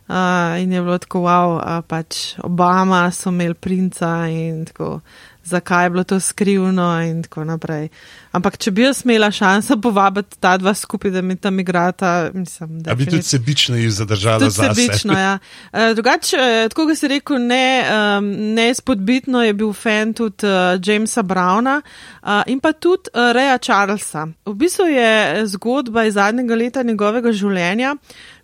Uh, 0.09 0.57
in 0.57 0.73
je 0.73 0.81
bilo 0.81 0.97
tako, 0.99 1.21
wow, 1.29 1.59
uh, 1.61 1.85
pač 1.85 2.41
Obama 2.41 3.11
so 3.13 3.29
imeli 3.29 3.55
princa 3.55 4.25
in 4.33 4.65
tako 4.65 5.03
zakaj 5.49 5.87
je 5.87 5.91
bilo 5.91 6.05
to 6.05 6.21
skrivno 6.21 6.89
in 7.03 7.23
tako 7.23 7.45
naprej. 7.45 7.89
Ampak, 8.33 8.59
če 8.61 8.71
bi 8.71 8.85
jaz 8.85 9.01
imela 9.05 9.31
šanso 9.33 9.79
povabiti 9.81 10.37
ta 10.41 10.57
dva 10.61 10.75
skupaj, 10.77 11.11
da 11.11 11.23
mi 11.25 11.37
tam 11.37 11.61
igrata, 11.61 12.31
mislim, 12.35 12.83
da 12.85 12.95
bi 12.95 13.07
tudi 13.09 13.23
sebično 13.23 13.77
jih 13.77 13.91
zadržala 13.93 14.51
za 14.51 14.51
sebe. 14.51 14.75
Sebično, 14.75 15.17
ja. 15.19 15.39
E, 15.73 15.95
drugače, 15.95 16.37
e, 16.37 16.69
tako 16.69 16.87
kot 16.91 17.01
si 17.01 17.09
rekel, 17.09 17.41
ne, 17.41 17.65
um, 17.89 18.29
ne 18.55 18.69
spodbitno 18.75 19.43
je 19.43 19.57
bil 19.57 19.73
fan 19.73 20.13
tudi 20.15 20.47
uh, 20.47 20.77
Jamesa 20.85 21.23
Browna 21.23 21.81
uh, 21.81 22.43
in 22.47 22.61
pa 22.61 22.73
tudi 22.73 23.11
uh, 23.15 23.33
Reja 23.33 23.59
Charlesa. 23.59 24.27
V 24.47 24.55
bistvu 24.55 24.87
je 24.93 25.47
zgodba 25.47 26.05
iz 26.05 26.15
zadnjega 26.15 26.55
leta 26.55 26.83
njegovega 26.83 27.33
življenja, 27.33 27.97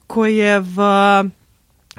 ko 0.06 0.26
je 0.26 0.60
v 0.60 0.92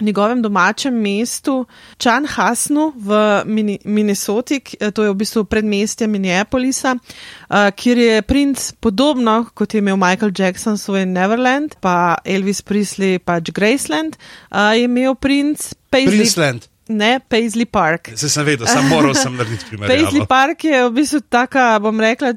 njegovem 0.01 0.41
domačem 0.41 0.93
mestu, 0.93 1.65
Čan 1.97 2.25
Hasnu 2.25 2.93
v 2.95 3.41
Minnesoti, 3.85 4.61
eh, 4.79 4.91
to 4.91 5.03
je 5.03 5.09
v 5.09 5.15
bistvu 5.15 5.45
predmestje 5.45 6.07
Minneapolisa, 6.07 6.95
uh, 6.95 7.55
kjer 7.75 7.97
je 7.97 8.21
princ 8.21 8.71
podobno 8.79 9.45
kot 9.53 9.73
je 9.73 9.79
imel 9.79 9.97
Michael 9.97 10.31
Jackson 10.37 10.77
svoj 10.77 11.05
Neverland, 11.05 11.75
pa 11.79 12.15
Elvis 12.25 12.61
Presley 12.61 13.19
pač 13.19 13.51
Graceland, 13.51 14.15
uh, 14.51 14.75
je 14.75 14.83
imel 14.83 15.15
princ 15.15 15.73
Paisley. 15.89 16.59
Ne, 16.87 17.19
Paisley 17.29 17.65
Park. 17.65 18.11
Se 18.15 18.29
sem 18.29 18.45
vedel, 18.45 18.67
sem 18.67 18.85
moral 18.87 19.15
sem 19.15 19.33
narediti 19.35 19.65
primer. 19.69 19.89
Paisley 19.89 20.25
Park 20.27 20.63
je 20.63 20.83
v 20.85 20.91
bistvu 20.93 21.23
taka, 21.29 21.79
bom 21.81 21.99
rekla, 21.99 22.35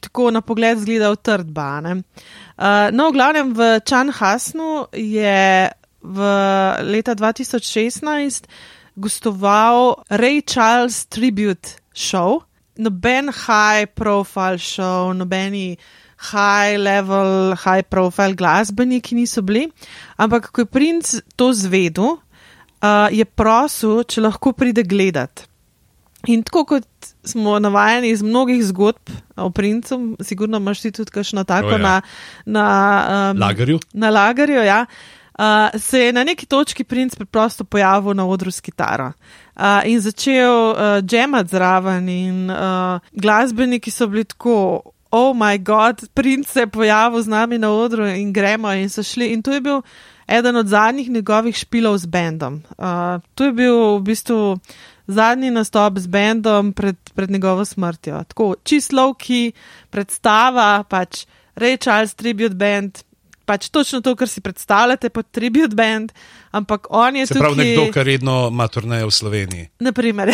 tako 0.00 0.30
na 0.30 0.40
pogled 0.40 0.78
zgleda 0.80 1.10
utrdba. 1.12 1.82
Uh, 1.84 2.88
no, 2.92 3.10
v 3.10 3.12
glavnem 3.12 3.52
v 3.52 3.68
Čan 3.84 4.08
Hasnu 4.08 4.88
je 4.96 5.68
v 6.02 6.18
leta 6.82 7.14
2016 7.14 8.48
gostoval 8.96 10.02
Ray 10.10 10.42
Charles 10.42 11.06
Tribute 11.06 11.80
Show. 11.94 12.42
Noben 12.80 13.28
high 13.28 13.86
profile 13.86 14.56
show, 14.56 15.12
nobeni 15.12 15.76
high 16.32 16.76
level, 16.76 17.54
high 17.56 17.82
profile 17.82 18.32
glasbeniki 18.32 19.14
niso 19.14 19.42
bili, 19.42 19.68
ampak 20.16 20.48
ko 20.52 20.64
je 20.64 20.68
princ 20.68 21.04
to 21.36 21.52
zvedel, 21.52 22.16
uh, 22.80 23.08
je 23.12 23.24
prosil, 23.24 24.00
če 24.04 24.24
lahko 24.24 24.52
pride 24.56 24.84
gledat. 24.88 25.44
In 26.28 26.44
tako 26.44 26.64
kot 26.76 27.12
smo 27.24 27.58
navajeni 27.60 28.12
iz 28.12 28.24
mnogih 28.24 28.64
zgodb 28.64 29.12
o 29.36 29.48
princu, 29.52 30.16
sigurno 30.24 30.60
imaš 30.60 30.84
ti 30.84 30.92
tudi 30.92 31.12
kakšno 31.12 31.44
tako 31.48 31.74
oh, 31.74 31.80
ja. 31.80 31.84
na, 31.84 31.94
na, 32.44 32.66
um, 33.32 33.40
lagerju. 33.40 33.80
Na 33.92 34.12
lagerju, 34.12 34.60
ja. 34.64 34.84
Uh, 34.88 35.19
uh, 35.40 35.80
se 35.80 36.00
je 36.00 36.12
na 36.12 36.24
neki 36.24 36.46
točki 36.46 36.84
princ 36.84 37.16
preprosto 37.16 37.64
pojavil 37.64 38.14
na 38.14 38.26
odru 38.26 38.50
s 38.50 38.60
kitaro. 38.60 39.12
Uh, 39.56 39.62
in 39.84 40.00
začel 40.00 40.70
uh, 40.70 40.76
džemati 41.00 41.48
zraven, 41.48 42.08
in 42.08 42.50
uh, 42.50 43.00
glasbeniki 43.12 43.90
so 43.90 44.06
bili 44.06 44.24
tako, 44.24 44.82
oh 45.10 45.36
moj 45.36 45.58
bog, 45.58 46.04
princ 46.14 46.48
se 46.48 46.60
je 46.60 46.66
pojavil 46.66 47.22
z 47.22 47.28
nami 47.28 47.58
na 47.58 47.70
odru 47.70 48.06
in 48.06 48.32
gremo 48.32 48.72
in 48.72 48.88
so 48.90 49.02
šli. 49.02 49.32
In 49.32 49.42
to 49.42 49.52
je 49.52 49.60
bil 49.60 49.82
eden 50.28 50.56
od 50.56 50.66
zadnjih 50.66 51.10
njegovih 51.10 51.56
špilov 51.56 51.98
z 51.98 52.06
bendom. 52.06 52.62
Uh, 52.78 53.20
to 53.34 53.44
je 53.44 53.52
bil 53.52 53.98
v 53.98 54.02
bistvu 54.02 54.58
zadnji 55.06 55.50
nastop 55.50 55.98
z 55.98 56.06
bendom 56.06 56.72
pred, 56.72 56.96
pred 57.14 57.30
njegovo 57.30 57.64
smrtjo. 57.64 58.24
Tako 58.28 58.54
čislovki, 58.64 59.52
predstava, 59.90 60.84
pač 60.88 61.26
Ray 61.56 61.80
Charles 61.80 62.14
Tribute 62.14 62.54
Band. 62.54 63.02
Pač 63.50 63.66
točno 63.74 63.98
to, 63.98 64.14
kar 64.14 64.30
si 64.30 64.38
predstavljate 64.44 65.10
pod 65.10 65.26
Tribute 65.34 65.74
Band, 65.74 66.12
ampak 66.54 66.86
on 66.94 67.16
je 67.18 67.26
Se 67.26 67.34
tukaj. 67.34 67.48
pravi, 67.48 67.64
nekdo, 67.64 67.86
ki 67.92 68.04
redno 68.06 68.36
ima 68.52 68.68
turneje 68.70 69.08
v 69.08 69.14
Sloveniji. 69.16 69.64
Naprimer. 69.82 70.30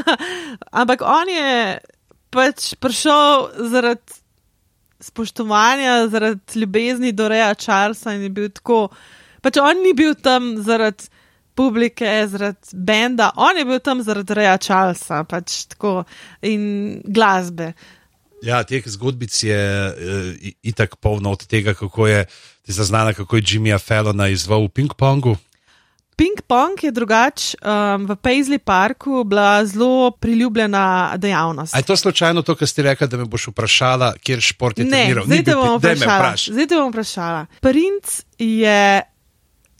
ampak 0.82 1.04
on 1.06 1.30
je 1.30 1.78
pač 2.34 2.72
prišel 2.82 3.46
zaradi 3.70 4.18
spoštovanja, 5.00 6.08
zaradi 6.10 6.58
ljubezni 6.60 7.12
do 7.12 7.28
Reja 7.30 7.54
Charlesa 7.54 8.12
in 8.18 8.26
je 8.26 8.32
bil 8.34 8.50
tako. 8.50 8.88
Pač 9.40 9.56
on 9.62 9.78
ni 9.82 9.94
bil 9.94 10.14
tam 10.18 10.56
zaradi 10.62 11.06
publike, 11.56 12.10
zaradi 12.28 12.74
benda, 12.74 13.30
on 13.36 13.56
je 13.56 13.64
bil 13.64 13.78
tam 13.78 14.02
zaradi 14.02 14.34
Reja 14.36 14.58
Charlesa 14.58 15.22
pač 15.24 15.64
tako, 15.70 16.04
in 16.42 17.00
glasbe. 17.06 17.72
Ja, 18.42 18.62
teh 18.64 18.84
zgodbic 18.86 19.42
je 19.42 19.60
uh, 19.60 19.94
itak 20.62 20.96
polno 20.96 21.32
od 21.32 21.46
tega, 21.46 21.74
kako 21.74 22.06
je 22.06 22.26
ti 22.62 22.72
zaznana, 22.72 23.12
kako 23.12 23.36
je 23.36 23.42
Jimmyja 23.42 23.78
Fallona 23.78 24.28
izval 24.28 24.64
v 24.64 24.68
ping-pongu. 24.68 25.36
Ping-pong 26.20 26.76
je 26.84 26.90
drugače 26.92 27.56
um, 27.64 28.04
v 28.06 28.16
Paisley 28.16 28.58
Parku 28.58 29.24
bila 29.24 29.64
zelo 29.64 30.10
priljubljena 30.10 31.16
dejavnost. 31.16 31.74
A 31.74 31.78
je 31.78 31.82
to 31.88 31.96
slučajno 31.96 32.42
to, 32.42 32.54
kar 32.54 32.68
si 32.68 32.82
rekla, 32.82 33.06
da 33.06 33.16
me 33.16 33.24
boš 33.24 33.46
vprašala, 33.48 34.12
kjer 34.20 34.40
šport 34.40 34.78
je 34.78 34.84
Ne, 34.84 34.90
treniral? 34.90 35.24
zdaj 35.24 35.38
Ni 35.38 35.44
te 35.44 35.54
bom 35.54 35.78
vprašala. 35.78 36.34
Zdaj 36.36 36.66
te 36.66 36.76
bom 36.76 36.92
vprašala. 36.92 37.46
Princ 37.60 38.20
je 38.38 39.02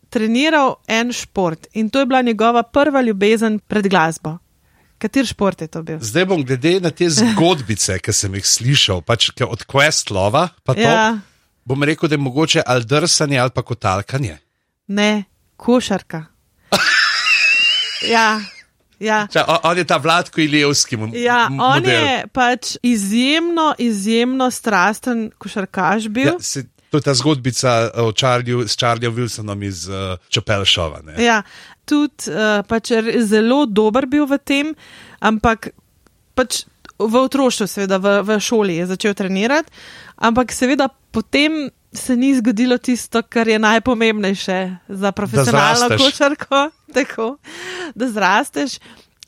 treniral 0.08 0.74
en 0.88 1.12
šport 1.12 1.66
in 1.72 1.90
to 1.90 2.00
je 2.00 2.06
bila 2.06 2.22
njegova 2.22 2.62
prva 2.62 3.02
ljubezen 3.02 3.58
pred 3.58 3.88
glasbo. 3.88 4.38
Kater 5.00 5.24
šport 5.24 5.56
je 5.56 5.66
to 5.66 5.80
bil? 5.82 5.96
Zdaj 5.98 6.24
bom 6.26 6.42
glede 6.44 6.74
na 6.78 6.90
te 6.90 7.08
zgodbice, 7.08 7.96
ki 7.98 8.12
sem 8.12 8.34
jih 8.34 8.44
slišal, 8.46 9.00
pač 9.00 9.30
od 9.40 9.64
Questlova, 9.64 10.48
pa 10.60 10.74
to, 10.74 10.80
Ja, 10.82 11.16
bom 11.64 11.80
rekel, 11.80 12.04
da 12.04 12.14
je 12.14 12.20
mogoče 12.20 12.60
ali 12.62 12.84
drsanje 12.84 13.38
ali 13.38 13.50
pa 13.50 13.62
kotalkanje. 13.62 14.36
ne, 14.86 15.24
košarka. 15.56 16.24
ja, 18.04 18.40
ja. 18.98 19.26
Ča, 19.26 19.44
on, 19.62 19.78
je 19.78 19.84
ta 19.84 19.96
Vladko 19.96 20.40
Ilijevski 20.40 20.96
Ja, 21.14 21.46
on 21.46 21.56
model. 21.56 21.90
je 21.94 22.26
pač 22.28 22.76
izjemno, 22.82 23.74
izjemno 23.78 24.50
strasten 24.50 25.30
košarkaš 25.38 26.08
bil. 26.08 26.26
Ja, 26.26 26.36
se, 26.40 26.64
to 26.90 26.98
je 26.98 27.02
ta 27.02 27.14
zgodbica 27.14 27.90
o 27.94 28.12
Charlieju, 28.12 28.68
s 28.68 28.76
Charliejem 28.76 29.14
Wilsonom 29.14 29.66
iz 29.66 29.88
uh, 29.88 30.18
Čepel 30.28 30.64
Šova. 30.64 31.02
ne. 31.06 31.14
Ja, 31.22 31.42
tudi 31.84 32.30
uh, 32.30 32.66
pač 32.66 32.92
zelo 33.26 33.66
dober 33.66 34.06
bil 34.10 34.26
v 34.26 34.38
tem, 34.42 34.74
ampak 35.22 35.70
pač 36.34 36.64
v 37.00 37.14
otroštvu, 37.16 37.66
seveda 37.66 37.96
v, 37.96 38.20
v 38.26 38.40
šoli 38.42 38.76
je 38.82 38.90
začel 38.92 39.14
trenirati, 39.14 39.72
ampak 40.20 40.52
seveda 40.52 40.90
potem 41.14 41.70
se 41.92 42.16
ni 42.16 42.34
zgodilo 42.34 42.78
tisto, 42.78 43.22
kar 43.22 43.48
je 43.48 43.58
najpomembnejše 43.58 44.58
za 44.88 45.12
profesionalno 45.12 45.88
košarko, 45.98 46.70
tako, 46.96 47.36
da 47.94 48.08
zrasteš. 48.08 48.78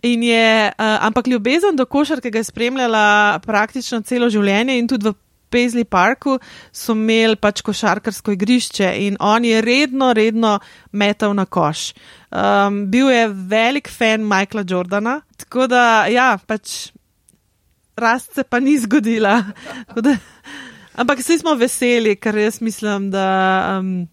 In 0.03 0.23
je, 0.23 0.67
uh, 0.67 1.07
ampak 1.07 1.27
ljubezen 1.27 1.77
do 1.77 1.87
košarke 1.87 2.31
ga 2.31 2.39
je 2.39 2.45
spremljala 2.45 3.39
praktično 3.47 4.01
celo 4.03 4.27
življenje 4.31 4.79
in 4.79 4.89
tudi 4.91 5.07
v 5.07 5.15
Paisley 5.53 5.85
Parku 5.85 6.39
so 6.73 6.97
imeli 6.97 7.37
pač 7.37 7.61
košarkarsko 7.65 8.35
igrišče 8.37 8.89
in 9.07 9.19
on 9.21 9.45
je 9.45 9.61
redno, 9.65 10.13
redno 10.17 10.57
metal 10.93 11.35
na 11.37 11.45
koš. 11.45 11.93
Um, 12.33 12.87
bil 12.91 13.11
je 13.13 13.29
velik 13.29 13.91
fan 13.93 14.25
Michaela 14.25 14.65
Jordana, 14.69 15.21
tako 15.37 15.69
da 15.69 16.07
ja, 16.09 16.35
pač 16.47 16.91
rast 17.97 18.35
se 18.35 18.45
pa 18.45 18.61
ni 18.61 18.79
zgodila. 18.81 19.43
Da, 20.03 20.17
ampak 20.97 21.21
vsi 21.21 21.39
smo 21.41 21.55
veseli, 21.57 22.17
ker 22.17 22.37
jaz 22.37 22.61
mislim, 22.65 23.11
da 23.13 23.27
um, 23.81 24.09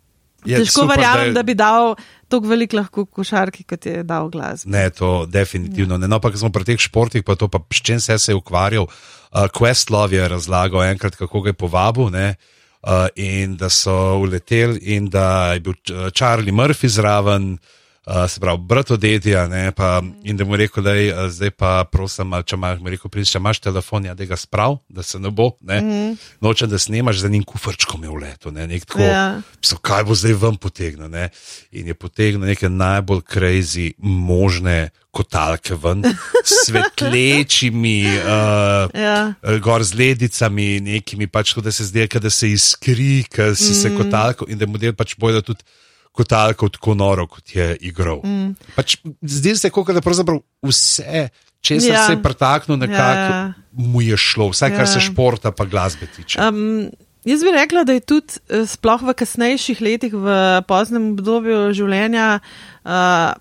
Je 0.47 0.62
težko 0.62 0.84
super, 0.84 0.95
da 0.95 0.95
verjamem, 0.95 1.28
je- 1.28 1.34
da, 1.34 1.39
da 1.39 1.43
bi 1.43 1.56
dal 1.56 1.95
tako 2.30 2.47
velik 2.47 2.73
lahko 2.73 3.06
košarki, 3.06 3.63
kot 3.67 3.86
je 3.86 4.04
dal 4.08 4.30
glas. 4.30 4.65
Ne, 4.65 4.89
to 4.89 5.25
definitivno 5.25 5.97
ne. 5.97 6.08
No, 6.08 6.19
pa 6.23 6.32
smo 6.32 6.52
pri 6.54 6.63
teh 6.63 6.80
športih, 6.80 7.23
pa 7.28 7.36
to 7.36 7.49
pa 7.52 7.60
s 7.73 7.82
čim 7.82 7.99
se 7.99 8.15
je 8.15 8.36
ukvarjal. 8.36 8.86
Uh, 8.88 9.18
Questlove 9.32 10.18
je 10.18 10.28
razlagal 10.28 10.84
enkrat, 10.84 11.15
kako 11.15 11.42
ga 11.42 11.50
je 11.50 11.54
povabil. 11.54 12.10
Ne? 12.10 12.36
Uh, 12.80 13.08
in 13.15 13.58
da 13.60 13.70
so 13.70 14.18
uleteli, 14.24 14.80
in 14.96 15.10
da 15.12 15.54
je 15.54 15.60
bil 15.60 15.74
uh, 15.92 16.08
Charlie 16.15 16.56
Murphy 16.56 16.88
zraven, 16.88 17.52
uh, 17.54 17.79
se 18.28 18.39
pravi, 18.39 18.60
brat 18.62 18.91
od 18.91 19.04
Edija, 19.04 19.48
ne, 19.48 19.72
pa, 19.72 20.02
in 20.24 20.38
da 20.38 20.45
mu 20.45 20.56
rekel, 20.56 20.84
da 20.84 20.93
je 20.93 21.30
zdaj 21.30 21.52
pa 21.52 21.72
prosim, 21.91 22.34
če 22.45 22.56
imaš, 22.56 22.80
mu 22.82 22.89
rekel, 22.89 23.12
princ, 23.12 23.30
če 23.30 23.38
imaš 23.38 23.60
telefon, 23.62 24.06
ja, 24.06 24.15
da 24.17 24.26
ga 24.26 24.38
sprav, 24.39 24.80
da 24.89 25.04
se 25.04 25.19
ne 25.19 25.30
bo, 25.30 25.52
ne, 25.62 25.82
mm 25.82 25.89
-hmm. 25.89 26.15
nočem, 26.41 26.69
da 26.69 26.80
snemaš, 26.80 27.17
za 27.17 27.30
njim 27.30 27.43
kufrčkom 27.43 28.04
je 28.04 28.10
v 28.10 28.22
letu, 28.24 28.52
ne, 28.52 28.67
nek 28.67 28.86
tako, 28.86 29.02
Ja. 29.02 29.41
so, 29.62 29.78
kaj 29.78 30.04
bo 30.04 30.15
zdaj 30.15 30.34
ven 30.34 30.58
potegnil, 30.58 31.10
ne, 31.10 31.30
in 31.72 31.88
je 31.88 31.93
potegnil 31.93 32.48
neke 32.48 32.69
najbolj 32.69 33.22
crazy 33.34 33.93
možne 34.00 34.89
kotalke 35.12 35.76
ven, 35.76 36.04
svetlečimi, 36.65 38.06
uh, 38.06 38.89
Ja. 38.93 39.34
Eh, 39.43 39.60
gor 39.60 39.84
z 39.84 39.93
ledicami, 39.93 40.80
nekimi 40.80 41.28
pač, 41.28 41.56
da 41.56 41.72
se 41.72 42.08
kot 42.08 42.22
da 42.22 42.30
se 42.30 42.52
iskri, 42.52 43.24
ker 43.30 43.56
si 43.56 43.72
mm. 43.72 43.76
se 43.76 43.95
kotalko 43.98 44.45
in 44.48 44.58
da 44.58 44.63
je 44.63 44.72
model 44.72 44.93
pač 44.93 45.15
bojo 45.17 45.41
tudi 45.41 45.63
kotalko 46.12 46.69
tako 46.69 46.93
noro, 46.95 47.28
kot 47.28 47.56
je 47.56 47.78
igral. 47.82 48.22
Mm. 48.24 48.56
Pač, 48.76 48.98
zdi 49.22 49.56
se, 49.56 49.69
kot 49.69 49.91
da 49.93 50.02
pravzaprav 50.02 50.41
vse, 50.65 51.30
če 51.62 51.80
se 51.80 51.91
Ja. 51.93 52.08
je 52.10 52.17
pretaknil, 52.24 52.78
nekako 52.78 53.34
Ja. 53.34 53.54
mu 53.72 54.02
je 54.02 54.17
šlo, 54.17 54.50
vsaj 54.50 54.69
kar 54.69 54.86
Ja. 54.86 54.88
se 54.88 55.00
športa 55.00 55.52
pa 55.52 55.65
glasbe 55.65 56.08
tiče. 56.08 56.39
Um, 56.41 56.89
jaz 57.26 57.43
bi 57.43 57.52
rekla, 57.52 57.84
da 57.84 57.93
je 57.93 58.00
tudi 58.00 58.39
eh, 58.50 58.65
sploh 58.65 59.02
v 59.02 59.13
kasnejših 59.13 59.82
letih, 59.82 60.13
v 60.13 60.62
poznem 60.67 61.12
obdobju 61.13 61.74
življenja, 61.74 62.39
uh, 62.86 63.34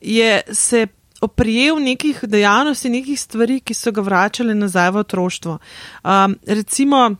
je 0.00 0.42
se 0.52 0.86
oprijel 1.20 1.80
nekih 1.82 2.20
dejavnosti, 2.22 2.90
nekih 2.90 3.18
stvari, 3.20 3.60
ki 3.60 3.74
so 3.74 3.90
ga 3.90 4.00
vračale 4.06 4.54
nazaj 4.54 4.90
v 4.94 5.00
otroštvo. 5.02 5.58
Um, 6.04 6.36
recimo, 6.46 7.16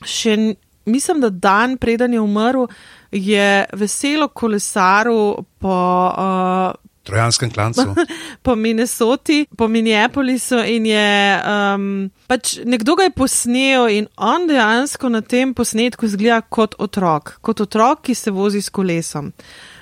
še 0.00 0.54
mislim, 0.88 1.20
da 1.20 1.28
dan 1.28 1.76
preden 1.76 2.12
je 2.16 2.20
umrl, 2.20 2.64
je 3.12 3.64
veselo 3.72 4.28
kolesaril 4.28 5.34
po. 5.58 5.76
Uh, 6.18 6.88
Trojanskem 7.08 7.50
klancu. 7.50 7.94
po 8.44 8.56
Minnesoti, 8.56 9.46
po 9.56 9.68
Minneapolisu 9.68 10.58
in 10.66 10.86
je 10.86 11.40
um, 11.40 11.86
pač 12.28 12.58
nekdo 12.68 12.98
ga 13.00 13.08
je 13.08 13.14
posnel 13.16 13.88
in 13.88 14.10
on 14.16 14.44
dejansko 14.48 15.08
na 15.08 15.22
tem 15.24 15.54
posnetku 15.56 16.04
izgleda 16.04 16.42
kot 16.44 16.76
otrok, 16.78 17.38
kot 17.40 17.64
otrok, 17.64 18.04
ki 18.04 18.14
se 18.14 18.30
vozi 18.30 18.60
s 18.60 18.68
kolesom. 18.68 19.32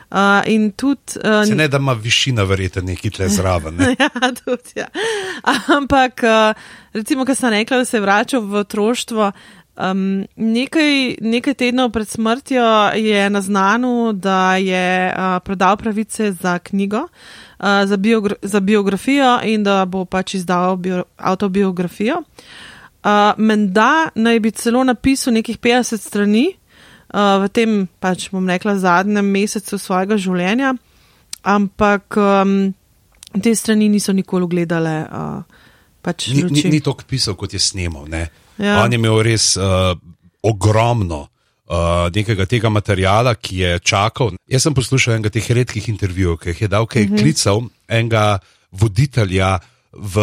Uh, 0.06 0.46
in 0.46 0.70
tudi. 0.70 1.18
Uh, 1.18 1.42
Se 1.42 1.54
ne 1.58 1.66
da 1.68 1.80
ima 1.82 1.92
višina, 1.98 2.44
verjete, 2.46 2.82
neki 2.82 3.10
tle 3.10 3.26
zraven. 3.28 3.74
Ne? 3.74 3.96
ja, 4.02 4.30
tudi, 4.38 4.78
ja. 4.78 4.86
Ampak, 5.74 6.22
uh, 6.22 6.54
recimo, 6.94 7.26
kar 7.26 7.34
sem 7.34 7.50
rekla, 7.50 7.82
da 7.82 7.84
se 7.84 7.96
je 7.96 8.04
vračal 8.06 8.46
v 8.46 8.62
otroštvo. 8.62 9.32
Um, 9.76 10.24
nekaj, 10.36 11.16
nekaj 11.20 11.54
tednov 11.54 11.90
pred 11.92 12.08
smrtjo 12.08 12.64
je 12.96 13.30
naznanil, 13.30 14.12
da 14.12 14.56
je 14.56 15.12
uh, 15.12 15.36
prodal 15.44 15.76
pravice 15.76 16.32
za 16.32 16.58
knjigo, 16.58 17.02
uh, 17.04 17.66
za, 17.84 17.96
biogra 17.96 18.34
za 18.42 18.60
biografijo 18.60 19.40
in 19.44 19.64
da 19.64 19.84
bo 19.84 20.04
pač 20.04 20.34
izdal 20.34 20.76
bio 20.76 21.04
avtobiografijo. 21.16 22.22
Uh, 23.04 23.10
Menda 23.36 24.08
naj 24.14 24.40
bi 24.40 24.50
celo 24.50 24.84
napisal 24.84 25.34
nekih 25.34 25.58
50 25.58 26.00
strani 26.00 26.46
uh, 27.12 27.44
v 27.44 27.52
tem, 27.52 27.86
pač 28.00 28.30
bom 28.32 28.48
rekla, 28.48 28.78
zadnjem 28.80 29.28
mesecu 29.28 29.78
svojega 29.78 30.16
življenja, 30.16 30.72
ampak 31.44 32.16
um, 32.16 32.72
te 33.42 33.52
strani 33.54 33.90
niso 33.92 34.16
nikoli 34.16 34.48
gledale. 34.56 34.96
Uh, 35.04 35.62
pač 36.00 36.30
Ni, 36.32 36.48
ni, 36.48 36.64
ni 36.78 36.80
toliko 36.80 37.04
pisal, 37.04 37.36
kot 37.36 37.52
je 37.52 37.60
snemal. 37.60 38.08
ne. 38.08 38.24
Ja. 38.58 38.82
On 38.82 38.92
je 38.92 38.96
imel 38.98 39.22
res 39.22 39.56
uh, 39.56 39.92
ogromno 40.42 41.26
uh, 41.68 42.08
nekega 42.14 42.46
tega 42.46 42.68
materijala, 42.68 43.34
ki 43.34 43.58
je 43.58 43.78
čakal. 43.78 44.32
Jaz 44.48 44.62
sem 44.62 44.74
poslušal 44.74 45.14
enega 45.14 45.30
teh 45.30 45.50
redkih 45.50 45.88
intervjujev, 45.88 46.38
ki 46.38 46.48
jih 46.54 46.60
je 46.62 46.68
dal, 46.68 46.86
ki 46.86 46.98
je 46.98 47.06
Mhm. 47.08 47.16
klical 47.18 47.62
enega 47.88 48.38
voditelja 48.72 49.58
v 49.92 50.20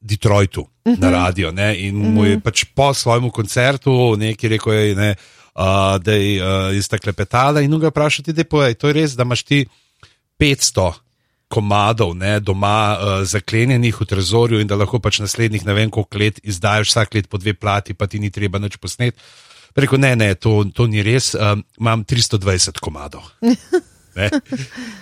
Detroitu 0.00 0.66
Mhm. 0.88 1.00
na 1.00 1.10
radio. 1.10 1.50
Ne, 1.52 1.76
in 1.78 1.96
mu 1.96 2.24
je 2.24 2.40
pač 2.40 2.64
po 2.74 2.94
svojem 2.94 3.30
koncertu 3.30 4.16
nekaj 4.16 4.48
rekel, 4.50 4.72
je, 4.72 4.94
ne, 4.94 5.10
uh, 5.56 5.98
da 5.98 6.12
je 6.12 6.40
uh, 6.40 6.76
ista 6.76 6.98
klepetala 6.98 7.60
in 7.60 7.78
ga 7.78 7.88
vprašati, 7.88 8.32
da 8.32 8.40
je 8.66 8.74
to 8.74 8.92
res, 8.92 9.12
da 9.16 9.22
imaš 9.22 9.42
ti 9.42 9.66
500 10.38 10.92
komadov 11.50 12.14
ne, 12.14 12.38
doma 12.40 12.78
uh, 12.94 13.12
zaklenjenih 13.26 13.96
v 14.00 14.06
trezorju 14.06 14.60
in 14.62 14.70
da 14.70 14.78
lahko 14.78 15.00
pač 15.02 15.18
naslednjih 15.18 15.66
ne 15.66 15.74
vem 15.74 15.90
koliko 15.90 16.18
let 16.22 16.38
izdajaš 16.46 16.92
vsak 16.92 17.14
let 17.14 17.28
po 17.28 17.40
dve 17.42 17.54
plati, 17.58 17.94
pa 17.94 18.06
ti 18.06 18.22
ni 18.22 18.30
treba 18.30 18.62
nič 18.62 18.78
posnet. 18.78 19.18
Preko 19.74 19.98
ne, 19.98 20.14
ne, 20.16 20.34
to, 20.34 20.62
to 20.74 20.86
ni 20.90 21.02
res, 21.02 21.34
um, 21.34 21.64
imam 21.78 22.04
320 22.04 22.82
komadov. 22.82 23.26
Ne, 24.10 24.26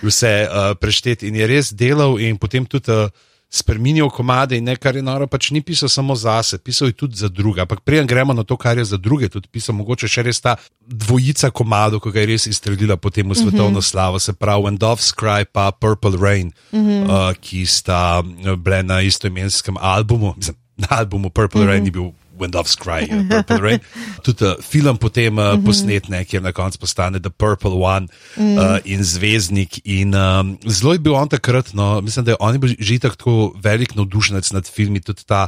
vse 0.05 0.29
uh, 0.45 0.75
prešteti 0.77 1.31
in 1.31 1.37
je 1.39 1.45
res 1.49 1.71
delal, 1.73 2.19
in 2.21 2.35
potem 2.37 2.67
tudi 2.69 2.93
uh, 2.93 3.09
spremenil 3.49 4.09
komade 4.09 4.57
in 4.57 4.63
nekaj 4.69 4.95
je 4.95 5.01
noro, 5.01 5.25
pač 5.27 5.49
ni 5.51 5.61
pisal 5.65 5.89
samo 5.89 6.15
za 6.15 6.37
sebe, 6.43 6.63
pisal 6.63 6.87
je 6.87 6.93
tudi 6.93 7.17
za 7.17 7.27
druge. 7.27 7.61
Ampak 7.61 7.81
prej 7.81 8.05
gremo 8.05 8.33
na 8.33 8.43
to, 8.45 8.57
kar 8.57 8.77
je 8.77 8.85
za 8.85 8.97
druge, 8.97 9.29
tudi 9.29 9.49
pisal 9.49 9.75
mogoče 9.75 10.07
še 10.07 10.23
res 10.23 10.41
ta 10.41 10.55
dvojica 10.85 11.49
komadov, 11.49 12.03
ki 12.05 12.13
ga 12.13 12.21
je 12.21 12.29
res 12.29 12.45
izstrelila 12.45 12.97
potem 12.97 13.25
v 13.25 13.37
svetovno 13.37 13.81
slavo, 13.81 14.21
se 14.21 14.37
pravi 14.37 14.69
When 14.69 14.77
Doves 14.77 15.09
Cry 15.17 15.49
pa 15.49 15.71
Purple 15.71 16.21
Rain, 16.21 16.53
mm 16.71 16.79
-hmm. 16.79 17.03
uh, 17.09 17.33
ki 17.41 17.65
sta 17.65 18.21
bile 18.57 18.83
na 18.83 19.01
istoimenskem 19.01 19.77
albumu, 19.81 20.33
mislim, 20.37 20.55
na 20.77 20.87
albumu 20.89 21.29
Purple 21.29 21.61
mm 21.61 21.65
-hmm. 21.65 21.69
Rain 21.69 21.85
je 21.85 21.91
bil. 21.91 22.11
When 22.39 22.51
Doves 22.51 22.75
Cry, 22.75 23.03
uh, 23.11 23.27
Purple 23.29 23.61
Rain. 23.61 23.79
Tudi 24.25 24.45
uh, 24.45 24.55
film 24.63 24.97
potem 24.97 25.37
uh, 25.37 25.43
mm 25.43 25.59
-hmm. 25.59 25.65
posnet, 25.65 26.09
ne, 26.09 26.25
kjer 26.25 26.41
na 26.41 26.51
koncu 26.51 26.79
postane 26.79 27.19
The 27.19 27.29
Purple 27.29 27.71
One 27.71 28.07
mm 28.37 28.57
uh, 28.57 28.77
in 28.83 29.03
Zvezdnik. 29.03 29.81
In, 29.83 30.15
um, 30.15 30.57
zelo 30.67 30.93
je 30.93 30.99
bil 30.99 31.15
on 31.15 31.27
takrat, 31.27 31.73
no, 31.73 32.01
mislim, 32.01 32.25
da 32.25 32.31
je 32.31 32.37
on 32.39 32.59
bil 32.59 32.75
že 32.79 32.99
tako 32.99 33.53
velik 33.63 33.95
navdušenec 33.95 34.51
nad 34.51 34.67
filmi, 34.67 35.01
tudi 35.01 35.23
ta 35.25 35.47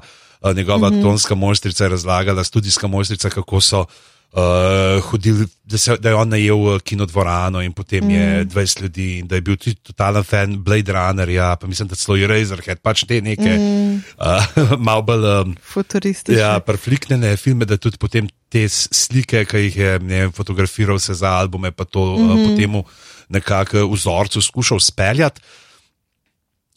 njegova 0.56 0.90
mm 0.90 0.94
-hmm. 0.94 1.02
tonska 1.02 1.36
mojstrica 1.36 1.84
je 1.84 1.90
razlagala, 1.90 2.44
študijska 2.44 2.88
mojstrica, 2.88 3.30
kako 3.30 3.62
so 3.62 3.86
uh, 4.34 5.04
hodili, 5.04 5.48
da, 5.64 5.78
se, 5.78 5.98
da 5.98 6.10
je 6.10 6.16
on 6.16 6.30
najel 6.30 6.80
kinodvorano 6.80 7.62
in 7.62 7.74
potem 7.74 8.06
mm. 8.06 8.12
je 8.12 8.46
20 8.46 8.82
ljudi 8.82 9.08
in 9.20 9.28
da 9.28 9.36
je 9.36 9.42
bil 9.42 9.58
tudi 9.58 9.76
totalen 9.76 10.24
fan 10.24 10.58
Blade 10.64 10.92
Runnerja, 10.92 11.56
pa 11.56 11.68
mislim, 11.68 11.88
da 11.88 11.96
celo 11.96 12.18
Razorhead, 12.28 12.80
pač 12.80 13.04
te 13.08 13.22
neke 13.22 13.58
mm. 13.58 14.02
uh, 14.18 14.78
malo 14.88 15.02
bolj 15.02 15.28
um, 15.28 15.56
futuristične. 15.74 16.40
Ja, 16.40 16.60
perfliktne 16.60 17.36
filme, 17.38 17.66
da 17.66 17.78
tudi 17.78 17.98
potem 17.98 18.30
te 18.50 18.68
slike, 18.70 19.46
ki 19.46 19.66
jih 19.68 19.78
je 19.78 20.00
ne, 20.00 20.26
fotografiral 20.36 21.00
se 21.00 21.14
za 21.14 21.32
albume, 21.40 21.72
pa 21.72 21.86
to 21.86 22.06
mm 22.06 22.28
-hmm. 22.28 22.32
uh, 22.32 22.50
potem 22.50 22.84
nekako 23.30 23.88
v 23.88 23.94
vzorcu 23.94 24.42
skušal 24.42 24.80
speljati. 24.80 25.42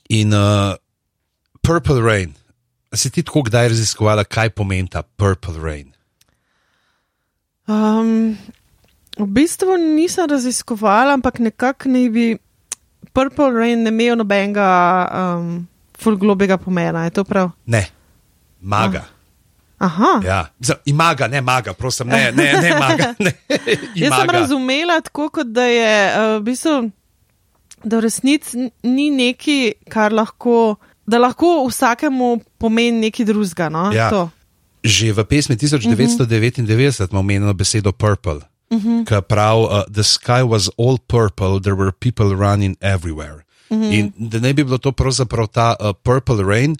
In 0.09 0.35
uh, 0.35 0.75
Purple 1.63 2.01
Rain. 2.01 2.35
Si 2.95 3.11
ti 3.11 3.23
tako 3.23 3.43
kdaj 3.43 3.69
raziskovala, 3.69 4.25
kaj 4.25 4.51
pomeni 4.51 4.89
ta 4.89 5.03
Purple 5.03 5.59
Rain? 5.63 5.95
Um, 7.69 8.37
v 9.17 9.27
bistvu 9.27 9.77
nisem 9.77 10.29
raziskovala, 10.29 11.15
ampak 11.17 11.39
nekako 11.39 11.89
ne 11.89 12.09
bi 12.11 12.27
Purple 13.15 13.53
Rain 13.55 13.83
ne 13.83 13.93
imel 13.95 14.17
nobenega 14.19 14.69
um, 15.07 15.67
fulglobega 15.99 16.59
pomena. 16.59 17.05
Je 17.05 17.11
to 17.11 17.25
prav? 17.25 17.51
Ne, 17.67 17.87
maga. 18.61 19.05
Ah. 19.07 19.15
Aha. 19.85 20.21
Ja, 20.25 20.47
ima 20.85 21.15
ga, 21.15 21.29
ne 21.29 21.41
maga, 21.41 21.75
prosim, 21.75 22.09
ne, 22.09 22.33
ne, 22.33 22.53
ne 22.63 22.71
maga. 22.79 23.15
Ne. 23.19 23.33
Jaz 24.01 24.15
sem 24.17 24.31
razumela 24.31 25.01
tako, 25.01 25.29
kot 25.29 25.51
da 25.53 25.67
je 25.69 25.91
uh, 26.09 26.37
v 26.39 26.43
bistvu, 26.47 26.75
da 27.85 27.99
v 27.99 28.05
resnici 28.07 28.71
ni 28.83 29.11
neki, 29.11 29.75
kar 29.93 30.15
lahko, 30.15 30.77
da 31.07 31.21
lahko 31.21 31.67
vsakemu 31.69 32.39
pomeni 32.59 33.07
nekaj 33.09 33.29
drugega. 33.29 33.69
No? 33.69 33.91
Ja. 33.93 34.09
Že 34.85 35.13
v 35.13 35.25
pesmi 35.25 35.57
1999 35.57 37.01
uh 37.01 37.07
-huh. 37.07 37.11
imamo 37.11 37.21
omenjeno 37.21 37.55
besedo 37.55 37.93
purple, 37.93 38.41
uh 38.71 38.85
-huh. 38.85 39.05
ki 39.05 39.15
pravi: 39.29 39.65
uh, 39.65 39.83
The 39.93 40.05
sky 40.05 40.43
was 40.43 40.71
all 40.79 40.99
purple, 40.99 41.61
there 41.61 41.77
were 41.77 41.93
people 41.93 42.37
running 42.37 42.77
everywhere. 42.81 43.45
Uh 43.69 43.79
-huh. 43.79 43.93
In 43.93 44.13
da 44.19 44.39
ne 44.39 44.53
bi 44.53 44.65
bilo 44.65 44.79
to 44.79 44.93
pravzaprav 44.93 45.47
ta 45.47 45.77
uh, 45.81 45.93
purple 46.03 46.45
rain, 46.45 46.77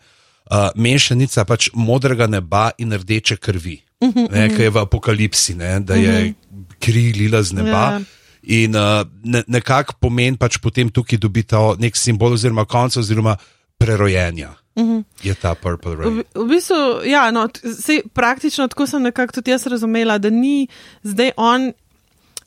uh, 0.51 0.69
mešanica 0.77 1.45
pač 1.45 1.71
modrega 1.75 2.27
neba 2.27 2.71
in 2.79 2.93
rdeče 2.93 3.37
krvi, 3.37 3.83
uh 4.01 4.13
-huh. 4.13 4.33
ne, 4.33 4.49
ki 4.57 4.63
je 4.63 4.71
v 4.71 4.79
apokalipsi, 4.79 5.55
ne, 5.55 5.81
da 5.81 5.95
je 5.95 6.11
uh 6.11 6.27
-huh. 6.27 6.35
kri 6.79 7.13
lila 7.13 7.43
z 7.43 7.53
neba. 7.53 7.71
Yeah. 7.71 8.01
Ja. 8.01 8.05
In 8.43 8.77
uh, 8.77 9.09
ne, 9.23 9.43
nekako 9.47 9.95
pomen 10.01 10.37
pač 10.37 10.59
potem 10.59 10.91
tukaj 10.91 11.19
dobiti 11.19 11.57
nek 11.79 11.97
simbol, 11.97 12.33
oziroma 12.33 12.65
konec, 12.65 12.97
oziroma 12.97 13.37
prerojenja. 13.79 14.55
Mhm. 14.77 15.05
Je 15.23 15.35
ta 15.35 15.55
Purple 15.55 15.97
Rain. 15.97 16.19
V, 16.19 16.25
v 16.35 16.49
bistvu, 16.51 17.07
ja, 17.07 17.31
no, 17.31 17.47
sej, 17.63 18.03
praktično 18.15 18.67
tako 18.69 18.87
sem 18.91 19.03
nekako 19.03 19.39
tudi 19.39 19.55
jaz 19.55 19.67
razumela, 19.71 20.19
da 20.19 20.31
ni 20.31 20.67
zdaj 21.03 21.31
on 21.37 21.73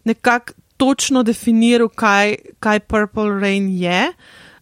nekako 0.04 0.54
točno 0.78 1.24
definiral, 1.24 1.90
kaj, 1.90 2.36
kaj 2.60 2.80
Purple 2.80 3.40
Rain 3.42 3.70
je, 3.72 4.12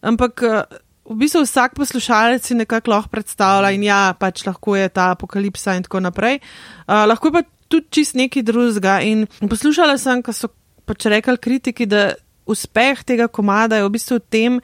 ampak 0.00 0.42
eh, 0.42 0.62
v 1.06 1.16
bistvu 1.22 1.42
vsak 1.44 1.74
poslušalec 1.74 2.46
si 2.46 2.54
nekako 2.54 2.90
lahko 2.90 3.12
predstavlja 3.12 3.70
in 3.74 3.84
ja, 3.86 4.14
pač 4.18 4.46
lahko 4.46 4.76
je 4.76 4.88
ta 4.88 5.10
apokalipsa 5.14 5.76
in 5.76 5.86
tako 5.86 6.00
naprej. 6.00 6.40
Uh, 6.86 7.06
lahko 7.06 7.30
je 7.30 7.32
pa 7.36 7.42
tudi 7.68 7.86
čist 7.90 8.16
nekaj 8.18 8.42
drugega. 8.42 9.00
In 9.06 9.26
poslušala 9.50 9.98
sem, 10.02 10.22
ko 10.22 10.34
so 10.34 10.50
pač 10.86 11.06
rekli 11.10 11.38
kritiki, 11.38 11.86
da 11.86 12.14
uspeh 12.46 13.04
tega 13.06 13.28
komada 13.28 13.78
je 13.78 13.86
v 13.86 13.94
bistvu 13.94 14.18
v 14.18 14.26
tem, 14.30 14.58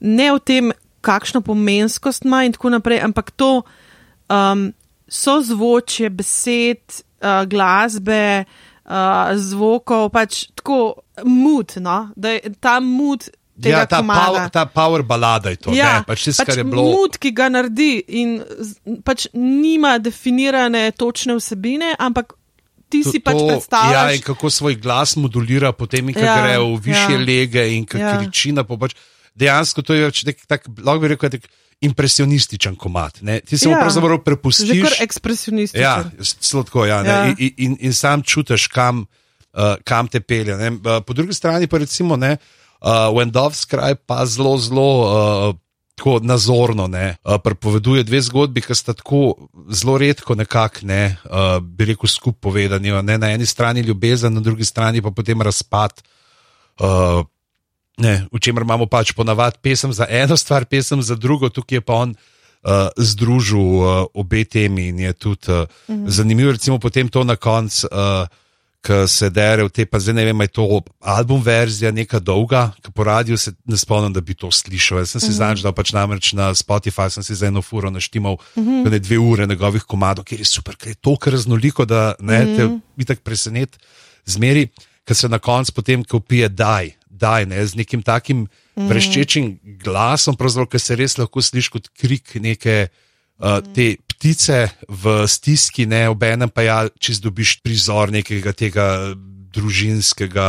ne 0.00 0.28
v 0.32 0.40
tem, 0.40 0.72
kakšno 1.00 1.40
pomenskost 1.40 2.24
ima 2.24 2.44
in 2.44 2.52
tako 2.52 2.70
naprej, 2.70 3.00
ampak 3.04 3.30
to 3.30 3.62
um, 4.28 4.72
so 5.08 5.40
zvočje, 5.42 6.10
besed, 6.10 7.02
uh, 7.22 7.44
glasbe, 7.48 8.44
uh, 8.44 9.34
zvokov, 9.36 10.10
pač 10.12 10.46
tako 10.58 11.00
mutno, 11.24 12.08
da 12.16 12.36
je 12.36 12.54
ta 12.60 12.78
mut. 12.80 13.30
Ja, 13.58 13.86
ta, 13.90 14.04
power, 14.06 14.50
ta 14.54 14.68
power 14.70 15.02
balada 15.02 15.50
je 15.50 15.56
to, 15.58 15.72
ja, 15.74 15.96
ne, 15.98 16.06
pač 16.06 16.28
tisto, 16.28 16.44
pač 16.44 16.52
kar 16.52 16.60
je 16.60 16.64
bilo. 16.68 16.84
Mut, 16.94 17.16
ki 17.18 17.32
ga 17.34 17.48
naredi 17.50 17.90
in 18.20 18.36
pač 19.02 19.26
nima 19.34 19.96
definirane 19.98 20.92
točne 20.94 21.34
vsebine, 21.40 21.90
ampak 21.98 22.36
ti 22.86 23.02
to, 23.02 23.10
si 23.10 23.18
pač 23.18 23.34
predstavljaš. 23.34 23.96
Ja, 23.98 24.14
in 24.14 24.22
kako 24.22 24.50
svoj 24.50 24.78
glas 24.78 25.16
modulira, 25.18 25.72
potem, 25.74 26.12
ko 26.14 26.22
ja, 26.22 26.36
gre 26.38 26.54
v 26.62 26.78
više 26.86 27.18
ja, 27.18 27.24
lege 27.24 27.66
in 27.74 27.82
kako 27.82 28.04
ja. 28.04 28.14
kriči 28.20 28.54
na 28.54 28.62
pobač 28.62 28.94
dejansko 29.38 29.82
to 29.86 29.94
je 29.96 30.10
nek 30.26 30.44
tak, 30.50 30.66
lahko 30.82 31.04
bi 31.04 31.14
rekel, 31.14 31.30
tak 31.38 31.48
impresionističen 31.80 32.76
komat. 32.76 33.22
Ne? 33.22 33.40
Ti 33.40 33.58
se 33.58 33.70
ja. 33.70 33.78
pravzaprav 33.78 34.18
prepustiš. 34.24 34.72
Že 34.72 34.82
kar 34.82 34.96
ekspresionističen. 35.04 35.82
Ja, 35.82 36.04
sladko, 36.20 36.86
ja, 36.86 37.02
ja. 37.06 37.18
In, 37.38 37.52
in, 37.56 37.76
in 37.90 37.94
sam 37.94 38.22
čutiš, 38.22 38.66
kam, 38.74 39.04
uh, 39.54 39.76
kam 39.86 40.10
te 40.10 40.20
pelje. 40.20 40.56
Ne? 40.58 40.72
Po 41.06 41.14
drugi 41.14 41.36
strani 41.38 41.70
pa 41.70 41.78
recimo, 41.78 42.16
ne, 42.16 42.36
uh, 42.80 43.08
When 43.14 43.30
Dove's 43.30 43.62
Cry 43.70 43.94
pa 43.94 44.26
zelo, 44.26 44.58
zelo. 44.58 44.90
Uh, 45.06 45.56
Tako 45.98 46.20
nazorno 46.22 46.84
ne, 46.86 47.16
uh, 47.26 47.40
prepoveduje 47.42 48.04
dve 48.06 48.20
zgodbi, 48.22 48.62
ki 48.62 48.74
sta 48.78 48.92
tako 48.94 49.48
zelo 49.74 49.96
redko, 49.98 50.36
nekako, 50.38 50.86
ne, 50.86 51.16
uh, 51.26 51.56
bi 51.58 51.88
rekel, 51.88 52.06
skupaj 52.06 52.38
povedani. 52.38 52.92
Ne, 53.02 53.16
na 53.18 53.32
eni 53.34 53.46
strani 53.46 53.82
ljubezen, 53.82 54.30
na 54.30 54.38
drugi 54.40 54.62
strani 54.64 55.02
pa 55.02 55.10
potem 55.10 55.42
razpad. 55.42 55.98
Uh, 56.78 57.26
Ne, 57.98 58.24
v 58.32 58.38
čemer 58.38 58.62
imamo 58.62 58.86
pač 58.86 59.12
ponavadi 59.12 59.58
pesem 59.62 59.92
za 59.92 60.06
eno 60.08 60.36
stvar, 60.36 60.64
pesem 60.64 61.02
za 61.02 61.18
drugo, 61.18 61.50
tukaj 61.50 61.76
je 61.76 61.82
pa 61.82 61.94
on 62.06 62.14
uh, 62.14 62.88
združil 62.96 63.58
uh, 63.58 64.06
obe 64.14 64.44
temi 64.44 64.88
in 64.88 64.98
je 64.98 65.12
tudi 65.12 65.50
uh, 65.50 65.66
mhm. 65.90 66.06
zanimivo, 66.08 66.52
recimo 66.52 66.78
potem 66.78 67.08
to 67.08 67.24
na 67.24 67.36
koncu, 67.36 67.88
uh, 67.90 68.26
ki 68.78 69.08
se 69.10 69.26
dere 69.34 69.64
v 69.66 69.72
te, 69.74 69.84
pa 69.90 69.98
zdaj 69.98 70.14
ne 70.14 70.24
vem, 70.28 70.40
je 70.46 70.54
to 70.54 70.64
album 71.02 71.42
verzija, 71.42 71.90
neka 71.90 72.20
dolga, 72.22 72.70
ki 72.78 72.92
po 72.94 73.04
radiju 73.04 73.34
se 73.34 73.52
ne 73.66 73.76
spomnim, 73.76 74.14
da 74.14 74.22
bi 74.22 74.36
to 74.38 74.52
slišal. 74.54 75.02
Jaz 75.02 75.16
sem 75.16 75.20
si 75.20 75.32
mhm. 75.32 75.36
znašel, 75.40 75.66
da 75.66 75.74
pač 75.74 75.92
namreč 75.92 76.30
na 76.38 76.52
Spotify 76.54 77.10
sem 77.10 77.26
si 77.26 77.34
za 77.34 77.50
eno 77.50 77.62
furo 77.62 77.90
naštimal 77.90 78.38
mhm. 78.54 78.86
ne 78.86 79.02
dve 79.02 79.18
ure 79.18 79.46
njegovih 79.50 79.82
komadov, 79.82 80.24
ker 80.24 80.38
je 80.38 80.46
super, 80.46 80.78
ker 80.78 80.94
je 80.94 81.00
to 81.02 81.16
kar 81.18 81.34
raznoliko, 81.34 81.84
da 81.84 82.14
ne, 82.20 82.44
mhm. 82.44 82.54
te 82.54 82.94
bi 82.94 83.08
tako 83.10 83.26
presenet 83.26 83.74
zmeri, 84.28 84.68
ker 85.02 85.16
se 85.16 85.28
na 85.28 85.42
koncu 85.42 85.74
potem, 85.74 86.06
ko 86.06 86.22
pije 86.22 86.48
daj 86.48 86.97
daj, 87.18 87.46
ne, 87.50 87.60
z 87.66 87.78
nekim 87.80 88.02
takim 88.06 88.46
mm. 88.46 88.88
vreščečim 88.88 89.50
glasom, 89.82 90.38
ki 90.38 90.80
se 90.80 90.96
res 90.98 91.18
lahko 91.18 91.42
sliši 91.42 91.72
kot 91.74 91.90
krik 91.98 92.36
neke 92.42 92.88
uh, 92.88 93.58
te 93.74 93.96
ptice 94.14 94.68
v 94.88 95.24
stiski, 95.28 95.86
ne 95.86 96.06
obenem 96.10 96.50
pa 96.50 96.66
ja, 96.66 96.78
če 96.88 97.18
zdobiš 97.22 97.58
prizor 97.62 98.14
nekega 98.14 98.52
tega. 98.52 98.86
Družinskega 99.48 100.46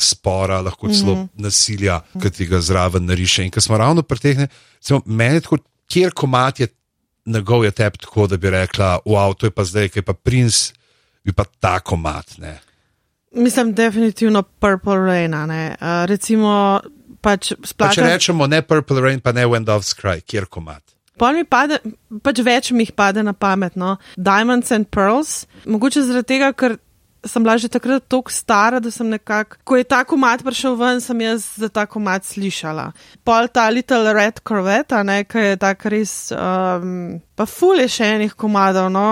spora, 0.00 0.60
lahko 0.62 0.86
celo 0.86 1.16
mm 1.16 1.22
-hmm. 1.22 1.42
nasilja, 1.42 1.96
ki 2.22 2.30
ti 2.30 2.46
ga 2.46 2.60
zraven 2.62 3.04
nariše. 3.04 3.42
In 3.44 3.50
ko 3.50 3.60
smo 3.60 3.76
ravno 3.76 4.04
pri 4.06 4.18
teh, 4.22 4.38
meni 5.04 5.34
je 5.34 5.40
tako, 5.40 5.58
kjer 5.90 6.14
komat 6.14 6.60
je 6.60 6.68
njegov, 7.26 7.64
je 7.64 7.70
tebi 7.70 7.98
tako, 7.98 8.26
da 8.26 8.36
bi 8.36 8.50
rekla: 8.50 9.00
Wow, 9.04 9.34
to 9.34 9.46
je 9.46 9.50
pa 9.50 9.64
zdaj, 9.64 9.88
ki 9.88 9.98
je 9.98 10.02
pa 10.02 10.14
princ, 10.14 10.72
bi 11.24 11.32
pa 11.32 11.44
ta 11.60 11.80
komat. 11.80 12.38
Ne. 12.38 12.60
Mislim, 13.36 13.74
definitivno 13.76 14.42
Purple 14.42 14.96
Rain. 14.96 15.34
Uh, 15.34 15.46
recimo, 16.08 16.80
pač 17.20 17.52
splača. 17.64 18.00
Če 18.00 18.10
rečemo 18.14 18.48
ne 18.50 18.62
Purple 18.64 19.02
Rain, 19.04 19.20
pa 19.20 19.34
ne 19.36 19.46
Wind 19.46 19.70
of 19.72 19.84
Sky, 19.86 20.22
kjer 20.24 20.48
komat. 20.50 20.82
Pa 21.16 21.30
mi 21.32 21.46
pade, 21.48 21.78
pač 22.24 22.42
več 22.44 22.70
mi 22.76 22.84
jih 22.84 22.92
pade 22.96 23.22
na 23.24 23.32
pamet. 23.32 23.76
No? 23.76 23.96
Diamonds 24.16 24.72
and 24.72 24.88
Pearls, 24.92 25.46
mogoče 25.64 26.04
zaradi 26.04 26.34
tega, 26.34 26.52
ker 26.52 26.76
sem 27.26 27.42
bila 27.42 27.56
že 27.58 27.68
takrat 27.68 28.04
tako 28.08 28.32
stara, 28.32 28.80
da 28.80 28.90
sem 28.90 29.08
nekako, 29.08 29.58
ko 29.64 29.76
je 29.76 29.84
ta 29.84 30.02
komat 30.04 30.42
prišel 30.46 30.76
ven, 30.78 31.00
sem 31.00 31.20
jaz 31.20 31.46
za 31.58 31.68
ta 31.68 31.86
komat 31.86 32.24
slišala. 32.24 32.90
Pol 33.26 33.48
ta 33.52 33.68
Little 33.70 34.14
Red 34.14 34.40
Corvette, 34.46 35.02
ne, 35.04 35.22
ki 35.28 35.44
je 35.52 35.60
tak 35.60 35.84
res, 35.90 36.32
um, 36.32 37.18
pa 37.36 37.46
ful 37.46 37.82
je 37.82 37.88
še 37.92 38.10
enih 38.16 38.34
komadov, 38.38 38.90
no, 38.94 39.06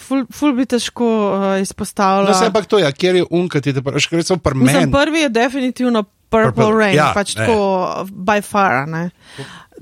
ful, 0.00 0.26
ful 0.34 0.56
bi 0.56 0.66
težko 0.68 1.06
uh, 1.06 1.48
izpostavljala. 1.62 2.32
No, 2.32 2.38
se 2.38 2.50
ampak 2.50 2.66
to 2.66 2.82
je, 2.82 2.92
kjer 2.92 3.22
je 3.22 3.28
unkati, 3.30 3.76
da 3.76 3.82
še 3.96 4.16
recimo 4.16 4.40
pri 4.42 4.58
meni. 4.58 4.72
Mislim, 4.72 4.94
prvi 4.94 5.26
je 5.26 5.32
definitivno 5.32 6.04
Purple, 6.28 6.52
Purple, 6.52 6.72
Rain, 6.76 6.96
ja, 6.96 7.12
pač 7.16 7.36
ne. 7.36 7.46
tako 7.46 8.04
by 8.12 8.42
far. 8.44 8.84
Ne. 8.88 9.08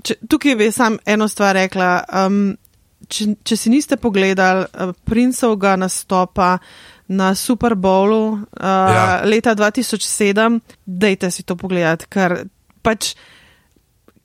Če, 0.07 0.21
tukaj 0.31 0.55
bi 0.59 0.71
sam 0.75 0.99
eno 1.07 1.27
stvar 1.31 1.57
rekla. 1.59 1.91
Um, 2.23 2.55
če, 3.11 3.33
če 3.47 3.59
si 3.59 3.73
niste 3.73 3.99
pogledali 3.99 4.67
uh, 4.67 4.93
Princevega 5.07 5.75
nastopa 5.81 6.57
na 7.09 7.35
Super 7.35 7.75
Bowlu 7.75 8.33
uh, 8.33 8.39
Ja. 8.61 9.23
leta 9.25 9.55
2007, 9.55 10.61
dejte 10.87 11.31
si 11.31 11.43
to 11.43 11.57
pogledati, 11.57 12.07
ker 12.11 12.47
pač. 12.83 13.15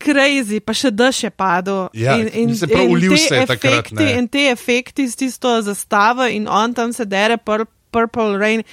Crazy, 0.02 0.58
pa 0.66 0.74
še 0.74 0.90
dež 0.90 1.18
je 1.28 1.30
padel. 1.30 1.86
Ja, 1.94 2.18
mislim, 2.18 2.72
prav 2.74 2.90
ulil 2.90 3.12
te 3.14 3.18
se 3.22 3.36
je 3.38 3.46
takrat, 3.46 3.92
ne. 3.94 4.08
in 4.18 4.26
te 4.26 4.48
efekti 4.50 5.06
s 5.06 5.14
tisto 5.14 5.52
zastavo, 5.62 6.26
in 6.26 6.48
on 6.50 6.74
tam 6.74 6.90
se 6.90 7.06
dere, 7.06 7.38
pur, 7.38 7.68
Purple 7.94 8.40
Rain. 8.42 8.64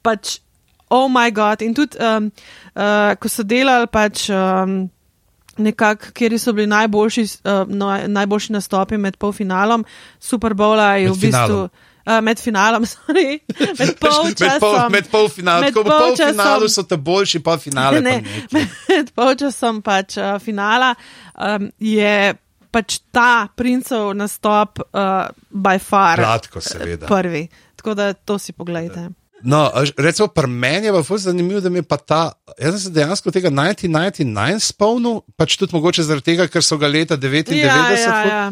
Pač, 0.00 0.38
oh 0.88 1.04
moj 1.12 1.34
god. 1.36 1.60
In 1.60 1.76
tudi, 1.76 2.00
um, 2.00 2.30
uh, 2.72 3.12
ko 3.20 3.28
so 3.28 3.44
delali, 3.44 3.90
pač. 3.92 4.30
Um, 4.32 4.88
Nekako, 5.60 6.14
kjer 6.16 6.38
so 6.40 6.54
bili 6.56 6.70
najboljši, 6.70 7.22
uh, 7.44 7.68
no, 7.68 7.90
najboljši 7.92 8.54
nastopi 8.54 8.96
med 8.96 9.18
polfinalom 9.20 9.82
Super 10.16 10.54
Bowla, 10.56 10.94
je 10.96 11.10
v 11.10 11.18
bistvu 11.20 11.28
finalom. 11.28 11.89
Uh, 12.06 12.20
med 12.22 12.38
finalom, 12.38 12.86
sorry, 12.92 13.40
med 13.58 13.78
med, 13.78 13.94
pol, 13.98 14.10
polčasom. 14.24 14.92
med 14.92 15.08
polfinalom, 15.10 15.64
Med 15.64 15.74
tako 15.74 15.82
v 15.82 15.90
polfinalu 15.90 16.60
polčasom. 16.60 16.68
so 16.68 16.82
te 16.84 16.96
boljši, 16.98 17.40
pa 17.40 17.58
finale. 17.58 18.00
Ne, 18.00 18.16
med 18.88 19.12
polčasom 19.12 19.82
pač 19.82 20.16
uh, 20.16 20.38
finala 20.38 20.94
um, 21.34 21.70
je 21.78 22.34
pač 22.70 23.00
ta 23.10 23.48
princov 23.50 24.12
nastop 24.14 24.78
uh, 24.84 25.26
by 25.50 25.78
far 25.78 26.16
Gladko, 26.18 26.60
seveda. 26.60 27.06
prvi. 27.06 27.48
Tako 27.76 27.94
da 27.94 28.12
to 28.14 28.38
si 28.38 28.52
pogledajte. 28.52 29.08
No, 29.42 29.70
recimo, 29.96 30.28
pri 30.28 30.44
meni 30.46 30.86
je 30.86 30.92
pa 30.92 31.00
ful 31.02 31.16
zanimivo, 31.16 31.60
da 31.60 31.70
mi 31.70 31.78
je 31.78 31.82
pa 31.82 31.96
ta. 31.96 32.18
Jaz 32.60 32.74
sem 32.74 32.80
se 32.82 32.90
dejansko 32.90 33.30
tega 33.30 33.48
1999 33.48 34.60
spomnil, 34.60 35.22
pač 35.32 35.56
tudi 35.56 35.72
mogoče 35.72 36.04
zaradi 36.04 36.26
tega, 36.26 36.44
ker 36.46 36.60
so 36.60 36.76
ga 36.76 36.86
leta 36.86 37.16
99, 37.16 37.56
Ja, 37.56 37.78
ja, 37.88 38.18
ja. 38.26 38.42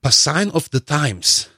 pa 0.00 0.10
Sign 0.10 0.54
of 0.54 0.70
the 0.70 0.78
Times. 0.80 1.48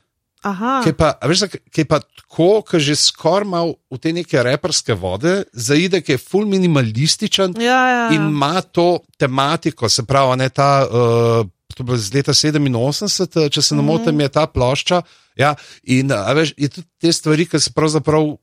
Aha, 0.43 0.81
Ki 0.83 0.91
pa, 0.99 1.13
veš, 1.23 1.45
ki 1.71 1.85
pa 1.87 2.01
tako, 2.03 2.65
ki 2.67 2.81
že 2.83 2.97
skoraj 2.99 3.47
mal 3.47 3.77
v 3.93 3.99
te 4.03 4.11
neke 4.15 4.43
reperske 4.43 4.95
vode, 4.99 5.45
zaide, 5.55 6.01
ki 6.03 6.17
je 6.17 6.23
full 6.23 6.49
minimalističen 6.51 7.55
ja, 7.63 7.63
ja, 7.63 7.77
ja. 7.95 8.07
in 8.17 8.27
ima 8.33 8.59
to 8.63 9.05
tematiko, 9.19 9.87
se 9.89 10.07
pravi, 10.07 10.41
ne 10.43 10.51
ta. 10.51 10.71
Uh, 10.87 11.51
To 11.73 11.81
je 11.81 11.85
bilo 11.89 11.97
iz 11.97 12.11
leta 12.13 12.35
87, 12.37 13.49
če 13.49 13.63
se 13.65 13.73
ne 13.73 13.81
motim, 13.81 14.19
je 14.21 14.29
ta 14.29 14.43
plošča. 14.45 14.99
Ja, 15.41 15.55
in 15.89 16.13
veš, 16.13 16.53
je 16.61 16.69
tudi 16.69 16.85
te 17.01 17.13
stvari, 17.17 17.47
ki 17.49 17.57
se 17.57 17.73
pravzaprav, 17.73 18.35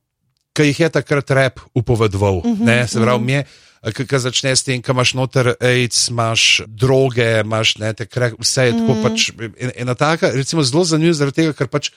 ki 0.57 0.65
jih 0.71 0.79
je 0.79 0.89
takrat 0.89 1.29
rep 1.37 1.61
upovedoval. 1.77 2.41
Uh 2.41 2.57
-huh, 2.57 2.87
se 2.89 2.97
pravi, 2.97 3.23
mi 3.23 3.37
je. 3.37 3.43
Ki 3.80 4.03
začne 4.19 4.51
s 4.55 4.63
tem, 4.63 4.82
da 4.82 4.91
imaš 4.91 5.13
noter 5.15 5.53
AIDS, 5.63 6.09
imaš 6.11 6.61
droge, 6.67 7.39
imaš 7.45 7.77
ne, 7.80 7.93
te 7.93 8.05
krek, 8.05 8.36
vse 8.39 8.65
je 8.67 8.71
tako. 8.75 8.93
Mm. 8.93 9.03
Pač, 9.03 9.30
en- 9.39 9.71
ena 9.75 9.95
taka, 9.95 10.32
recimo, 10.36 10.63
zelo 10.63 10.84
zanimiva 10.84 11.13
zaradi 11.15 11.36
tega, 11.36 11.53
ker 11.55 11.67
pač 11.71 11.91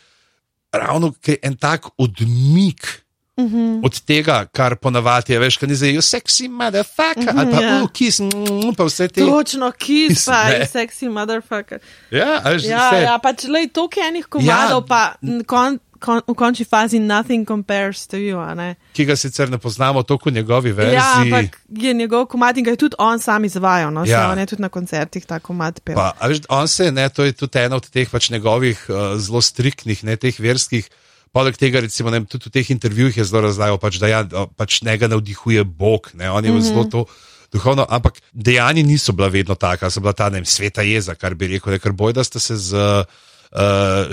ravno 0.73 1.11
je 1.27 1.39
en 1.43 1.57
tak 1.57 1.91
odmik 1.99 3.03
Mm 3.37 3.49
-hmm. 3.49 3.81
od 3.87 4.01
tega, 4.01 4.45
kar 4.53 4.77
ponavadi 4.77 5.33
je, 5.33 5.39
veš, 5.39 5.57
kaj 5.57 5.69
ni 5.69 5.75
zdaj, 5.75 5.93
sexy 6.05 6.49
motherfucker, 6.49 7.33
ali 7.37 7.51
pa 7.51 7.63
ja. 7.63 7.83
uh, 7.83 7.91
kiss, 7.91 8.21
mm, 8.21 8.75
pa 8.77 8.85
vse 8.85 9.09
te. 9.09 9.21
Točno, 9.21 9.73
kiss 9.73 10.25
pa 10.27 10.45
Ne. 10.45 10.55
je 10.55 10.67
sexy 10.75 11.09
motherfucker. 11.09 11.79
Ja, 12.11 12.43
veš, 12.45 12.65
Ja, 12.65 12.91
vse. 12.93 13.03
ja 13.03 13.19
pač 13.19 13.45
le 13.45 13.69
toliko 13.73 14.01
enih 14.09 14.27
komadov, 14.29 14.83
Ja. 14.83 14.87
pa 14.89 15.15
kon, 15.47 15.79
kon, 16.03 16.21
v 16.27 16.35
končni 16.35 16.67
fazi 16.67 16.99
nothing 17.01 17.47
compares 17.49 18.07
to 18.11 18.19
you. 18.19 18.41
ne. 18.57 18.75
ki 18.93 19.07
ga 19.09 19.17
sicer 19.17 19.51
ne 19.51 19.59
poznamo 19.59 20.03
toliko 20.03 20.31
v 20.31 20.35
njegovi 20.35 20.73
verziji. 20.73 20.99
Ja, 20.99 21.23
ampak 21.23 21.61
je 21.71 21.95
njegov 21.95 22.27
komad 22.27 22.59
in 22.59 22.65
ga 22.65 22.75
je 22.75 22.83
tudi 22.83 22.99
on 22.99 23.21
sam 23.21 23.45
izvajal, 23.45 23.93
no, 23.93 24.05
Ja. 24.05 24.35
je 24.35 24.47
tudi 24.47 24.63
na 24.63 24.69
koncertih 24.69 25.27
ta 25.27 25.39
komad 25.39 25.81
pel. 25.85 25.95
Pa, 25.95 26.13
a 26.19 26.29
veš, 26.29 26.45
on 26.49 26.69
se, 26.69 26.91
ne, 26.93 27.09
to 27.09 27.25
je 27.25 27.33
tudi 27.33 27.59
ena 27.59 27.77
od 27.77 27.89
teh 27.91 28.11
pač 28.11 28.31
njegovih 28.31 28.85
uh, 28.89 29.17
zelo 29.17 29.41
striktnih, 29.41 30.05
ne 30.05 30.17
teh 30.17 30.41
verskih. 30.41 30.89
Poleg 31.33 31.57
tega, 31.57 31.81
recimo, 31.81 32.11
ne, 32.13 32.21
tudi 32.29 32.51
v 32.51 32.53
teh 32.61 32.71
intervjujih 32.75 33.17
je 33.17 33.25
zelo 33.25 33.47
razlagal, 33.49 33.79
pač, 33.81 33.97
da 34.03 34.11
ja, 34.11 34.21
pač 34.57 34.83
njega 34.85 35.09
navdihuje 35.09 35.65
Bog, 35.65 36.11
ne, 36.13 36.31
on 36.31 36.45
je 36.45 36.51
mm 36.53 36.59
-hmm. 36.59 36.69
zelo 36.69 36.85
to 36.85 37.07
duhovno, 37.53 37.87
ampak 37.89 38.21
dejanja 38.33 38.83
niso 38.83 39.13
bila 39.13 39.29
vedno 39.29 39.55
taka, 39.55 39.91
so 39.91 40.01
bila 40.01 40.13
ta 40.13 40.29
ne 40.29 40.41
vem, 40.41 40.45
sveta 40.45 40.83
jeza, 40.83 41.15
kar 41.15 41.35
bi 41.35 41.47
rekel, 41.47 41.73
ne, 41.73 41.79
ker 41.79 41.93
boj, 41.93 42.13
da 42.13 42.25
sta 42.25 42.41
se 42.41 42.57
z 42.57 42.77
uh, 42.77 43.05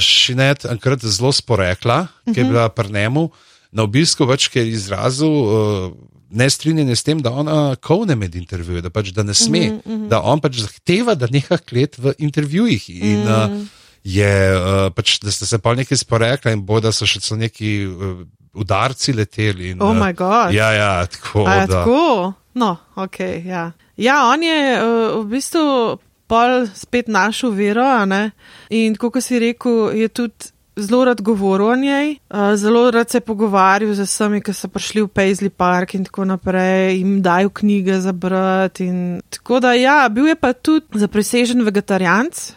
Šinet 0.04 0.66
enkrat 0.68 1.06
zelo 1.06 1.32
sporekla, 1.32 2.08
ki 2.28 2.40
je 2.40 2.44
bila 2.44 2.70
pri 2.70 2.92
njemu 2.92 3.30
na 3.72 3.86
obisku, 3.86 4.26
več, 4.30 4.50
ker 4.52 4.66
je 4.66 4.78
izrazil. 4.78 5.30
Uh, 5.30 5.92
Nestrinjanje 6.30 6.94
s 6.94 7.02
tem, 7.02 7.22
da 7.26 7.32
ona 7.34 7.74
kovne 7.82 8.14
med 8.14 8.36
intervjuji, 8.38 8.84
da, 8.86 8.92
pač, 8.94 9.08
da 9.18 9.24
ne 9.26 9.34
sme, 9.34 9.60
mm 9.60 9.80
-hmm. 9.82 10.08
da 10.12 10.20
on 10.22 10.38
pač 10.40 10.60
zahteva, 10.62 11.16
da 11.16 11.26
neha 11.32 11.58
klet 11.58 11.98
v 11.98 12.14
intervjujih. 12.18 12.90
In, 12.90 13.20
mm 13.20 13.26
-hmm. 13.26 13.62
uh, 13.62 13.68
je, 14.04 14.36
uh, 14.58 14.94
pač, 14.94 15.18
da 15.20 15.32
ste 15.32 15.46
se 15.46 15.58
pa 15.58 15.74
nekaj 15.74 15.98
sporekli, 15.98 16.54
in 16.54 16.62
bo, 16.66 16.80
da 16.80 16.92
so 16.92 17.06
še 17.06 17.20
so 17.22 17.36
neki 17.36 17.88
uh, 17.88 18.22
udarci 18.54 19.14
leteli. 19.14 19.70
In, 19.70 19.82
Oh 19.82 19.92
uh, 19.92 19.98
my 19.98 20.14
God. 20.14 20.54
Ja, 20.54 20.72
ja, 20.72 21.06
tako. 21.06 21.46
A 21.48 21.54
je 21.54 21.68
da. 21.68 21.74
tako? 21.74 22.34
No, 22.54 22.78
ok. 22.96 23.20
Ja, 23.46 23.72
ja 23.98 24.30
on 24.30 24.44
je 24.44 24.84
uh, 24.84 25.26
v 25.26 25.30
bistvu 25.30 25.98
pol 26.30 26.68
spet 26.76 27.10
našel 27.10 27.52
vero, 27.58 27.84
a 27.84 28.06
ne? 28.06 28.32
in 28.70 28.96
kot 28.96 29.20
si 29.24 29.42
rekel, 29.42 29.92
je 29.98 30.10
tudi. 30.10 30.54
Zelo 30.80 31.02
rad 31.04 31.20
govoril 31.20 31.74
o 31.74 31.76
njej, 31.76 32.14
zelo 32.56 32.86
rad 32.92 33.10
se 33.12 33.18
je 33.18 33.26
pogovarjal 33.28 33.90
z 33.98 34.06
vsemi, 34.08 34.38
ki 34.40 34.54
so 34.56 34.70
prišli 34.72 35.02
v 35.04 35.10
Paisley 35.12 35.52
Park 35.52 35.98
in 35.98 36.06
tako 36.08 36.24
naprej, 36.30 36.96
jim 37.02 37.18
dajo 37.22 37.50
knjige 37.50 37.98
za 38.00 38.14
brati. 38.16 38.88
in 38.88 39.20
Tako 39.30 39.60
da, 39.60 39.74
ja, 39.76 40.08
bil 40.08 40.30
je 40.32 40.38
pa 40.40 40.54
tudi 40.54 41.02
zaprisežen 41.02 41.66
vegetarijanc, 41.68 42.54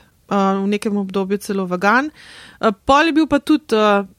v 0.62 0.66
nekem 0.70 0.96
obdobju 0.96 1.38
celo 1.38 1.66
vegan, 1.66 2.12
pol 2.86 3.10
je 3.10 3.12
bil 3.12 3.26
pa 3.26 3.38
tudi 3.38 3.76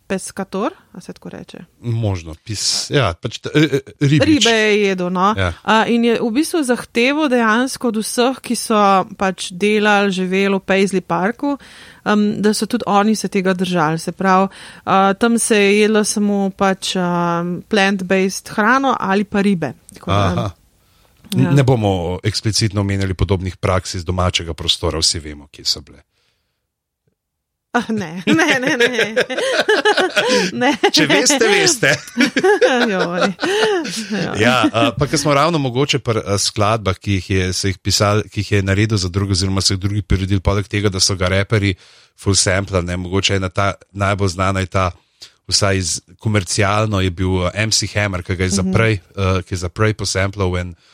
peskator, 0.08 0.76
a 0.94 1.02
se 1.02 1.14
tako 1.14 1.30
reče. 1.30 1.58
Možno, 1.82 2.36
pis, 2.46 2.90
ja, 2.94 3.14
pač, 3.14 3.40
ta, 3.42 3.50
uh, 3.50 3.64
ribič. 4.00 4.46
Ribe 4.46 4.54
je 4.54 4.82
jedel. 4.82 5.10
No? 5.10 5.34
Ja. 5.38 5.54
Uh, 5.64 5.90
in 5.90 6.06
je 6.06 6.20
v 6.22 6.30
bistvu 6.32 6.62
zahteval 6.64 7.32
dejansko 7.34 7.90
od 7.90 7.98
vseh, 8.04 8.38
ki 8.46 8.58
so 8.58 8.78
pač 9.18 9.50
delali, 9.52 10.14
živeli 10.14 10.54
v 10.54 10.62
Paisley 10.62 11.02
Parku, 11.02 11.58
um, 12.06 12.26
da 12.46 12.54
so 12.54 12.70
tudi 12.70 12.86
oni 12.86 13.16
se 13.18 13.28
tega 13.28 13.58
držali. 13.58 14.00
Se 14.00 14.14
pravi, 14.14 14.48
uh, 14.86 15.14
tam 15.20 15.40
se 15.40 15.58
je 15.58 15.80
jedlo 15.82 16.04
samo 16.06 16.50
pač 16.54 16.96
um, 16.96 17.58
plant-based 17.66 18.54
hrano 18.54 18.94
ali 19.00 19.26
pa 19.26 19.42
ribe. 19.42 19.74
Tako 19.98 20.12
Aha. 20.12 20.50
Ja. 21.34 21.52
Ne 21.52 21.64
bomo 21.64 22.20
eksplicitno 22.24 22.82
omenjali 22.82 23.14
podobnih 23.14 23.58
praks 23.58 23.96
iz 23.98 24.06
domačega 24.06 24.54
prostora, 24.54 25.00
vsi 25.02 25.20
vemo, 25.20 25.48
kje 25.50 25.66
so 25.66 25.82
bile. 25.82 26.04
Ah, 27.74 27.86
ne, 27.90 28.24
ne, 28.28 28.60
ne. 28.60 28.78
ne. 28.78 29.16
ne. 30.62 30.70
Če 30.94 31.08
veste, 31.10 31.48
veste. 31.50 31.94
Ja. 34.38 34.60
Uh, 34.70 34.92
pa 34.94 35.08
ker 35.10 35.18
smo 35.18 35.34
ravno 35.34 35.58
mogoče 35.58 35.98
pri 36.06 36.22
uh, 36.22 36.36
skladbah, 36.38 36.98
ki 37.02 37.18
jih 37.18 37.30
je, 37.30 37.48
se 37.58 37.72
jih 37.72 37.80
pisal, 37.82 38.22
ki 38.30 38.44
jih 38.44 38.52
je 38.52 38.62
naredil 38.62 39.02
za 39.02 39.10
druge, 39.10 39.34
oziroma 39.34 39.62
so 39.62 39.74
jih 39.74 39.82
drugi 39.82 40.06
priredili, 40.06 40.44
poleg 40.44 40.70
tega, 40.70 40.92
da 40.94 41.02
so 41.02 41.18
ga 41.18 41.32
reperi 41.34 41.74
full 42.20 42.38
sample, 42.38 42.84
ne 42.86 42.98
mogoče 43.02 43.40
ena 43.42 43.50
ta 43.50 43.74
najbolj 43.92 44.36
znana 44.38 44.62
je 44.62 44.70
ta. 44.78 44.92
Vsaj 45.50 45.78
iz, 45.78 45.90
komercialno 46.24 47.02
je 47.04 47.10
bil 47.12 47.42
uh, 47.42 47.50
MC 47.52 47.90
Hammer, 47.96 48.22
ki 48.24 48.38
je 48.38 48.54
zaprej, 48.54 49.02
uh, 49.18 49.42
ki 49.44 49.58
je 49.58 49.64
zaprej 49.66 49.98
posamplal 50.00 50.54
in 50.62 50.72
uh, 50.72 50.92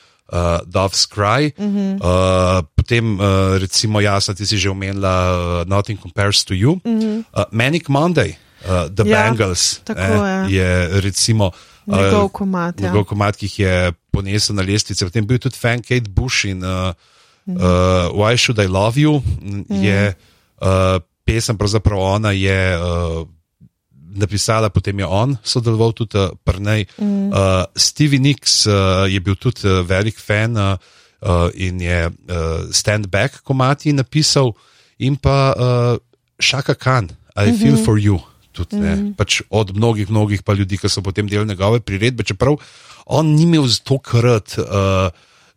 Dove's 0.65 1.05
Cry. 1.05 1.53
Uh 1.57 1.65
-huh. 1.65 1.93
uh, 1.95 2.65
potem, 2.75 3.19
uh, 3.19 3.57
recimo, 3.57 3.99
jasno, 4.01 4.33
ti 4.33 4.45
si 4.45 4.57
že 4.57 4.69
omenila 4.69 5.13
uh, 5.31 5.67
Nothing 5.69 5.99
Compares 6.01 6.43
to 6.43 6.53
You. 6.53 6.71
Uh 6.71 6.79
-huh. 6.83 7.17
uh, 7.33 7.43
Manic 7.51 7.87
Monday, 7.89 8.35
uh, 8.65 8.87
The 8.93 9.03
Ja, 9.09 9.23
Bangles, 9.23 9.81
eh, 9.95 10.45
je. 10.47 10.55
je 10.55 11.01
recimo. 11.01 11.51
Njegov 11.85 12.25
uh, 12.25 12.31
komad, 12.31 12.79
ja. 12.79 12.87
Njegov 12.87 13.03
komad, 13.03 13.35
ki 13.35 13.45
jih 13.45 13.59
je 13.59 13.91
ponesel 14.11 14.55
na 14.55 14.61
lestvice. 14.61 15.05
Potem 15.05 15.25
bil 15.27 15.37
tudi 15.37 15.57
fan 15.57 15.81
Kate 15.81 16.09
Bush 16.09 16.45
in 16.45 16.63
uh, 16.63 16.93
Mhm. 17.45 17.57
uh, 17.57 17.63
Why 18.13 18.37
Should 18.37 18.59
I 18.63 18.67
Love 18.67 19.01
You. 19.01 19.21
m, 19.41 19.65
Je 19.69 20.13
uh, 20.61 20.67
pesem, 21.25 21.57
pravzaprav 21.57 21.99
ona 21.99 22.31
je. 22.31 22.77
Uh, 22.77 23.27
Napisala, 24.09 24.69
potem 24.69 24.99
je 24.99 25.05
on 25.05 25.37
sodeloval 25.43 25.93
tudi 25.93 26.17
uh, 26.17 26.33
pri 26.43 26.59
njej. 26.59 26.85
Mm. 26.97 27.29
Uh, 27.29 27.65
Stevie 27.75 28.19
Nicks 28.19 28.65
uh, 28.65 29.05
je 29.05 29.19
bil 29.19 29.35
tudi 29.35 29.67
uh, 29.67 29.85
velik 29.85 30.17
fan 30.19 30.57
uh, 30.57 30.77
uh, 31.21 31.49
in 31.53 31.81
je 31.81 32.09
uh, 32.09 32.13
Stand 32.71 33.07
Back 33.07 33.43
komati 33.43 33.93
napisal, 33.93 34.53
in 34.97 35.15
pa 35.15 35.53
uh, 35.53 35.97
Shaka 36.41 36.73
Khan, 36.73 37.09
I 37.35 37.51
mm 37.51 37.55
-hmm. 37.55 37.61
Feel 37.61 37.77
for 37.85 37.99
You. 37.99 38.19
tudi 38.51 38.75
ne. 38.75 38.95
Mm 38.95 38.99
-hmm. 38.99 39.15
pač 39.15 39.41
od 39.49 39.75
mnogih, 39.75 40.09
mnogih 40.09 40.43
pa 40.43 40.53
ljudi, 40.53 40.77
ki 40.77 40.89
so 40.89 41.01
potem 41.01 41.27
delali 41.27 41.47
njegove 41.47 41.79
priredbe, 41.79 42.23
čeprav 42.23 42.57
on 43.05 43.25
ni 43.35 43.43
imel 43.43 43.63
to 43.83 43.97
krat, 43.97 44.57
uh, 44.57 44.65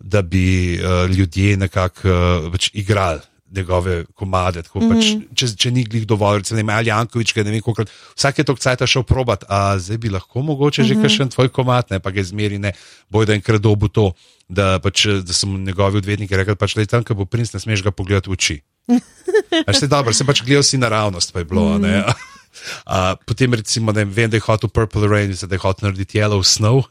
da 0.01 0.23
bi 0.23 0.79
uh, 0.79 1.11
ljudje 1.11 1.57
nekako 1.57 2.09
uh, 2.09 2.53
pač 2.53 2.71
igrali 2.73 3.21
njegove 3.53 4.05
komade. 4.15 4.63
Tako, 4.63 4.81
mm 4.81 4.83
-hmm. 4.83 4.95
pač, 4.95 5.15
mhm. 5.15 5.35
če, 5.35 5.47
če 5.57 5.71
ni 5.71 5.85
glih 5.85 6.07
dovolj, 6.07 6.39
recimo, 6.39 6.63
ne 6.63 6.73
Ali 6.73 6.89
Jankovič, 6.89 7.35
ne 7.37 7.43
vem, 7.43 7.61
koliko. 7.61 7.85
Vsak 8.17 8.39
je 8.39 8.45
to 8.45 8.55
kcajta 8.55 8.87
šel 8.87 9.03
probat, 9.03 9.45
a 9.49 9.79
zdaj 9.79 9.99
bi 9.99 10.11
lahko 10.11 10.43
mogoče 10.43 10.83
mm 10.83 10.85
-hmm. 10.85 10.89
že 10.89 10.95
mhm. 10.95 11.03
kakšen 11.03 11.29
tvoj 11.29 11.49
komat, 11.49 11.91
ne 11.91 12.01
pa 12.01 12.11
ga 12.11 12.23
zmeri, 12.23 12.59
ne 12.59 12.73
boj 13.09 13.27
da 13.27 13.35
enkrat 13.35 13.61
dobu 13.61 13.89
to, 13.89 14.13
da, 14.49 14.79
pač, 14.79 15.07
da 15.07 15.33
so 15.33 15.47
njegovi 15.47 15.99
odvetniki 15.99 16.37
rekli, 16.37 16.57
pač 16.57 16.77
le 16.77 16.87
tam, 16.87 17.05
ko 17.05 17.15
bo 17.15 17.25
princ, 17.25 17.53
ne 17.53 17.61
smeš 17.61 17.83
ga 17.83 17.91
pogledati 17.91 18.31
v 18.31 18.33
oči. 18.33 18.61
Až 19.69 19.81
te 19.81 19.87
dobro, 19.87 20.13
sem 20.13 20.27
pač 20.27 20.43
gledal 20.43 20.63
si 20.63 20.79
naravnost, 20.79 21.33
pa 21.33 21.39
je 21.39 21.45
bilo. 21.45 21.79
Mm 21.79 21.85
-hmm. 21.85 22.15
a, 22.95 23.17
potem 23.27 23.55
recimo, 23.55 23.93
ne 23.93 24.05
vem, 24.05 24.31
da 24.31 24.37
je 24.37 24.41
hotel 24.41 24.69
Purple 24.69 25.09
Rain, 25.09 25.37
da 25.43 25.55
je 25.55 25.59
hotel 25.59 25.89
narediti 25.89 26.19
Yellow 26.19 26.43
Snow. 26.43 26.85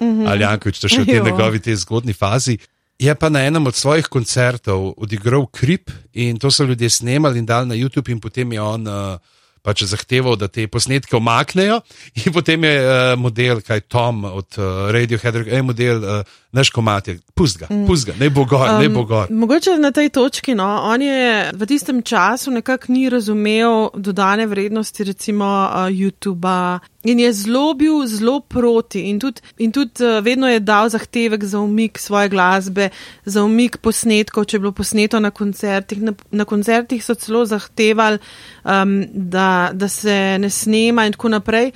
Mm 0.00 0.06
-hmm. 0.06 0.28
Ali 0.28 0.42
Jankovič, 0.42 0.78
to 0.78 0.88
še 0.88 1.02
v 1.02 1.06
tej 1.06 1.20
njegovi 1.20 1.60
tej 1.60 1.76
zgodni 1.76 2.12
fazi. 2.12 2.58
Je 3.02 3.14
pa 3.18 3.26
na 3.28 3.40
enem 3.42 3.66
od 3.66 3.74
svojih 3.74 4.06
koncertov 4.06 4.94
odigral 4.96 5.46
Krip 5.50 5.90
in 6.14 6.38
to 6.38 6.50
so 6.50 6.62
ljudje 6.64 6.90
snemali 6.90 7.38
in 7.38 7.46
dali 7.46 7.66
na 7.66 7.74
YouTube, 7.74 8.12
in 8.12 8.20
potem 8.20 8.52
je 8.52 8.60
on 8.62 8.86
uh, 8.86 9.18
pač 9.62 9.82
zahteval, 9.90 10.36
da 10.38 10.46
te 10.48 10.68
posnetke 10.70 11.16
omaknejo. 11.16 11.80
In 12.22 12.32
potem 12.32 12.64
je 12.64 12.76
uh, 12.78 13.18
model, 13.18 13.58
kaj 13.60 13.80
Tom 13.90 14.24
od 14.24 14.58
uh, 14.58 14.86
Radiohead, 14.94 15.34
je 15.46 15.62
model, 15.62 15.98
uh, 15.98 16.22
naš 16.52 16.70
komat 16.70 17.08
je, 17.08 17.18
pust 17.34 17.58
ga, 17.58 17.66
mm. 17.70 17.86
pust 17.86 18.06
ga, 18.06 18.12
ne 18.20 18.28
bo 18.30 18.44
gor, 18.44 18.68
um, 18.68 18.80
ne 18.82 18.88
bo 18.92 19.04
gor. 19.08 19.30
Mogoče 19.30 19.78
na 19.80 19.90
tej 19.90 20.10
točki, 20.12 20.54
no, 20.54 20.66
on 20.84 21.02
je 21.02 21.50
v 21.56 21.66
tistem 21.66 22.02
času 22.02 22.50
nekako 22.50 22.92
ni 22.92 23.08
razumel 23.10 23.88
dodane 23.94 24.46
vrednosti, 24.46 25.04
recimo 25.04 25.44
uh, 25.44 25.88
YouTube-a. 25.88 26.78
In 27.04 27.18
je 27.18 27.32
zelo 27.32 27.74
bil 27.74 28.04
zelo 28.06 28.40
proti, 28.40 29.00
in 29.10 29.18
tudi, 29.20 29.40
in 29.58 29.72
tudi 29.72 30.04
uh, 30.04 30.20
vedno 30.24 30.48
je 30.48 30.60
dal 30.60 30.88
zahtevek 30.92 31.44
za 31.44 31.60
umik 31.60 31.98
svoje 31.98 32.28
glasbe, 32.28 32.90
za 33.24 33.42
umik 33.44 33.80
posnetkov, 33.82 34.44
če 34.44 34.56
je 34.56 34.60
bilo 34.60 34.72
posneto 34.76 35.20
na 35.20 35.30
koncertih. 35.30 36.02
Na, 36.02 36.12
na 36.30 36.44
koncertih 36.44 37.02
so 37.04 37.14
celo 37.14 37.46
zahtevali, 37.48 38.20
um, 38.64 39.02
da, 39.12 39.70
da 39.72 39.88
se 39.88 40.36
ne 40.38 40.50
snema 40.50 41.06
in 41.06 41.16
tako 41.16 41.32
naprej. 41.32 41.72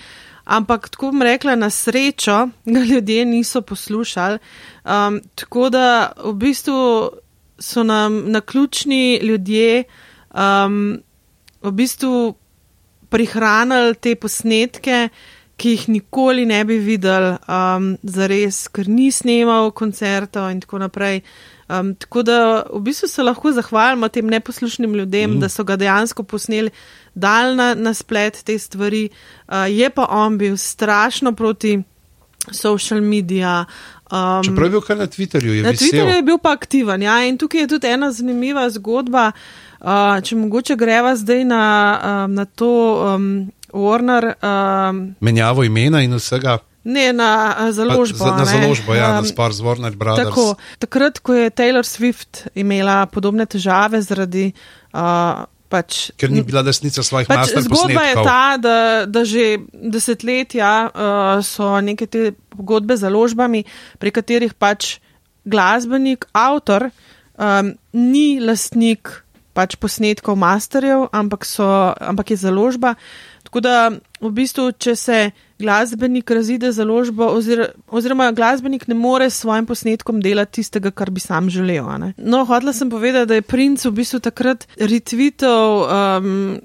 Ampak, 0.47 0.89
tako 0.95 1.11
bom 1.11 1.23
rekla, 1.27 1.57
na 1.59 1.71
srečo 1.71 2.49
ga 2.65 2.81
ljudje 2.81 3.25
niso 3.25 3.61
poslušali. 3.61 4.39
Um, 4.85 5.21
tako 5.35 5.71
da 5.71 6.13
v 6.25 6.33
bistvu 6.33 7.11
so 7.59 7.83
nam 7.83 8.31
na 8.31 8.41
ključni 8.41 9.19
ljudje 9.23 9.85
um, 10.35 11.03
v 11.63 11.73
bistvu 11.73 12.35
prihranili 13.09 13.95
te 13.95 14.15
posnetke, 14.15 15.09
ki 15.57 15.71
jih 15.73 15.89
nikoli 15.89 16.45
ne 16.47 16.65
bi 16.69 16.77
videli, 16.79 17.33
um, 17.49 17.95
zares, 18.03 18.67
ker 18.69 18.89
ni 18.93 19.09
snemal 19.13 19.71
koncertov 19.73 20.51
in 20.53 20.61
tako 20.61 20.83
naprej. 20.85 21.23
Um, 21.67 21.95
tako 21.99 22.23
da 22.23 22.39
v 22.71 22.83
bistvu 22.87 23.09
se 23.09 23.25
lahko 23.25 23.51
zahvalimo 23.53 24.09
tem 24.09 24.29
neposlušnim 24.31 24.95
ljudem, 24.95 25.31
mm. 25.31 25.41
da 25.41 25.49
so 25.49 25.65
ga 25.65 25.79
dejansko 25.81 26.23
posneli 26.23 26.71
dal 27.17 27.57
na, 27.57 27.73
na 27.75 27.95
splet 27.97 28.43
te 28.45 28.59
stvari, 28.61 29.09
uh, 29.49 29.65
je 29.73 29.91
pa 29.91 30.07
on 30.13 30.39
bil 30.39 30.57
strašno 30.61 31.33
proti 31.33 31.79
social 32.53 33.01
medijam. 33.01 33.65
Um, 34.13 34.45
Čeprav 34.45 34.67
je 34.67 34.71
bil 34.71 34.81
kar 34.81 34.97
na 34.97 35.07
Twitterju, 35.07 35.53
je 35.53 35.63
bil. 35.63 35.73
Na 35.73 35.73
Twitterju 35.73 36.15
je 36.15 36.23
bil 36.23 36.39
pa 36.39 36.53
aktiven. 36.53 37.03
Ja, 37.03 37.19
in 37.27 37.39
tukaj 37.39 37.65
je 37.65 37.69
tudi 37.75 37.91
ena 37.91 38.13
zanimiva 38.13 38.69
zgodba. 38.71 39.33
Uh, 39.81 40.21
če 40.23 40.37
mogoče 40.37 40.77
greva 40.79 41.17
zdaj 41.17 41.43
na, 41.45 41.65
um, 41.99 42.35
na 42.35 42.45
to 42.45 42.71
um, 43.17 43.27
Warner. 43.73 44.33
Um, 44.41 45.03
Menjavo 45.21 45.65
imena 45.67 46.05
in 46.07 46.15
vsega. 46.15 46.59
Ne, 46.87 47.11
na 47.13 47.57
založbo. 47.75 48.25
Pa, 48.25 48.37
na 48.39 48.45
založbo, 48.47 48.95
ja, 48.95 49.11
um, 49.11 49.25
na 49.25 49.27
spar 49.27 49.53
z 49.53 49.65
Warner 49.67 49.97
Brothers. 49.99 50.31
Tako, 50.31 50.55
takrat, 50.79 51.19
ko 51.19 51.35
je 51.35 51.51
Taylor 51.51 51.83
Swift 51.83 52.47
imela 52.55 53.07
podobne 53.11 53.47
težave 53.51 53.99
zaradi 54.07 54.53
uh, 54.95 55.43
Pač, 55.67 56.13
Ker 56.15 56.31
ni 56.31 56.45
bila 56.47 56.63
desnica 56.63 57.03
svojih 57.03 57.27
pač 57.27 57.41
master 57.51 57.65
Zgodba 57.67 58.03
je 58.07 58.15
ta, 58.23 58.43
da, 58.55 58.77
da 59.11 59.25
že 59.27 59.59
desetletja 59.75 60.71
uh, 60.87 61.43
so 61.43 61.75
neke 61.83 62.07
te 62.07 62.31
pogodbe 62.55 62.95
z 62.95 63.09
založbami, 63.09 63.65
pri 63.99 64.15
katerih 64.15 64.55
pač 64.55 65.01
glasbenik, 65.43 66.29
avtor, 66.31 66.91
um, 67.35 67.75
ni 67.91 68.39
lastnik 68.39 69.11
pač 69.57 69.75
posnetkov 69.81 70.37
masterjev, 70.39 71.09
ampak, 71.11 71.49
so, 71.49 71.67
ampak 71.97 72.35
je 72.35 72.39
založba. 72.45 72.95
Tako 73.49 73.63
da 73.65 73.75
v 74.21 74.31
bistvu, 74.37 74.71
če 74.77 74.95
se 74.95 75.19
glasbenik 75.59 76.31
razide 76.31 76.73
založbo, 76.73 77.27
ozir, 77.27 77.67
oziroma 77.89 78.31
glasbenik 78.33 78.87
ne 78.89 78.95
more 78.95 79.31
s 79.31 79.41
svojim 79.41 79.67
posnetkom 79.67 80.21
delati 80.21 80.61
tistega, 80.61 80.91
kar 80.91 81.11
bi 81.11 81.21
sam 81.21 81.51
želel. 81.51 81.87
No, 82.17 82.45
hodila 82.45 82.73
sem 82.73 82.91
povedati, 82.91 83.29
da 83.29 83.35
je 83.35 83.43
princ 83.43 83.85
v 83.85 83.91
bistvu 83.91 84.21
takrat 84.21 84.69
retvitev. 84.77 85.85
Um, 85.87 86.59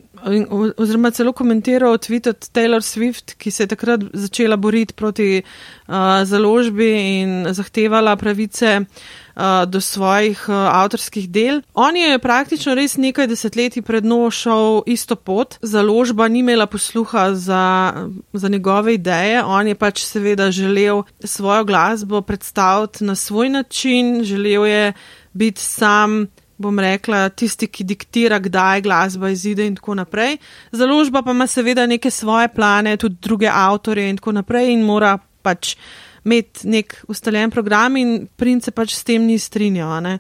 Oziroma, 0.78 1.10
celo 1.10 1.32
komentiral 1.34 1.96
tweet 1.98 2.28
od 2.30 2.46
Taylor 2.54 2.84
Swift, 2.86 3.34
ki 3.42 3.52
se 3.52 3.64
je 3.64 3.68
takrat 3.72 4.04
začela 4.14 4.58
boriti 4.58 4.94
proti 4.94 5.42
uh, 5.42 5.96
založbi 6.30 6.92
in 7.22 7.48
zahtevala 7.50 8.14
pravice 8.16 8.76
uh, 8.82 9.21
do 9.68 9.82
svojih 9.82 10.50
avtorskih 10.50 11.30
del. 11.30 11.62
On 11.74 11.96
je 11.96 12.20
praktično 12.20 12.76
res 12.76 12.98
nekaj 12.98 13.28
desetletij 13.28 13.84
prednošal 13.84 14.84
isto 14.86 15.16
pot, 15.16 15.58
založba 15.62 16.28
ni 16.28 16.40
imela 16.40 16.66
posluha 16.66 17.34
za, 17.34 17.94
za 18.34 18.50
njegove 18.50 18.94
ideje, 18.94 19.44
on 19.44 19.68
je 19.68 19.76
pač 19.76 20.04
seveda 20.04 20.52
želel 20.52 21.04
svojo 21.24 21.64
glasbo 21.64 22.22
predstaviti 22.22 23.04
na 23.04 23.16
svoj 23.16 23.50
način, 23.50 24.24
želel 24.24 24.66
je 24.66 24.94
biti 25.34 25.62
sam. 25.62 26.28
Bom 26.62 26.80
rekla, 26.80 27.30
tisti, 27.30 27.66
ki 27.68 27.84
diktira, 27.84 28.38
kdaj 28.40 28.84
glasba 28.86 29.32
izide, 29.34 29.66
in 29.66 29.76
tako 29.76 29.96
naprej. 29.98 30.38
Založba 30.72 31.24
pa 31.26 31.32
ima 31.32 31.48
seveda 31.48 31.88
neke 31.90 32.12
svoje 32.12 32.52
plane, 32.54 32.98
tudi 32.98 33.16
druge 33.22 33.50
avtorje, 33.50 34.10
in 34.10 34.18
tako 34.18 34.32
naprej, 34.32 34.70
in 34.74 34.84
mora 34.86 35.16
pač 35.42 35.74
uh, 35.74 36.11
imeti 36.26 36.68
nek 36.70 37.04
ustaljen 37.08 37.52
program, 37.52 37.98
in 37.98 38.28
princ 38.36 38.68
se 38.68 38.72
pač 38.72 38.96
s 38.96 39.04
tem 39.08 39.26
ni 39.26 39.40
strinjal. 39.40 40.18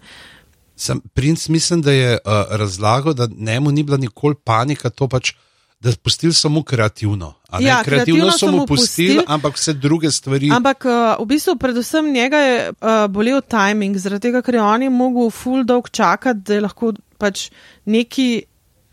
Sem, 0.76 1.02
princ 1.14 1.47
mislim, 1.54 1.82
da 1.86 1.91
je 1.91 2.18
uh, 2.18 2.43
razlagal, 2.58 3.14
da 3.14 3.30
njemu 3.30 3.72
ni 3.72 3.84
bila 3.84 3.97
nikoli 3.97 4.36
panika, 4.36 4.89
to 4.89 5.08
pač. 5.08 5.34
Da 5.82 5.89
je 5.89 5.97
pustil 5.97 6.30
samo 6.30 6.62
kreativno. 6.62 7.32
Ja, 7.60 7.80
kreativno 7.82 8.28
so 8.38 8.52
mu 8.54 8.68
pustili, 8.70 9.24
ampak 9.26 9.56
vse 9.58 9.74
druge 9.74 10.12
stvari. 10.14 10.52
Ampak 10.54 10.86
uh, 10.86 11.18
v 11.18 11.26
bistvu, 11.32 11.56
predvsem 11.58 12.12
njega 12.14 12.38
je 12.38 12.60
uh, 12.70 13.08
bolel 13.10 13.41
timing, 13.41 13.97
zaradi 13.97 14.28
tega, 14.28 14.43
ker 14.45 14.60
je 14.60 14.62
on 14.62 14.86
je 14.86 14.91
mogel 14.93 15.32
full 15.34 15.66
dolg 15.66 15.89
čakati, 15.89 16.43
da 16.45 16.54
je 16.54 16.62
lahko 16.68 16.93
pač 17.18 17.47
neki 17.89 18.28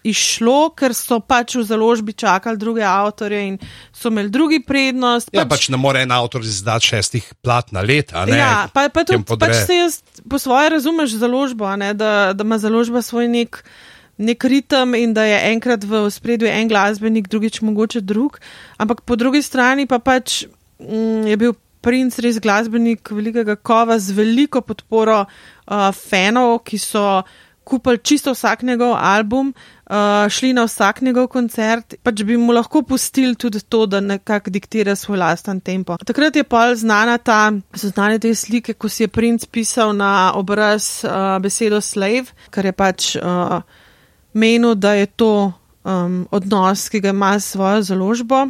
izšlo, 0.06 0.70
ker 0.78 0.94
so 0.94 1.18
pač 1.20 1.56
v 1.58 1.64
založbi 1.66 2.14
čakali 2.18 2.58
druge 2.60 2.84
avtorje 2.86 3.40
in 3.48 3.58
so 3.92 4.12
imeli 4.12 4.30
drugi 4.30 4.60
prednost. 4.64 5.32
Ja, 5.34 5.44
pač, 5.44 5.66
pač 5.66 5.68
ne 5.74 5.80
more 5.80 6.02
en 6.06 6.14
avtor 6.14 6.46
izdati 6.46 6.92
šestih 6.92 7.26
plat 7.42 7.72
na 7.74 7.82
let. 7.82 8.14
Ja, 8.30 8.68
pa, 8.72 8.88
pa 8.92 9.04
tudi 9.08 9.24
pač 9.26 9.56
se 9.66 9.80
jaz 9.82 10.00
po 10.28 10.38
svoje 10.38 10.70
razumeš 10.78 11.18
založbo, 11.18 11.68
ne, 11.76 11.92
da, 11.98 12.32
da 12.34 12.46
ima 12.46 12.60
založba 12.62 13.02
svoj 13.02 13.30
nek. 13.32 13.62
Nek 14.18 14.42
ritem 14.50 14.96
in 14.98 15.12
da 15.14 15.22
je 15.22 15.36
enkrat 15.52 15.84
v 15.86 16.00
spredju 16.10 16.48
en 16.50 16.66
glasbenik, 16.66 17.28
drugič 17.30 17.60
mogoče 17.62 18.00
drug, 18.02 18.40
ampak 18.74 19.04
po 19.06 19.14
drugi 19.14 19.44
strani 19.46 19.86
pa 19.86 20.00
pač 20.02 20.40
mm, 20.82 21.28
je 21.30 21.36
bil 21.38 21.54
princ 21.86 22.18
res 22.18 22.40
glasbenik 22.42 23.12
velikega 23.14 23.54
kova 23.54 23.98
z 24.02 24.16
veliko 24.16 24.62
podporo 24.66 25.20
uh, 25.22 25.90
fanov, 25.94 26.64
ki 26.66 26.82
so 26.82 27.04
kupili 27.68 27.98
čisto 27.98 28.32
vsak 28.32 28.62
njegov 28.62 28.94
album, 28.96 29.52
uh, 29.52 30.28
šli 30.32 30.52
na 30.56 30.64
vsak 30.64 31.02
njegov 31.04 31.28
koncert, 31.32 31.94
pač 32.02 32.22
bi 32.24 32.36
mu 32.40 32.52
lahko 32.56 32.82
pustili 32.82 33.36
tudi 33.36 33.60
to, 33.60 33.84
da 33.86 34.00
nekako 34.00 34.50
diktira 34.50 34.96
svoj 34.96 35.20
lasten 35.20 35.60
tempo. 35.60 35.96
Takrat 36.04 36.36
je 36.36 36.44
pa 36.44 36.74
znana 36.74 37.18
ta, 37.18 37.52
so 37.74 37.92
znane 37.92 38.18
te 38.18 38.34
slike, 38.34 38.74
ko 38.74 38.88
si 38.88 39.04
je 39.04 39.12
princ 39.12 39.44
pisal 39.52 39.92
na 39.96 40.32
obraz 40.34 41.04
uh, 41.04 41.36
besedo 41.42 41.80
slave, 41.84 42.32
kar 42.50 42.66
je 42.66 42.72
pač 42.72 43.14
uh, 43.16 43.60
menil, 44.32 44.74
da 44.74 44.94
je 44.96 45.06
to 45.06 45.32
um, 45.84 46.26
odnos, 46.30 46.88
ki 46.88 47.00
ga 47.00 47.12
ima 47.12 47.36
s 47.40 47.52
svojo 47.52 47.82
založbo. 47.82 48.46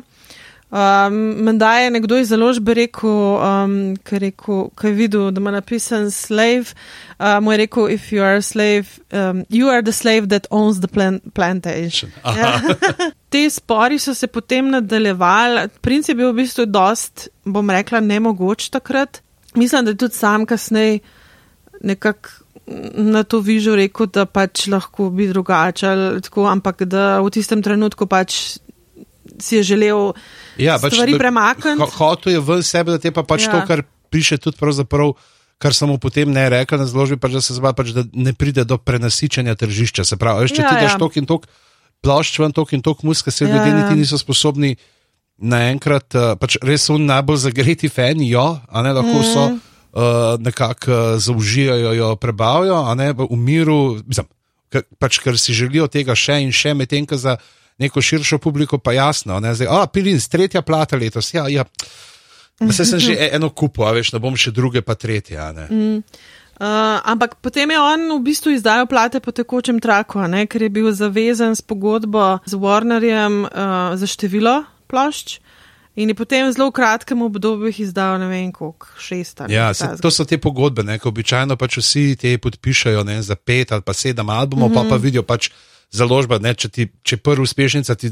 Um, 0.71 1.15
Menda 1.45 1.79
je 1.79 1.91
nekdo 1.91 2.19
iz 2.21 2.29
založbe 2.29 2.75
rekel, 2.75 3.11
um, 3.11 3.97
ker 4.05 4.23
je 4.23 4.93
videl, 4.93 5.31
da 5.31 5.41
ima 5.41 5.51
napisan 5.51 6.11
slave, 6.11 6.75
uh, 7.19 7.39
mu 7.41 7.53
je 7.53 7.59
rekel, 7.59 7.89
if 7.89 8.13
you 8.13 8.23
are 8.23 8.37
a 8.37 8.43
slave, 8.43 9.01
um, 9.13 9.45
you 9.49 9.71
are 9.71 9.83
the 9.83 9.93
slave 9.93 10.29
that 10.29 10.47
owns 10.51 10.81
the 10.81 10.89
plan 10.89 11.21
plantation. 11.33 12.13
Ja. 12.37 12.61
Te 13.33 13.51
spori 13.51 13.99
so 13.99 14.15
se 14.15 14.27
potem 14.27 14.71
nadaljevali, 14.71 15.69
princ 15.81 16.09
je 16.09 16.15
bil 16.15 16.33
v 16.33 16.43
bistvu 16.43 16.67
dost, 16.67 17.29
bom 17.45 17.71
rekla, 17.71 18.01
nemogoč 18.01 18.69
takrat. 18.69 19.23
Mislim, 19.55 19.85
da 19.85 19.91
je 19.91 19.97
tudi 19.97 20.15
sam 20.15 20.47
kasneje 20.47 20.99
nekako 21.81 22.29
na 22.95 23.23
to 23.23 23.41
vižo 23.41 23.77
rekel, 23.77 24.07
da 24.07 24.27
pač 24.27 24.67
lahko 24.69 25.11
bi 25.11 25.29
drugače, 25.29 25.89
ampak 26.49 26.85
da 26.85 27.21
v 27.25 27.31
tistem 27.33 27.63
trenutku 27.63 28.07
pač 28.07 28.59
si 29.39 29.57
je 29.57 29.63
želel 29.63 30.13
Ja, 30.59 30.77
pač, 30.77 30.93
stvari 30.93 31.15
premakniti. 31.15 31.79
ho- 31.79 31.87
Hotel 31.89 32.33
je 32.33 32.41
ven 32.41 32.63
sebe, 32.63 32.91
da 32.91 32.99
te 32.99 33.11
pa 33.11 33.23
pač 33.23 33.43
Ja. 33.43 33.53
to, 33.53 33.67
kar 33.67 33.83
piše 34.11 34.37
tudi 34.37 34.57
pravzaprav. 34.57 35.15
Kar 35.59 35.73
sem 35.73 35.87
mu 35.87 35.99
potem 35.99 36.29
ne 36.29 36.49
rekel 36.49 36.79
na 36.79 36.87
zložbi, 36.87 37.17
pač, 37.17 37.33
da 37.33 37.41
se 37.41 37.51
zba, 37.53 37.73
pač, 37.73 37.91
da 37.91 38.05
ne 38.13 38.31
pride 38.33 38.63
do 38.63 38.77
prenasičenja 38.77 39.55
tržišča. 39.55 40.05
Se 40.05 40.15
pravi, 40.15 40.45
veš, 40.45 40.53
če 40.53 40.63
Ja, 40.63 40.69
ti 40.69 40.75
daš 40.81 40.93
ja. 40.93 40.99
tok 40.99 41.17
in 41.17 41.27
tok 41.27 41.47
plošč, 41.99 42.39
ven 42.39 42.53
tok 42.53 42.73
in 42.73 42.81
tok 42.81 43.03
muske, 43.03 43.31
se 43.31 43.43
Ja, 43.43 43.51
ljudje 43.51 43.67
ja. 43.67 43.77
niti 43.77 43.95
niso 43.97 44.15
sposobni 44.15 44.77
naenkrat, 45.37 46.15
uh, 46.15 46.35
pač 46.35 46.59
res 46.61 46.83
so 46.83 46.97
najbolj 46.97 47.37
zagreti 47.41 47.89
fani, 47.89 48.29
jo, 48.29 48.43
a 48.63 48.83
ne 48.83 48.93
lahko 48.93 49.19
so 49.25 49.45
Mhm. 49.45 49.59
uh, 49.93 50.03
nekako 50.39 50.91
uh, 50.91 51.19
zaužijajo, 51.19 51.93
jo 51.93 52.17
prebavijo, 52.17 52.79
a 52.81 52.95
ne 52.95 53.13
v 53.13 53.27
miru, 53.33 53.99
mislim, 54.05 54.27
pač, 54.99 55.19
ker 55.19 55.35
si 55.35 55.53
želijo 55.53 55.87
tega 55.89 56.15
še 56.15 56.39
in 56.39 56.51
še, 56.53 56.75
medtem 56.75 57.07
ko 57.07 57.17
za 57.17 57.37
neko 57.79 58.03
širšo 58.03 58.39
publiko 58.39 58.79
pa 58.79 58.93
jasno. 58.93 59.41
Ne, 59.41 59.55
zdaj, 59.55 59.69
a, 59.71 59.87
Pilin, 59.87 60.21
tretja 60.31 60.63
plata 60.63 60.97
letos, 60.97 61.35
ja, 61.35 61.49
ja. 61.49 61.65
Vse 62.59 62.85
sem 62.85 62.99
že 62.99 63.15
e- 63.15 63.31
eno 63.39 63.51
kupo, 63.51 63.87
a 63.87 63.95
veš, 63.95 64.13
ne 64.13 64.19
bom 64.19 64.35
še 64.35 64.51
druge, 64.51 64.83
pa 64.83 64.99
tretje. 64.99 65.39
ne. 65.55 65.67
Uh, 66.59 66.99
ampak 67.07 67.39
potem 67.39 67.71
je 67.71 67.79
on 67.79 68.19
v 68.19 68.23
bistvu 68.27 68.51
izdajal 68.51 68.91
plate 68.91 69.23
po 69.23 69.31
tekočem 69.31 69.79
traku, 69.79 70.19
ne, 70.27 70.43
ker 70.51 70.67
je 70.67 70.71
bil 70.75 70.91
zavezan 70.91 71.55
s 71.55 71.63
pogodbo 71.63 72.43
z 72.43 72.59
Warnerjem 72.59 73.47
uh, 73.47 73.95
za 73.95 74.07
število 74.11 74.67
plošč 74.91 75.39
in 75.95 76.11
je 76.11 76.19
potem 76.19 76.47
v 76.47 76.55
zelo 76.59 76.71
kratkem 76.75 77.23
obdobju 77.23 77.71
izdal 77.79 78.19
ne 78.19 78.27
vem 78.27 78.51
koliko, 78.51 78.91
šest 78.99 79.47
ali 79.47 79.55
Ja, 79.55 79.71
se, 79.75 79.87
to 80.03 80.11
so 80.11 80.27
te 80.27 80.39
pogodbe, 80.39 80.83
ne, 80.83 80.99
ko 80.99 81.15
običajno 81.15 81.55
pač 81.55 81.79
vsi 81.79 82.19
te 82.19 82.35
podpišajo 82.43 83.07
ne, 83.07 83.23
za 83.23 83.39
pet 83.39 83.71
ali 83.71 83.87
pa 83.87 83.95
sedem 83.95 84.27
albumov, 84.27 84.71
mm 84.71 84.75
-hmm. 84.75 84.91
pa, 84.91 84.99
pa 84.99 85.03
vidijo 85.03 85.23
pač 85.23 85.51
založba. 85.91 86.39
Ne, 86.39 86.55
če, 86.55 86.69
ti, 86.69 86.89
če 87.03 87.17
prvi 87.17 87.43
uspešnica 87.43 87.95
ti 87.95 88.11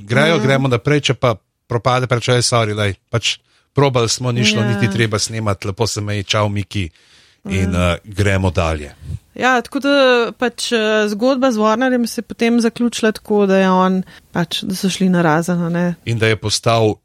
grejo, 0.00 0.38
mm 0.38 0.42
gremo 0.42 0.68
naprej, 0.68 1.00
če 1.10 1.14
pa 1.14 1.34
propade, 1.70 2.06
prečaj, 2.10 2.42
sorry, 2.42 2.74
lej, 2.74 2.96
pač 3.10 3.38
probali 3.72 4.08
smo, 4.08 4.32
ni 4.32 4.44
šlo, 4.44 4.62
Ja. 4.62 4.74
niti 4.74 4.90
treba 4.92 5.18
snemati, 5.18 5.68
lepo 5.70 5.86
se 5.86 6.00
meji, 6.00 6.24
čau, 6.24 6.48
Miki. 6.48 6.90
In 7.44 7.72
uh, 7.72 7.96
gremo 8.04 8.50
dalje. 8.50 8.90
Ja, 9.34 9.54
tako 9.64 9.80
da 9.80 9.92
pač 10.36 10.66
uh, 10.76 11.08
zgodba 11.08 11.48
z 11.52 11.56
Warnerjem 11.56 12.04
se 12.06 12.18
je 12.20 12.22
potem 12.28 12.60
zaključila 12.60 13.12
tako, 13.16 13.46
da 13.46 13.56
je 13.56 13.70
on, 13.70 14.02
pač, 14.32 14.60
da 14.62 14.76
so 14.76 14.90
šli 14.92 15.08
na 15.08 15.22
razen. 15.24 15.94
In 16.04 16.18
da 16.20 16.28
je 16.28 16.36
postal 16.36 16.98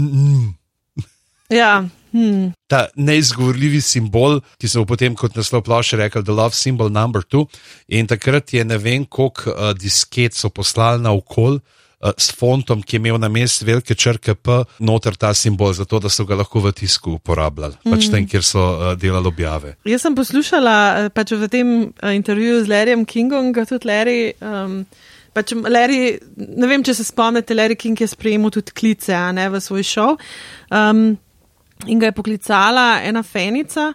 mm, 0.00 0.54
Ja, 1.52 1.84
hm. 2.16 2.50
ta 2.66 2.86
neizgovorljivi 2.96 3.82
simbol, 3.84 4.40
ki 4.60 4.72
so 4.72 4.86
potem 4.88 5.16
kot 5.18 5.36
naslov 5.36 5.66
plošče 5.68 6.00
rekli, 6.00 6.24
The 6.24 6.34
Love 6.34 6.56
Symbol 6.56 6.92
Number 6.92 7.22
Two. 7.22 7.46
In 7.88 8.08
takrat 8.08 8.56
je 8.56 8.64
ne 8.64 8.78
vem, 8.80 9.04
koliko 9.04 9.52
uh, 9.52 9.72
disket 9.76 10.34
so 10.34 10.50
poslali 10.50 11.04
na 11.04 11.12
okol. 11.12 11.60
uh, 11.60 12.12
S 12.16 12.30
fontom, 12.32 12.82
ki 12.82 12.96
je 12.96 13.00
imel 13.00 13.18
na 13.18 13.28
mestu 13.32 13.64
velike 13.64 13.94
črke 13.94 14.34
P, 14.34 14.60
noter 14.84 15.16
ta 15.16 15.32
simbol, 15.34 15.72
zato 15.72 15.98
da 15.98 16.10
so 16.12 16.26
ga 16.28 16.36
lahko 16.36 16.60
v 16.60 16.72
tisku 16.76 17.16
uporabljali, 17.16 17.78
mm. 17.80 17.92
pač 17.92 18.08
tam, 18.12 18.26
kjer 18.28 18.44
so 18.44 18.62
uh, 18.62 18.92
delali 19.00 19.30
objave. 19.30 19.76
Jaz 19.88 20.04
sem 20.04 20.16
poslušala 20.16 21.10
pač 21.16 21.32
v 21.32 21.48
tem 21.50 21.74
eh, 21.88 22.14
intervjuju 22.18 22.64
z 22.64 22.72
Larryjem 22.72 23.04
Kingom, 23.08 23.52
ga 23.56 23.64
tudi 23.68 23.88
Larry. 23.88 24.20
Um, 24.44 24.82
pač 25.36 25.52
Larry, 25.52 26.16
ne 26.36 26.68
vem, 26.68 26.84
če 26.84 26.96
se 26.96 27.04
spomnite, 27.08 27.56
Larry 27.56 27.76
King 27.80 28.00
je 28.00 28.08
sprejemal 28.08 28.52
tudi 28.54 28.76
klice 28.76 29.16
ne, 29.36 29.48
v 29.52 29.60
svoj 29.60 29.84
šov. 29.84 30.20
Um, 30.72 31.16
in 31.86 31.98
ga 31.98 32.06
je 32.06 32.16
poklicala 32.16 33.00
ena 33.04 33.22
fenica 33.22 33.92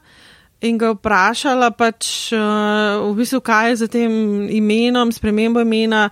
in 0.61 0.77
ga 0.77 0.91
vprašala, 0.93 1.71
pač, 1.73 2.29
uh, 2.37 3.01
v 3.09 3.15
bistvu, 3.17 3.41
kaj 3.41 3.69
je 3.71 3.75
za 3.81 3.87
tem 3.89 4.11
imenom, 4.53 5.09
spremembo 5.11 5.63
imena. 5.65 6.09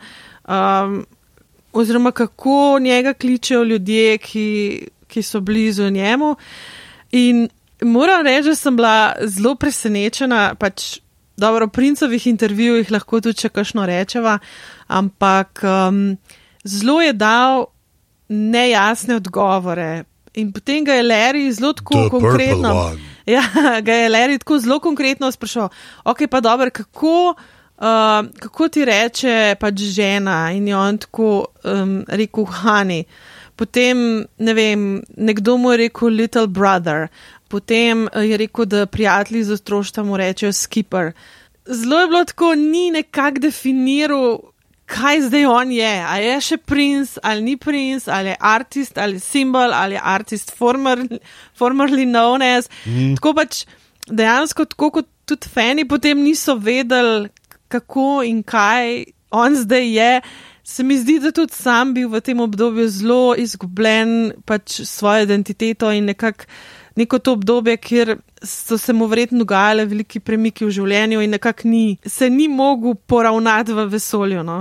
Um, 0.49 1.03
oziroma 1.73 2.11
kako 2.11 2.79
njega 2.81 3.13
kličejo 3.13 3.63
ljudje, 3.63 4.17
ki, 4.17 4.47
ki 5.07 5.21
so 5.21 5.41
blizu 5.41 5.89
njemu. 5.89 6.35
In 7.11 7.47
moram 7.81 8.25
reči, 8.25 8.49
da 8.49 8.55
sem 8.55 8.75
bila 8.75 9.13
zelo 9.21 9.55
presenečena. 9.55 10.55
Pač, 10.55 10.97
dobro, 11.37 11.69
v 11.69 11.75
princovih 11.77 12.27
intervjujih 12.27 12.91
lahko 12.91 13.21
tudi 13.21 13.37
če 13.37 13.53
kakšno 13.53 13.85
rečeva, 13.85 14.39
ampak 14.87 15.61
um, 15.63 16.17
zelo 16.65 17.01
je 17.01 17.13
dal 17.13 17.67
nejasne 18.29 19.21
odgovore. 19.21 20.08
In 20.33 20.51
potem 20.51 20.85
ga 20.85 20.93
je 20.93 21.03
Larry 21.03 21.51
zelo 21.51 21.73
tako 21.73 22.03
The 22.03 22.09
konkretno. 22.09 22.91
Ja, 23.29 23.43
ga 23.81 23.93
je 23.93 24.09
Larry 24.09 24.39
tako 24.39 24.57
zelo 24.59 24.79
konkretno 24.79 25.31
sprašal, 25.31 25.69
ok, 26.03 26.17
pa 26.31 26.39
dobro, 26.41 26.69
kako, 26.73 27.35
uh, 27.77 27.85
kako 28.39 28.67
ti 28.69 28.85
reče 28.85 29.55
pač 29.59 29.83
žena 29.93 30.51
in 30.51 30.67
je 30.67 30.77
on 30.77 30.97
tako 30.97 31.45
um, 31.63 32.05
rekel 32.07 32.45
Hani. 32.45 33.03
Potem, 33.55 34.25
ne 34.37 34.53
vem, 34.53 35.03
nekdo 35.17 35.57
mu 35.57 35.71
je 35.71 35.77
rekel 35.77 36.09
Little 36.09 36.47
Brother, 36.47 37.07
potem 37.47 38.07
eh, 38.07 38.23
je 38.23 38.37
rekel, 38.37 38.65
da 38.65 38.85
prijatelji 38.85 39.43
z 39.43 39.59
otroštva 39.59 40.03
mu 40.03 40.17
rečejo 40.17 40.53
Skipper. 40.53 41.11
Zelo 41.65 41.99
je 41.99 42.07
bilo 42.07 42.25
tako, 42.25 42.55
ni 42.55 42.91
nekako 42.91 43.39
definiral, 43.39 44.39
kaj 44.89 45.21
zdaj 45.27 45.45
on 45.45 45.71
je. 45.71 45.91
A 46.07 46.17
je 46.23 46.35
še 46.41 46.57
princ, 46.57 47.17
ali 47.23 47.45
ni 47.45 47.55
princ, 47.61 48.07
ali 48.09 48.33
je 48.33 48.39
artist, 48.39 48.97
ali 48.97 49.21
simbol, 49.21 49.73
ali 49.73 49.97
je 49.97 50.01
artist 50.03 50.53
former, 50.57 51.05
formerly 51.57 52.07
known 52.09 52.45
as. 52.45 52.69
Mm. 52.85 53.15
Tako 53.19 53.35
pač 53.37 53.63
dejansko, 54.09 54.65
tako 54.73 54.91
kot 54.99 55.09
tudi 55.29 55.49
fani 55.53 55.85
potem 55.87 56.23
niso 56.25 56.57
vedeli, 56.57 57.29
kako 57.69 58.23
in 58.25 58.41
kaj 58.43 59.05
on 59.31 59.55
zdaj 59.55 59.91
je. 59.93 60.13
Se 60.69 60.83
mi 60.85 60.97
zdi, 60.97 61.17
da 61.21 61.31
tudi 61.33 61.53
sam 61.53 61.93
bil 61.93 62.09
v 62.09 62.21
tem 62.21 62.41
obdobju 62.41 62.89
zelo 62.93 63.35
izgubljen, 63.37 64.33
pač 64.45 64.81
svojo 64.85 65.25
identiteto 65.25 65.89
in 65.93 66.09
nekako 66.11 66.45
neko 66.99 67.19
to 67.19 67.33
obdobje, 67.37 67.77
kjer 67.77 68.17
so 68.43 68.77
se 68.77 68.93
mu 68.93 69.07
verjetno 69.07 69.39
dogajale 69.43 69.85
veliki 69.85 70.19
premiki 70.19 70.65
v 70.65 70.71
življenju 70.75 71.21
in 71.23 71.33
nekako 71.35 71.67
ni, 71.67 71.97
se 72.05 72.29
ni 72.29 72.47
mogel 72.51 72.95
poravnati 73.07 73.75
v 73.75 73.85
vesolju. 73.91 74.43
No. 74.43 74.59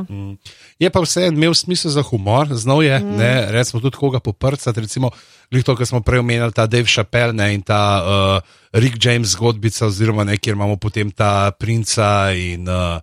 Je 0.79 0.91
pa 0.91 1.03
vse 1.03 1.29
imel 1.33 1.55
smisel 1.59 1.95
za 1.95 2.03
humor, 2.07 2.51
znal 2.55 2.83
je, 2.87 2.99
mm. 2.99 3.19
ne, 3.19 3.33
recimo 3.55 3.83
tudi 3.83 3.99
koga 3.99 4.21
poprcati, 4.23 4.87
recimo, 4.87 5.11
to, 5.51 5.77
kar 5.77 5.87
smo 5.87 6.03
prej 6.07 6.23
omenjali, 6.23 6.55
ta 6.55 6.67
Dave 6.67 6.91
Chappelle 6.91 7.35
ne, 7.37 7.53
in 7.55 7.63
ta 7.67 7.83
uh, 7.99 8.57
Rick 8.73 8.99
James 9.03 9.35
zgodbica, 9.35 9.87
oziroma 9.87 10.27
ne, 10.29 10.39
kjer 10.39 10.59
imamo 10.59 10.77
potem 10.77 11.11
ta 11.11 11.51
princa 11.51 12.31
in 12.37 12.69
uh, 12.69 12.99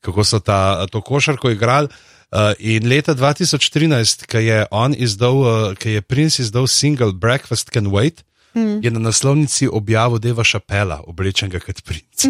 kako 0.00 0.24
so 0.24 0.40
ta, 0.40 0.86
to 0.90 1.02
košarko 1.02 1.52
igrali. 1.54 1.90
Uh, 2.30 2.54
in 2.62 2.86
leta 2.86 3.10
2013, 3.18 4.26
ko 4.30 4.38
je 4.38 4.62
on 4.70 4.94
izdal, 4.94 5.38
uh, 5.42 5.72
ko 5.74 5.96
je 5.96 6.02
princ 6.02 6.38
izdal 6.38 6.68
single 6.70 7.10
Breakfast 7.12 7.72
Can 7.74 7.90
Wait, 7.90 8.22
mm. 8.54 8.80
je 8.82 8.90
na 8.90 8.98
naslovnici 8.98 9.68
objavil 9.68 10.18
Deva 10.18 10.44
Šapela, 10.44 11.00
oblečenega 11.06 11.60
kot 11.60 11.82
princa. 11.84 12.28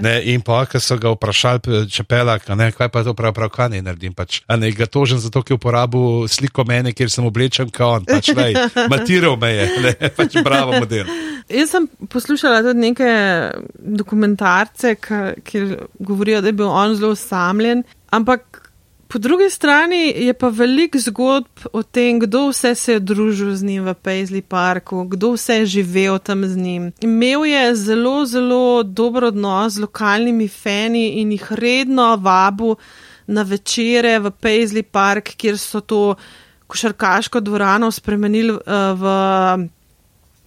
ne, 0.00 0.14
in 0.32 0.40
pa, 0.44 0.64
ko 0.66 0.80
so 0.80 0.96
ga 1.00 1.12
vprašali, 1.14 1.84
Šapela, 1.90 2.38
ne, 2.56 2.70
kaj 2.72 2.88
pa 2.88 3.04
to 3.04 3.14
prav, 3.14 3.34
prav, 3.36 3.50
kaj 3.54 3.70
ne 3.74 3.82
naredim. 3.82 4.14
Pač, 4.14 4.42
a 4.46 4.56
ne 4.56 4.70
ga 4.72 4.86
tožen 4.86 5.18
zato, 5.22 5.42
ker 5.42 5.54
je 5.54 5.60
uporabil 5.60 6.28
sliko 6.28 6.64
mene, 6.68 6.92
kjer 6.92 7.10
sem 7.10 7.26
oblečen 7.26 7.70
kot 7.70 7.86
on. 7.86 8.08
Pač, 8.08 8.32
lej, 8.36 8.58
matiral 8.92 9.38
me 9.40 9.52
je, 9.54 9.70
ne, 9.84 10.10
pač 10.16 10.38
bravo 10.44 10.76
model. 10.80 11.08
Jaz 11.48 11.74
sem 11.74 11.88
poslušala 12.08 12.62
tudi 12.64 12.80
neke 12.88 13.08
dokumentarce, 13.78 14.94
ki- 14.94 15.42
kjer 15.44 15.76
govorijo, 15.98 16.40
da 16.40 16.48
je 16.48 16.52
bil 16.52 16.68
on 16.68 16.96
zelo 16.96 17.12
osamljen, 17.12 17.84
ampak 18.10 18.70
po 19.14 19.18
drugi 19.18 19.50
strani 19.50 20.12
je 20.16 20.34
pa 20.34 20.48
veliko 20.48 20.98
zgodb 20.98 21.66
o 21.72 21.82
tem, 21.82 22.18
kdo 22.18 22.48
vse 22.48 22.72
se 22.74 22.96
je 22.96 23.00
družil 23.00 23.52
z 23.54 23.62
njim 23.62 23.84
v 23.86 23.92
Paisley 23.94 24.42
Parku, 24.42 25.04
kdo 25.04 25.36
vse 25.36 25.60
je 25.60 25.66
živel 25.66 26.18
tam 26.18 26.42
z 26.42 26.56
njim. 26.56 26.88
Imel 27.00 27.44
je 27.46 27.76
zelo, 27.78 28.26
zelo 28.26 28.82
dober 28.82 29.28
odnos 29.30 29.76
z 29.76 29.84
lokalnimi 29.86 30.48
fani 30.48 31.20
in 31.22 31.30
jih 31.30 31.46
redno 31.52 32.08
vabil 32.16 32.74
na 33.26 33.46
večere 33.46 34.18
v 34.18 34.34
Paisley 34.34 34.82
Park, 34.82 35.36
kjer 35.38 35.62
so 35.62 35.80
to 35.80 36.16
košarkaško 36.66 37.40
dvorano 37.40 37.94
spremenili 37.94 38.50
uh, 38.50 38.60
v 38.98 39.14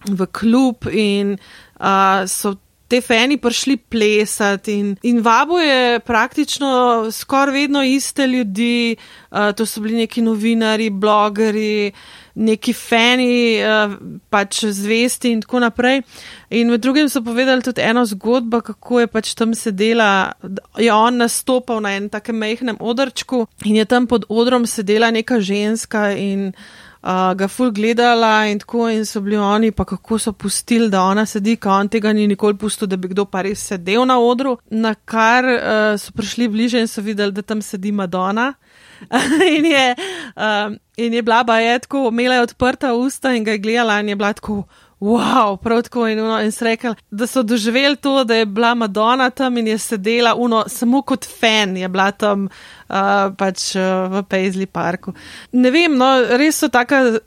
v 0.08 0.28
klub 0.28 0.92
in 0.92 1.38
uh, 1.80 2.28
so 2.28 2.58
te 2.88 3.02
fani 3.02 3.38
prišli 3.38 3.78
plesati. 3.78 4.74
In, 4.74 4.96
in 5.04 5.20
vabo 5.22 5.60
je 5.60 6.00
praktično 6.00 7.12
skoraj 7.12 7.54
vedno 7.54 7.84
iste 7.84 8.28
ljudi, 8.28 8.96
uh, 9.32 9.52
to 9.56 9.66
so 9.66 9.82
bili 9.82 9.98
neki 9.98 10.22
novinari, 10.22 10.90
blogeri, 10.90 11.92
neki 12.36 12.74
fani, 12.74 13.60
uh, 13.60 13.96
pač 14.30 14.64
zvesti 14.66 15.32
in 15.32 15.42
tako 15.42 15.60
naprej. 15.60 16.02
In 16.50 16.72
med 16.72 16.82
drugim 16.82 17.10
so 17.10 17.22
povedali 17.22 17.62
tudi 17.62 17.82
eno 17.82 18.06
zgodbo, 18.06 18.62
kako 18.62 19.00
je 19.00 19.08
pač 19.08 19.34
tam 19.36 19.56
sedela, 19.56 20.32
je 20.78 20.94
on 20.94 21.18
nastopal 21.18 21.82
na 21.82 21.96
enem 21.98 22.10
takem 22.10 22.38
mehkem 22.38 22.78
odrčku 22.80 23.46
in 23.66 23.76
je 23.76 23.86
tam 23.86 24.08
pod 24.08 24.26
odrom 24.30 24.66
sedela 24.66 25.12
neka 25.12 25.40
ženska 25.40 26.12
in 26.16 26.48
uh, 26.48 26.87
ga 27.08 27.48
ful 27.48 27.72
gledala 27.72 28.48
in 28.52 28.60
tako 28.60 28.90
in 28.92 29.06
so 29.06 29.22
bili 29.22 29.38
oni, 29.38 29.72
pa 29.72 29.86
kako 29.86 30.20
so 30.20 30.32
pustili, 30.34 30.90
da 30.90 31.02
ona 31.08 31.26
sedi, 31.26 31.56
ka 31.56 31.72
on 31.72 31.90
tega 31.90 32.14
ni 32.14 32.28
nikoli 32.28 32.58
pustil, 32.58 32.88
da 32.88 32.98
bi 32.98 33.08
kdo 33.08 33.26
pa 33.26 33.42
res 33.42 33.64
sedel 33.70 34.06
na 34.06 34.20
odru, 34.20 34.58
na 34.70 34.94
kar 34.94 35.46
uh, 35.46 35.94
so 36.00 36.12
prišli 36.12 36.48
bliže 36.52 36.82
in 36.84 36.88
so 36.88 37.02
videli, 37.02 37.32
da 37.32 37.42
tam 37.42 37.62
sedi 37.62 37.92
Madonna. 37.92 38.54
in, 39.58 39.66
je, 39.66 39.96
um, 40.36 40.78
in 40.98 41.14
je 41.14 41.22
bila 41.22 41.44
baje 41.44 41.80
tako, 41.80 42.10
imela 42.12 42.36
je 42.36 42.42
odprta 42.42 42.94
usta 42.94 43.34
in 43.36 43.44
ga 43.44 43.52
je 43.52 43.64
gledala 43.64 44.00
in 44.00 44.10
je 44.10 44.16
bila 44.16 44.34
tako 44.34 44.64
wow, 45.00 45.58
prav 45.58 45.82
tako 45.84 46.08
in, 46.08 46.20
uno, 46.20 46.42
in 46.42 46.52
so 46.52 46.66
rekli, 46.66 46.96
da 47.12 47.28
so 47.28 47.44
doživeli 47.44 47.96
to, 47.96 48.24
da 48.24 48.36
je 48.36 48.46
bila 48.46 48.74
Madonna 48.76 49.30
tam 49.30 49.58
in 49.58 49.68
je 49.68 49.78
sedela, 49.78 50.36
uno, 50.36 50.64
samo 50.68 51.02
kot 51.02 51.26
fan 51.40 51.78
je 51.78 51.88
bila 51.88 52.12
tam 52.12 52.48
uh, 52.48 52.96
pač 53.38 53.76
uh, 53.76 53.82
v 54.12 54.24
Paisley 54.30 54.66
Parku. 54.66 55.14
Ne 55.52 55.72
vem, 55.72 55.98
no, 55.98 56.10
res 56.38 56.58
so 56.64 56.70
taka 56.74 57.20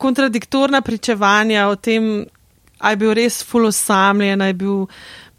kontradiktorna 0.00 0.80
pričevanja 0.80 1.68
o 1.68 1.76
tem, 1.76 2.24
aj 2.80 2.96
bil 2.96 3.12
res 3.14 3.42
fulosamljen, 3.44 4.40
aj 4.40 4.54
bil 4.56 4.86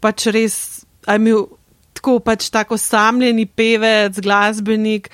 pač 0.00 0.26
res, 0.30 0.56
aj 1.06 1.18
bil 1.18 1.46
tako 2.02 2.18
pač 2.18 2.50
tako 2.50 2.76
samljeni 2.76 3.46
pevec, 3.46 4.18
glasbenik 4.18 5.08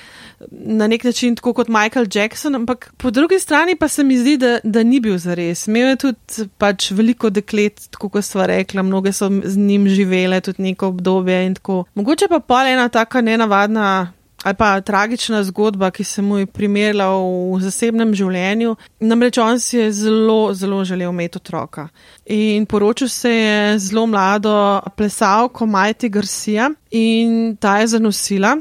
na 0.50 0.86
nek 0.86 1.04
način 1.04 1.36
tako 1.36 1.52
kot 1.52 1.68
Michael 1.68 2.06
Jackson, 2.14 2.54
ampak 2.54 2.92
po 2.96 3.10
drugi 3.10 3.38
strani 3.38 3.76
pa 3.76 3.88
se 3.88 4.04
mi 4.04 4.16
zdi, 4.18 4.36
da, 4.36 4.58
da 4.64 4.82
ni 4.82 5.00
bil 5.00 5.18
zares. 5.18 5.66
Imel 5.66 5.88
je 5.88 5.96
tudi 5.96 6.48
pač 6.58 6.90
veliko 6.90 7.30
deklet, 7.30 7.88
tako 7.90 8.08
kot 8.08 8.24
sva 8.24 8.46
rekla, 8.46 8.82
mnoge 8.82 9.12
so 9.12 9.28
z 9.44 9.56
njim 9.56 9.88
živele 9.88 10.40
tudi 10.40 10.62
neko 10.62 10.88
obdobje 10.94 11.42
in 11.46 11.54
tako. 11.54 11.84
Mogoče 11.94 12.28
pa 12.28 12.40
pa 12.40 12.64
ena 12.68 12.88
taka 12.88 13.20
nenavadna. 13.20 14.12
Ali 14.42 14.54
pa 14.54 14.80
tragična 14.80 15.42
zgodba, 15.44 15.90
ki 15.90 16.04
se 16.04 16.22
mu 16.22 16.38
je 16.38 16.46
primerila 16.46 17.08
v 17.10 17.58
zasebnem 17.60 18.14
življenju. 18.14 18.76
Namreč 19.00 19.38
on 19.42 19.58
si 19.60 19.76
je 19.80 19.88
zelo, 19.92 20.54
zelo 20.54 20.84
želel 20.84 21.10
imeti 21.10 21.40
otroka. 21.40 21.88
In 22.26 22.66
poročil 22.66 23.08
se 23.08 23.32
je 23.34 23.78
zelo 23.78 24.06
mlado 24.06 24.80
plesalko 24.96 25.66
Majti 25.66 26.08
Garcia 26.08 26.70
in 26.90 27.56
ta 27.56 27.78
je 27.80 27.86
zanosila. 27.96 28.56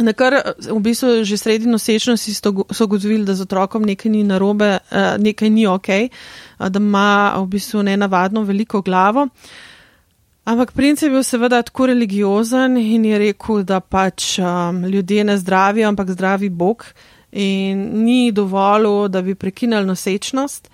Na 0.00 0.12
kar 0.12 0.34
v 0.60 0.80
bistvu 0.84 1.24
že 1.24 1.38
sredi 1.40 1.66
nosečnosti 1.66 2.34
so 2.36 2.86
gotovili, 2.86 3.24
da 3.24 3.34
z 3.34 3.46
otrokom 3.48 3.82
nekaj 3.82 4.12
ni 4.12 4.24
narobe, 4.24 4.78
eh, 4.92 5.16
nekaj 5.18 5.50
ni 5.50 5.66
ok, 5.66 5.88
eh, 5.88 6.10
da 6.68 6.78
ima 6.78 7.32
v 7.40 7.46
bistvu 7.48 7.82
nenavadno 7.82 8.42
veliko 8.44 8.82
glavo. 8.82 9.28
Ampak 10.46 10.72
princ 10.72 11.02
je 11.02 11.10
bil 11.10 11.24
seveda 11.26 11.58
tako 11.66 11.88
religiozen 11.90 12.76
in 12.78 13.04
je 13.04 13.18
rekel, 13.18 13.64
da 13.66 13.80
pač 13.80 14.36
um, 14.38 14.84
ljudje 14.86 15.24
ne 15.24 15.34
zdravijo, 15.38 15.88
ampak 15.88 16.10
zdravi 16.14 16.48
Bog 16.48 16.84
in 17.32 18.04
ni 18.04 18.32
dovolj, 18.32 19.08
da 19.10 19.22
bi 19.22 19.34
prekinili 19.34 19.86
nosečnost. 19.86 20.70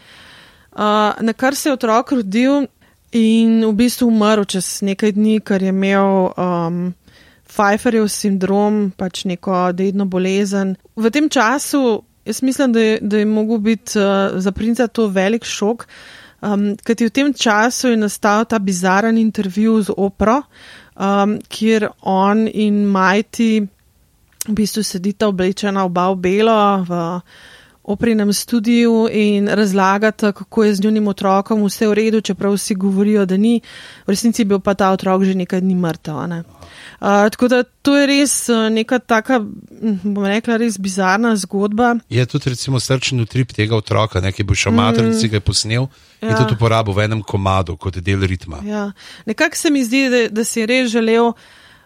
Uh, 0.73 0.79
na 1.21 1.33
kar 1.33 1.57
se 1.57 1.69
je 1.69 1.73
otrok 1.73 2.13
rodil 2.13 2.67
in 3.13 3.65
v 3.65 3.73
bistvu 3.73 4.09
umrl 4.13 4.45
čez 4.45 4.83
nekaj 4.85 5.13
dni, 5.17 5.41
ker 5.41 5.63
je 5.63 5.73
imel. 5.73 6.33
Um, 6.37 6.93
Pfeifferjev 7.53 8.07
sindrom, 8.09 8.93
pač 8.97 9.27
neko 9.29 9.73
dedno 9.77 10.07
bolezen. 10.09 10.77
V 10.97 11.11
tem 11.13 11.29
času, 11.29 12.01
jaz 12.25 12.41
mislim, 12.41 12.73
da 12.73 12.81
je, 12.81 12.95
da 13.01 13.19
je 13.21 13.27
mogel 13.29 13.59
biti 13.59 13.99
uh, 14.01 14.39
za 14.41 14.53
princa 14.57 14.87
to 14.89 15.11
velik 15.13 15.45
šok, 15.45 15.85
um, 16.43 16.77
kajti 16.77 17.07
v 17.07 17.11
tem 17.11 17.33
času 17.35 17.89
je 17.95 17.97
nastal 17.97 18.45
ta 18.45 18.59
bizaren 18.59 19.19
intervju 19.19 19.83
z 19.83 19.95
opro, 19.97 20.43
um, 20.97 21.39
kjer 21.49 21.89
on 22.03 22.49
in 22.49 22.85
Majti 22.87 23.63
v 24.43 24.55
bistvu 24.59 24.83
sedita 24.83 25.29
oblečena 25.31 25.85
oba 25.87 26.11
v 26.11 26.17
belo 26.19 26.61
v 26.83 27.21
oprinem 27.83 28.33
studiu 28.33 29.09
in 29.11 29.49
razlagata, 29.49 30.33
kako 30.33 30.65
je 30.65 30.75
z 30.75 30.85
njunim 30.85 31.09
otrokom 31.09 31.65
vse 31.67 31.87
v 31.89 31.95
redu, 31.95 32.21
čeprav 32.21 32.55
vsi 32.55 32.75
govorijo, 32.75 33.27
da 33.27 33.37
ni. 33.37 33.61
V 34.07 34.11
resnici 34.11 34.45
bil 34.45 34.61
pa 34.61 34.75
ta 34.75 34.93
otrok 34.95 35.25
že 35.25 35.35
nekaj 35.35 35.61
dni 35.61 35.75
mrtev. 35.75 36.27
Ne? 36.29 36.39
Uh, 37.01 37.27
tako 37.31 37.49
da 37.49 37.63
to 37.83 37.97
je 37.97 38.07
res 38.07 38.49
neka 38.71 38.99
taka, 38.99 39.41
hm, 39.81 40.15
bom 40.15 40.27
rekla, 40.27 40.57
res 40.63 40.79
bizarna 40.79 41.35
zgodba. 41.37 41.97
Je 42.09 42.27
tudi 42.27 42.51
recimo 42.51 42.81
srčni 42.81 43.23
utrip 43.23 43.53
tega 43.53 43.77
otroka, 43.77 44.23
ki 44.23 44.45
bo 44.45 44.55
šel 44.55 44.73
mm. 44.73 45.19
si 45.19 45.29
ga 45.29 45.37
je 45.37 45.41
posnel 45.41 45.87
ja. 46.23 46.31
in 46.31 46.39
tudi 46.39 46.55
uporabil 46.55 46.95
v 46.95 47.05
enem 47.09 47.23
komadu 47.27 47.77
kot 47.77 47.99
del 48.01 48.23
ritma. 48.27 48.63
Ja. 48.67 48.91
Nekako 49.27 49.59
se 49.59 49.71
mi 49.71 49.85
zdi, 49.85 50.07
da, 50.13 50.23
da 50.31 50.45
si 50.45 50.67
res 50.67 50.93
želel. 50.95 51.33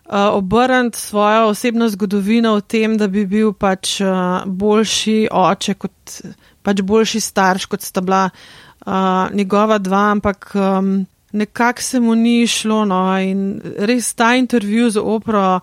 Uh, 0.06 0.38
obrniti 0.38 1.00
svojo 1.02 1.48
osebno 1.50 1.88
zgodovino 1.90 2.52
v 2.54 2.60
tem, 2.62 2.92
da 2.94 3.08
bi 3.10 3.24
bil 3.26 3.50
pač 3.58 3.96
uh, 3.98 4.44
boljši 4.46 5.26
oče, 5.34 5.74
kot 5.74 6.12
pač 6.62 6.82
boljši 6.86 7.20
starš, 7.20 7.66
kot 7.66 7.82
sta 7.82 8.04
bila 8.06 8.28
uh, 8.30 9.34
njegova 9.34 9.80
dva, 9.82 10.04
ampak 10.14 10.52
um, 10.54 11.06
nekako 11.32 11.82
se 11.82 12.00
mu 12.00 12.14
ni 12.14 12.46
šlo. 12.46 12.84
No, 12.84 13.00
in 13.18 13.58
res 13.78 14.14
ta 14.14 14.36
intervju 14.38 14.90
z 14.90 15.02
opro, 15.02 15.58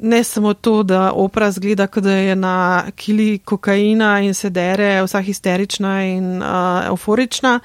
ne 0.00 0.24
samo 0.24 0.54
to, 0.54 0.82
da 0.82 1.12
opra 1.12 1.50
zgleda, 1.50 1.86
kot 1.86 2.04
da 2.04 2.12
je 2.12 2.36
na 2.36 2.84
kili 2.96 3.38
kokaina 3.38 4.20
in 4.20 4.34
se 4.34 4.50
dere, 4.50 5.02
vsa 5.04 5.20
histerična 5.20 6.02
in 6.04 6.42
uh, 6.42 6.86
euforična. 6.86 7.60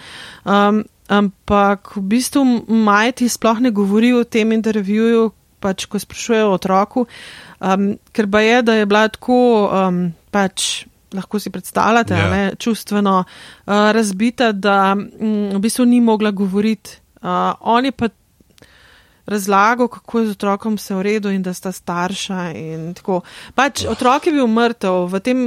Um, 0.46 0.84
ampak 1.08 1.96
v 1.96 2.02
bistvu 2.02 2.44
majti 2.68 3.30
sploh 3.30 3.60
ne 3.60 3.72
govori 3.72 4.14
o 4.14 4.24
tem 4.24 4.52
intervjuju, 4.52 5.30
pač 5.60 5.86
ko 5.86 6.00
sprašujejo 6.00 6.50
o 6.50 6.58
otroku, 6.58 7.06
um, 7.60 7.94
ker 8.12 8.28
pa 8.32 8.42
je, 8.42 8.62
da 8.62 8.76
je 8.76 8.86
bila 8.86 9.08
tako 9.08 9.40
um, 9.70 10.12
pač 10.32 10.86
lahko 11.16 11.40
si 11.40 11.50
predstavljate, 11.50 12.14
yeah. 12.14 12.26
Ja. 12.26 12.30
ne, 12.36 12.56
čustveno 12.60 13.24
uh, 13.24 13.74
razbita, 13.96 14.52
da 14.52 14.96
um, 14.98 15.08
v 15.54 15.60
bistvu 15.64 15.86
ni 15.86 16.02
mogla 16.02 16.32
govoriti. 16.32 17.00
Uh, 17.22 17.54
on 17.60 17.86
je 17.86 17.92
pa 17.92 18.10
razlagal, 19.26 19.88
kako 19.88 20.20
je 20.20 20.28
z 20.28 20.32
otrokom 20.32 20.76
vse 20.76 20.96
v 20.96 21.02
redu 21.02 21.30
in 21.30 21.44
da 21.44 21.54
sta 21.54 21.72
starša. 21.72 22.54
Pač, 23.56 23.86
otrok 23.90 24.28
je 24.28 24.34
bil 24.34 24.48
mrtev, 24.48 25.08
v 25.10 25.22
tem 25.24 25.40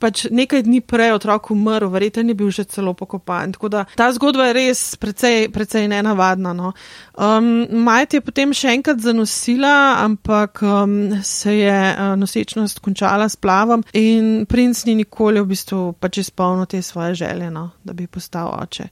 pač 0.00 0.26
nekaj 0.30 0.64
dni 0.64 0.80
prej 0.80 1.16
otrok 1.16 1.50
umrl, 1.52 1.90
verjetno 1.92 2.24
je 2.24 2.34
bil 2.34 2.50
že 2.50 2.64
celo 2.64 2.94
pokopan. 2.94 3.52
Ta 3.96 4.08
zgodba 4.12 4.48
je 4.50 4.56
res 4.56 4.96
precej, 4.96 5.48
precej 5.52 5.88
nenavadna. 5.88 6.52
No. 6.56 6.72
Um, 7.14 7.66
Majt 7.84 8.16
je 8.16 8.20
potem 8.24 8.52
še 8.56 8.72
enkrat 8.72 9.00
zanosila, 9.04 10.00
ampak 10.04 10.62
um, 10.62 11.20
se 11.22 11.58
je 11.58 11.76
uh, 11.92 12.16
nosečnost 12.16 12.80
končala 12.80 13.28
s 13.28 13.36
plavom 13.36 13.84
in 13.92 14.46
princ 14.48 14.84
ni 14.88 14.96
nikoli 15.04 15.40
v 15.40 15.52
bistvu 15.52 15.92
pač 16.00 16.24
izpolnil 16.24 16.66
te 16.66 16.82
svoje 16.82 17.14
želje, 17.14 17.50
no, 17.50 17.70
da 17.84 17.92
bi 17.92 18.06
postal 18.06 18.52
oče. 18.62 18.88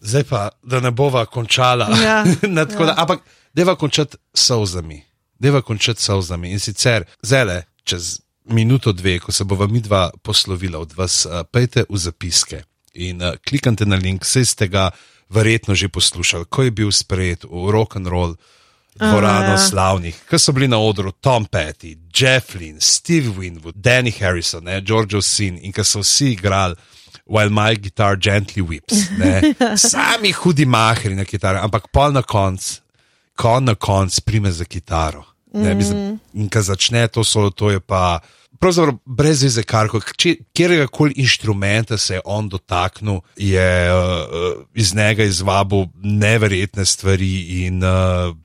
Zdaj 0.00 0.24
pa, 0.28 0.48
da 0.62 0.80
ne 0.80 0.90
bova 0.90 1.24
končala. 1.26 1.88
Ja, 2.04 2.24
tako, 2.68 2.82
ja. 2.82 2.86
da, 2.86 2.94
ampak 2.96 3.20
deva 3.56 3.74
končati 3.74 4.16
solzami, 4.34 5.02
deva 5.38 5.62
končati 5.62 6.02
solzami. 6.02 6.50
In 6.50 6.60
sicer 6.60 7.04
zele, 7.22 7.62
čez 7.84 8.20
minuto, 8.44 8.92
dve, 8.92 9.18
ko 9.18 9.32
se 9.32 9.44
bova 9.44 9.66
mi 9.66 9.80
dva 9.80 10.10
poslovila 10.22 10.78
od 10.78 10.92
vas, 10.96 11.24
uh, 11.26 11.40
pejte 11.52 11.86
v 11.88 11.96
zapiske 11.96 12.62
in 12.94 13.22
uh, 13.22 13.38
kliknite 13.48 13.86
na 13.86 13.96
link, 13.96 14.24
vse 14.24 14.44
ste 14.44 14.68
ga 14.68 14.90
verjetno 15.32 15.74
že 15.74 15.88
poslušali, 15.88 16.44
ko 16.44 16.68
je 16.68 16.70
bil 16.70 16.92
sprejet 16.92 17.48
v 17.48 17.72
rock 17.72 17.96
and 17.96 18.06
roll. 18.06 18.36
Dvorano 18.96 19.52
uh, 19.52 19.60
ja. 19.60 19.60
slavnih, 19.60 20.16
ki 20.24 20.38
so 20.40 20.52
bili 20.56 20.68
na 20.72 20.78
odru 20.80 21.12
Tom 21.12 21.44
Petty, 21.44 21.98
Jeff 22.08 22.54
Lynne, 22.56 22.80
Steve 22.80 23.28
Winwood, 23.28 23.76
Danny 23.76 24.08
Harrison, 24.08 24.64
George 24.80 25.16
O'Sin 25.16 25.58
in 25.60 25.72
ki 25.72 25.84
so 25.84 26.00
vsi 26.00 26.32
igrali 26.32 26.76
While 27.26 27.52
My 27.52 27.76
Guitar 27.76 28.16
Gently 28.16 28.64
Weeps. 28.64 28.96
Sami 29.90 30.32
hudi 30.32 30.64
mahri 30.64 31.12
na 31.12 31.28
kitari, 31.28 31.60
ampak 31.60 31.92
pol 31.92 32.16
na 32.16 32.24
koncu 32.24 32.85
ko 33.36 33.60
na 33.60 33.74
koncu 33.74 34.22
prime 34.22 34.52
za 34.52 34.64
kitaro. 34.64 35.24
Ne, 35.52 35.74
mm. 35.74 35.76
mislim, 35.76 36.18
in 36.34 36.48
ko 36.48 36.62
začne 36.62 37.08
to 37.08 37.24
solo, 37.24 37.50
to 37.50 37.70
je 37.70 37.80
pa. 37.80 38.20
Pravzaprav 38.56 38.96
brez 39.04 39.42
veze, 39.44 39.62
kjer 39.62 40.88
koli 40.88 41.12
inštrumenta 41.20 41.98
se 41.98 42.14
je 42.14 42.20
on 42.24 42.48
dotaknil, 42.48 43.20
je 43.36 43.92
uh, 43.92 44.64
iz 44.74 44.94
njega 44.94 45.24
izvabil 45.24 45.84
neverjetne 46.02 46.84
stvari. 46.84 47.64
In, 47.66 47.84
uh, 47.84 48.36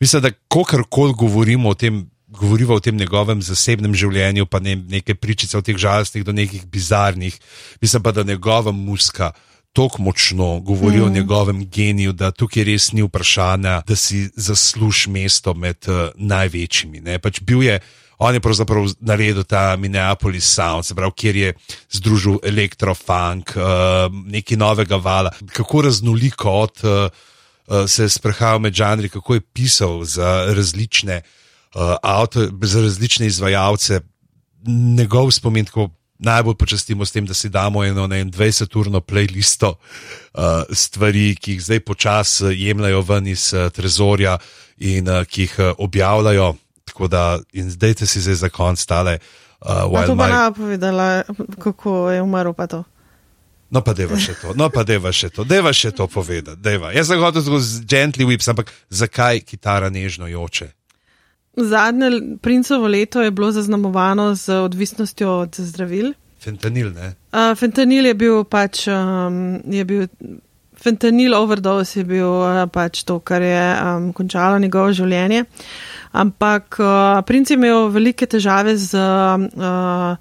mislim, 0.00 0.22
da 0.22 0.30
kakorkoli 0.30 1.14
govorimo 1.18 1.68
o 1.68 1.74
tem, 1.74 2.06
govorimo 2.28 2.74
o 2.74 2.80
tem 2.80 2.96
njegovem 2.96 3.42
zasebnem 3.42 3.94
življenju, 3.94 4.46
pa 4.46 4.60
ne 4.60 4.76
nekaj 4.76 5.14
pričice 5.14 5.58
o 5.58 5.62
teh 5.62 5.76
žalostnih 5.76 6.24
do 6.24 6.32
nekih 6.32 6.66
bizarnih, 6.66 7.38
mislim 7.80 8.02
pa, 8.02 8.12
da 8.12 8.22
njegova 8.22 8.72
muska 8.72 9.32
tako 9.76 10.02
močno 10.02 10.60
govori 10.60 10.96
mm. 10.96 11.04
o 11.04 11.08
njegovem 11.08 11.68
geniju, 11.68 12.12
da 12.12 12.30
tukaj 12.30 12.64
res 12.64 12.90
ni 12.96 13.04
vprašanja, 13.04 13.82
da 13.86 13.96
si 13.96 14.26
zasluži 14.36 15.10
mesto 15.12 15.54
med 15.54 15.88
uh, 15.88 16.08
največjimi. 16.16 17.04
Pač 17.22 17.40
bil 17.44 17.62
je, 17.66 17.78
on 18.18 18.34
je 18.34 18.40
pravzaprav 18.40 18.88
naredil 19.00 19.44
ta 19.44 19.76
Minneapolis 19.76 20.48
Sound, 20.48 20.88
pravi, 20.96 21.12
kjer 21.16 21.36
je 21.36 21.54
združil 21.98 22.40
elektrofunk, 22.44 23.52
uh, 23.56 24.08
nekaj 24.24 24.56
novega 24.56 24.96
vala, 24.96 25.34
kako 25.52 25.84
raznoliko 25.90 26.56
od, 26.64 26.84
uh, 26.84 27.10
uh, 27.68 27.84
se 27.84 28.08
je 28.08 28.14
sprehajal 28.16 28.64
med 28.64 28.74
žanri, 28.74 29.12
kako 29.12 29.36
je 29.36 29.44
pisal 29.44 30.04
za 30.04 30.54
različne, 30.56 31.20
uh, 31.20 31.94
avto, 32.02 32.48
za 32.62 32.80
različne 32.80 33.28
izvajalce. 33.28 34.00
Njegov 34.66 35.30
spomin, 35.30 35.68
tako 35.68 35.90
najbolj 36.18 36.54
počastimo 36.54 37.04
s 37.04 37.12
tem, 37.12 37.26
da 37.26 37.34
si 37.34 37.48
damo 37.48 37.84
eno 37.84 38.06
ne, 38.06 38.24
20-urno 38.24 39.00
playlisto 39.00 39.74
uh, 39.74 40.64
stvari, 40.70 41.34
ki 41.36 41.56
jih 41.56 41.62
zdaj 41.62 41.80
počasi 41.80 42.52
jemljajo 42.56 43.02
ven 43.02 43.26
iz 43.26 43.52
uh, 43.54 43.68
trezorja 43.72 44.38
in 44.78 45.08
uh, 45.08 45.24
ki 45.24 45.42
jih 45.42 45.58
uh, 45.58 45.72
objavljajo. 45.78 46.54
Tako 46.84 47.08
da, 47.08 47.38
in 47.52 47.70
zdaj 47.70 47.94
te 47.94 48.06
si 48.06 48.20
zdaj 48.20 48.34
za 48.34 48.48
konc 48.48 48.80
stale. 48.80 49.18
Uh, 49.60 50.06
to 50.06 50.14
bo 50.14 50.24
ona 50.24 50.52
povedala, 50.52 51.22
kako 51.58 52.10
je 52.10 52.22
umrl 52.22 52.52
pa 52.52 52.66
to. 52.66 52.84
No, 53.70 53.82
pa 53.82 53.96
deva 53.98 54.14
še 54.14 54.36
to, 54.38 54.54
no, 54.54 54.68
pa 54.70 54.84
deva 54.86 55.10
še 55.10 55.28
to, 55.34 55.42
deva 55.42 55.72
še 55.74 55.90
to 55.90 56.06
povedati. 56.06 56.60
Deva. 56.62 56.92
Jaz 56.94 57.10
sem 57.10 57.18
hotel 57.18 57.42
z 57.42 57.82
gently 57.82 58.22
whips, 58.22 58.46
ampak 58.46 58.70
zakaj 58.94 59.42
kitara 59.42 59.90
nežno 59.90 60.30
joče? 60.30 60.70
Zadnje 61.56 62.36
princovo 62.42 62.86
leto 62.86 63.22
je 63.22 63.30
bilo 63.30 63.52
zaznamovano 63.52 64.34
z 64.34 64.48
odvisnostjo 64.48 65.30
od 65.30 65.56
zdravil. 65.56 66.12
Fentanil, 66.40 66.92
ne? 66.92 67.14
Uh, 67.32 67.56
fentanil 67.56 68.06
je 68.06 68.14
bil 68.14 68.44
pač, 68.44 68.84
um, 68.92 69.56
je 69.64 69.84
bil, 69.84 70.04
fentanil 70.76 71.34
overdose 71.34 72.00
je 72.00 72.04
bil 72.04 72.28
uh, 72.28 72.66
pač 72.72 73.02
to, 73.08 73.18
kar 73.18 73.42
je 73.42 73.62
um, 73.72 74.12
končalo 74.12 74.58
njegovo 74.58 74.92
življenje. 74.92 75.46
Ampak 76.12 76.76
uh, 76.78 77.22
princ 77.26 77.50
je 77.50 77.56
imel 77.56 77.88
velike 77.88 78.28
težave 78.28 78.76
z 78.76 79.00
uh, 79.00 80.20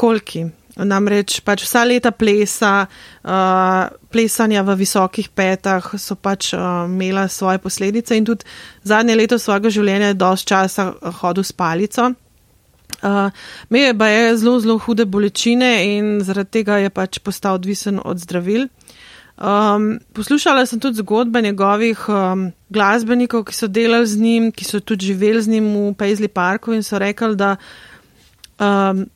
kolki. 0.00 0.48
Namreč 0.84 1.40
pač 1.44 1.64
vsa 1.66 1.84
leta 1.84 2.10
plesa, 2.10 2.86
uh, 2.86 3.90
plesanja 4.10 4.62
v 4.66 4.76
visokih 4.80 5.28
petah 5.34 5.84
so 5.98 6.16
pač 6.16 6.54
uh, 6.54 6.86
imela 6.88 7.28
svoje 7.28 7.58
posledice 7.58 8.16
in 8.16 8.24
tudi 8.24 8.44
zadnje 8.84 9.16
leto 9.16 9.38
svojega 9.38 9.70
življenja 9.70 10.12
je 10.12 10.20
dosti 10.20 10.52
časa 10.54 10.90
hodil 11.20 11.44
s 11.44 11.52
palico. 11.52 12.10
Uh, 13.00 13.30
Me 13.70 13.80
je 13.80 13.94
pa 13.96 14.08
je 14.08 14.36
zelo, 14.36 14.60
zelo 14.60 14.78
hude 14.78 15.06
bolečine 15.06 15.70
in 15.96 16.20
zaradi 16.20 16.60
tega 16.60 16.80
je 16.82 16.90
pač 16.90 17.18
postal 17.18 17.60
odvisen 17.60 18.00
od 18.04 18.18
zdravil. 18.18 18.68
Um, 19.40 20.00
poslušala 20.12 20.66
sem 20.66 20.80
tudi 20.80 21.00
zgodbe 21.00 21.40
njegovih 21.42 22.08
um, 22.08 22.50
glasbenikov, 22.68 23.46
ki 23.48 23.54
so 23.56 23.68
delali 23.72 24.06
z 24.06 24.20
njim, 24.20 24.50
ki 24.52 24.64
so 24.64 24.80
tudi 24.80 25.06
živeli 25.06 25.40
z 25.42 25.48
njim 25.48 25.64
v 25.64 25.94
Paisley 25.96 26.28
Parku 26.28 26.74
in 26.76 26.82
so 26.82 26.98
rekli, 26.98 27.36
da 27.36 27.56
um, 28.60 29.06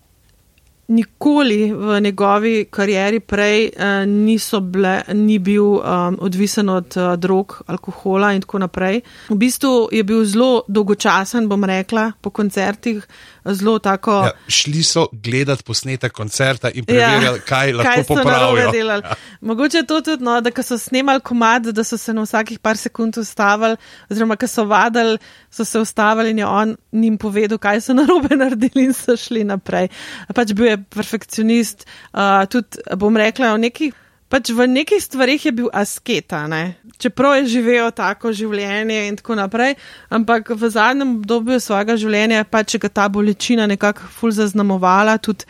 nikoli 0.89 1.73
v 1.73 2.01
njegovi 2.01 2.67
karieri 2.71 3.21
prej 3.21 3.71
uh, 3.77 4.63
ble, 4.63 5.03
ni 5.15 5.39
bil 5.39 5.65
um, 5.65 6.19
odvisen 6.21 6.69
od 6.69 6.97
uh, 6.97 7.15
drog, 7.17 7.63
alkohola 7.67 8.33
in 8.33 8.41
tako 8.41 8.59
naprej. 8.59 9.01
V 9.29 9.37
bistvu 9.37 9.89
je 9.93 10.05
bil 10.05 10.25
zelo 10.25 10.65
dolgočasen, 10.69 11.49
bom 11.49 11.65
rekla, 11.65 12.13
po 12.21 12.31
koncertih. 12.31 13.07
Zelo 13.53 13.79
tako. 13.79 14.13
Ja, 14.13 14.31
šli 14.49 14.83
so 14.83 15.07
gledati 15.13 15.63
posnetek 15.63 16.13
koncerta 16.13 16.71
in 16.71 16.85
preverjali, 16.85 17.39
ja, 17.41 17.45
kaj 17.47 17.73
lahko 17.73 18.03
popravijo. 18.09 18.73
Ja. 18.75 19.15
Mogoče 19.41 19.77
je 19.79 19.87
to 19.87 20.01
tudi, 20.01 20.25
no, 20.25 20.41
da 20.41 20.63
so 20.63 20.79
snemali 20.79 21.21
komad, 21.21 21.63
da 21.63 21.85
so 21.85 21.99
se 21.99 22.15
na 22.15 22.23
vsakih 22.23 22.59
par 22.59 22.77
sekund 22.77 23.19
ustavili, 23.19 23.77
oziroma 24.11 24.37
ko 24.37 24.49
so 24.49 24.65
vadili, 24.65 25.19
so 25.51 25.65
se 25.65 25.79
ustavili 25.79 26.31
in 26.31 26.39
je 26.39 26.47
on 26.47 26.77
njim 26.93 27.19
povedal, 27.19 27.59
kaj 27.59 27.81
so 27.81 27.95
narobe 27.95 28.37
naredili 28.43 28.85
in 28.85 28.95
so 28.95 29.17
šli 29.17 29.45
naprej. 29.45 29.89
Pač 30.35 30.53
bil 30.53 30.67
je 30.67 30.79
perfekcionist, 30.83 31.87
uh, 32.13 32.47
tudi 32.51 32.97
bom 32.97 33.17
rekla, 33.17 33.55
v 33.55 33.67
nekih, 33.69 34.04
pač 34.29 34.51
v 34.51 34.67
nekih 34.67 35.03
stvarih 35.03 35.47
je 35.47 35.53
bil 35.53 35.69
asketa, 35.73 36.47
ne? 36.49 36.77
čeprav 36.99 37.37
je 37.37 37.47
živel 37.57 37.91
tako 37.91 38.33
življenje 38.33 39.01
in 39.09 39.17
tako 39.19 39.37
naprej, 39.39 39.75
ampak 40.11 40.55
v 40.55 40.71
zadnjem 40.71 41.17
obdobju 41.19 41.61
svojega 41.61 41.97
življenja 42.01 42.43
je 42.43 42.51
pač 42.51 42.77
ga 42.81 42.89
ta 42.89 43.09
bolečina 43.09 43.67
nekako 43.67 44.09
ful 44.15 44.33
zaznamovala, 44.33 45.19
tudi 45.19 45.45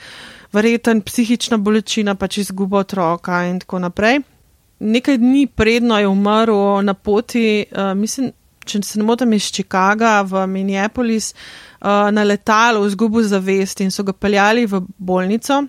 verjeten 0.55 1.03
psihična 1.03 1.59
bolečina, 1.59 2.15
pač 2.15 2.39
izgubo 2.45 2.79
otroka 2.83 3.45
in 3.49 3.61
tako 3.63 3.83
naprej. 3.85 4.23
Nekaj 4.85 5.19
dni 5.19 5.47
predno 5.47 5.99
je 5.99 6.09
umrl 6.09 6.83
na 6.85 6.95
poti, 6.95 7.65
uh, 7.65 7.93
mislim, 7.99 8.33
če 8.65 8.83
se 8.83 8.99
ne 8.99 9.07
motim, 9.07 9.33
iz 9.33 9.51
Chicaga 9.53 10.21
v 10.27 10.47
Minneapolis 10.51 11.33
uh, 11.35 12.11
na 12.15 12.25
letalu, 12.27 12.85
izgubil 12.89 13.27
zavest 13.29 13.81
in 13.85 13.93
so 13.95 14.05
ga 14.07 14.13
peljali 14.13 14.67
v 14.67 14.83
bolnico, 14.99 15.63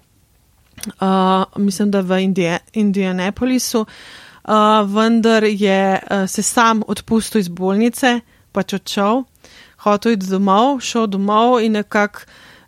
uh, 0.87 1.43
mislim, 1.57 1.91
da 1.91 2.01
v 2.01 2.21
Indije, 2.23 2.59
Indianapolisu, 2.73 3.85
uh, 3.85 4.53
vendar 4.95 5.43
je 5.43 5.99
uh, 6.11 6.29
se 6.29 6.43
sam 6.43 6.81
odpustil 6.87 7.39
iz 7.39 7.47
bolnice, 7.47 8.19
pač 8.51 8.73
odšel, 8.73 9.23
hotel 9.83 10.15
iti 10.15 10.31
domov, 10.31 10.79
šel 10.79 11.07
domov 11.07 11.59
in 11.63 11.79
nekako. 11.81 12.25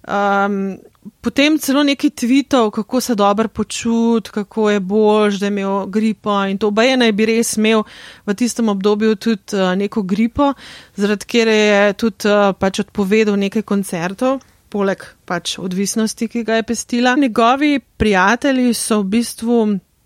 Um, 0.08 0.78
potem 1.22 1.58
celo 1.60 1.84
neki 1.84 2.10
tvitev, 2.10 2.70
kako 2.72 3.02
se 3.02 3.16
dobro 3.16 3.48
počuti, 3.48 4.30
kako 4.32 4.70
je 4.70 4.80
bož, 4.80 5.40
da 5.40 5.46
je 5.46 5.52
imel 5.52 5.86
gripo 5.86 6.46
in 6.46 6.58
to, 6.58 6.72
baj 6.72 6.98
naj 6.98 7.12
bi 7.12 7.26
res 7.26 7.58
imel 7.58 7.84
v 8.26 8.36
tistem 8.36 8.70
obdobju 8.70 9.16
tudi 9.16 9.56
uh, 9.56 9.76
neko 9.76 10.04
gripo, 10.04 10.54
zaradi 10.96 11.26
kjer 11.26 11.48
je 11.48 11.94
tudi 11.94 12.30
uh, 12.30 12.54
pač 12.60 12.80
odpovedal 12.80 13.40
nekaj 13.40 13.62
koncertov. 13.62 14.40
Poleg 14.70 15.04
pač 15.26 15.58
odvisnosti, 15.64 16.28
ki 16.28 16.44
ga 16.44 16.60
je 16.60 16.64
pestila. 16.68 17.16
Njegovi 17.16 17.80
prijatelji 17.80 18.74
so 18.76 19.00
v 19.02 19.10
bistvu, 19.16 19.58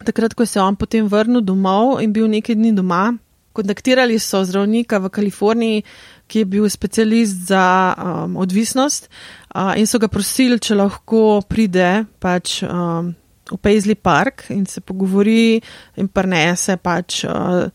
takrat, 0.05 0.35
ko 0.37 0.45
se 0.45 0.59
je 0.59 0.63
on 0.63 0.75
potem 0.75 1.07
vrnil 1.09 1.41
domov 1.41 1.99
in 2.01 2.13
bil 2.13 2.29
nekaj 2.29 2.55
dni 2.55 2.75
doma, 2.77 3.17
kontaktirali 3.53 4.19
so 4.19 4.43
zdravnika 4.45 4.99
v 5.01 5.09
Kaliforniji, 5.09 5.83
ki 6.27 6.43
je 6.43 6.45
bil 6.45 6.69
specialist 6.69 7.47
za 7.49 7.95
um, 7.97 8.37
odvisnost 8.37 9.09
uh, 9.55 9.73
in 9.75 9.87
so 9.87 9.99
ga 9.99 10.07
prosili, 10.07 10.59
če 10.59 10.77
lahko 10.79 11.41
pride 11.43 12.05
pač 12.23 12.61
um, 12.63 13.11
v 13.51 13.57
Paisley 13.59 13.99
Park 13.99 14.45
in 14.53 14.63
se 14.65 14.79
pogovori 14.79 15.59
in 15.99 16.07
prenese 16.07 16.77
pač 16.79 17.25
uh, 17.27 17.67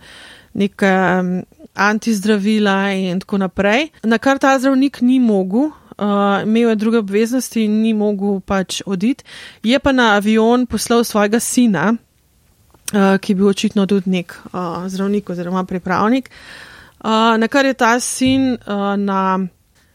neke 0.56 0.88
um, 0.88 1.42
antizdravila 1.76 2.78
in 2.96 3.20
tako 3.20 3.42
naprej. 3.44 3.90
Na 4.08 4.16
kar 4.18 4.40
ta 4.40 4.56
zdravnik 4.56 5.02
ni 5.04 5.20
mogel. 5.20 5.68
Uh, 5.96 6.42
imel 6.44 6.68
je 6.68 6.74
druge 6.76 6.98
obveznosti 6.98 7.62
in 7.64 7.80
ni 7.80 7.94
mogel 7.94 8.40
pač 8.40 8.82
oditi. 8.86 9.24
Je 9.62 9.78
pa 9.78 9.92
na 9.92 10.12
avion 10.16 10.66
poslal 10.66 11.04
svojega 11.04 11.40
sina, 11.40 11.94
uh, 11.94 13.16
ki 13.16 13.32
je 13.32 13.36
bil 13.36 13.48
očitno 13.48 13.86
tudi 13.86 14.10
nek 14.10 14.34
uh, 14.52 14.84
zdravnik 14.88 15.30
oziroma 15.30 15.64
pripravnik. 15.64 16.30
Uh, 17.00 17.36
na 17.40 17.48
kar 17.48 17.64
je 17.64 17.74
ta 17.74 18.00
sin 18.00 18.58
uh, 18.66 18.96
na 18.96 19.38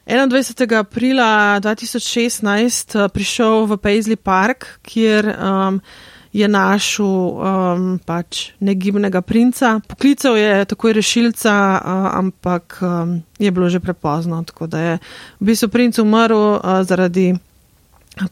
21. 0.08 0.78
aprila 0.80 1.60
2016 1.62 2.98
uh, 2.98 3.08
prišel 3.14 3.66
v 3.66 3.78
Paisley 3.78 4.18
Park, 4.18 4.66
kjer 4.82 5.30
um, 5.38 5.82
je 6.34 6.48
našel 6.48 7.06
um, 7.06 8.00
pač 8.06 8.52
negibnega 8.60 9.22
princa. 9.22 9.80
Poklical 9.88 10.38
je 10.38 10.66
takoj 10.66 10.94
rešilca, 10.94 11.52
uh, 11.52 12.08
ampak 12.16 12.80
um, 12.82 13.20
je 13.40 13.52
bilo 13.52 13.70
že 13.70 13.80
prepozno, 13.80 14.44
tako 14.44 14.68
da 14.68 14.80
je 14.80 14.94
v 15.40 15.44
bistvu 15.46 15.70
princ 15.70 16.00
umrl 16.00 16.56
uh, 16.56 16.84
zaradi 16.88 17.36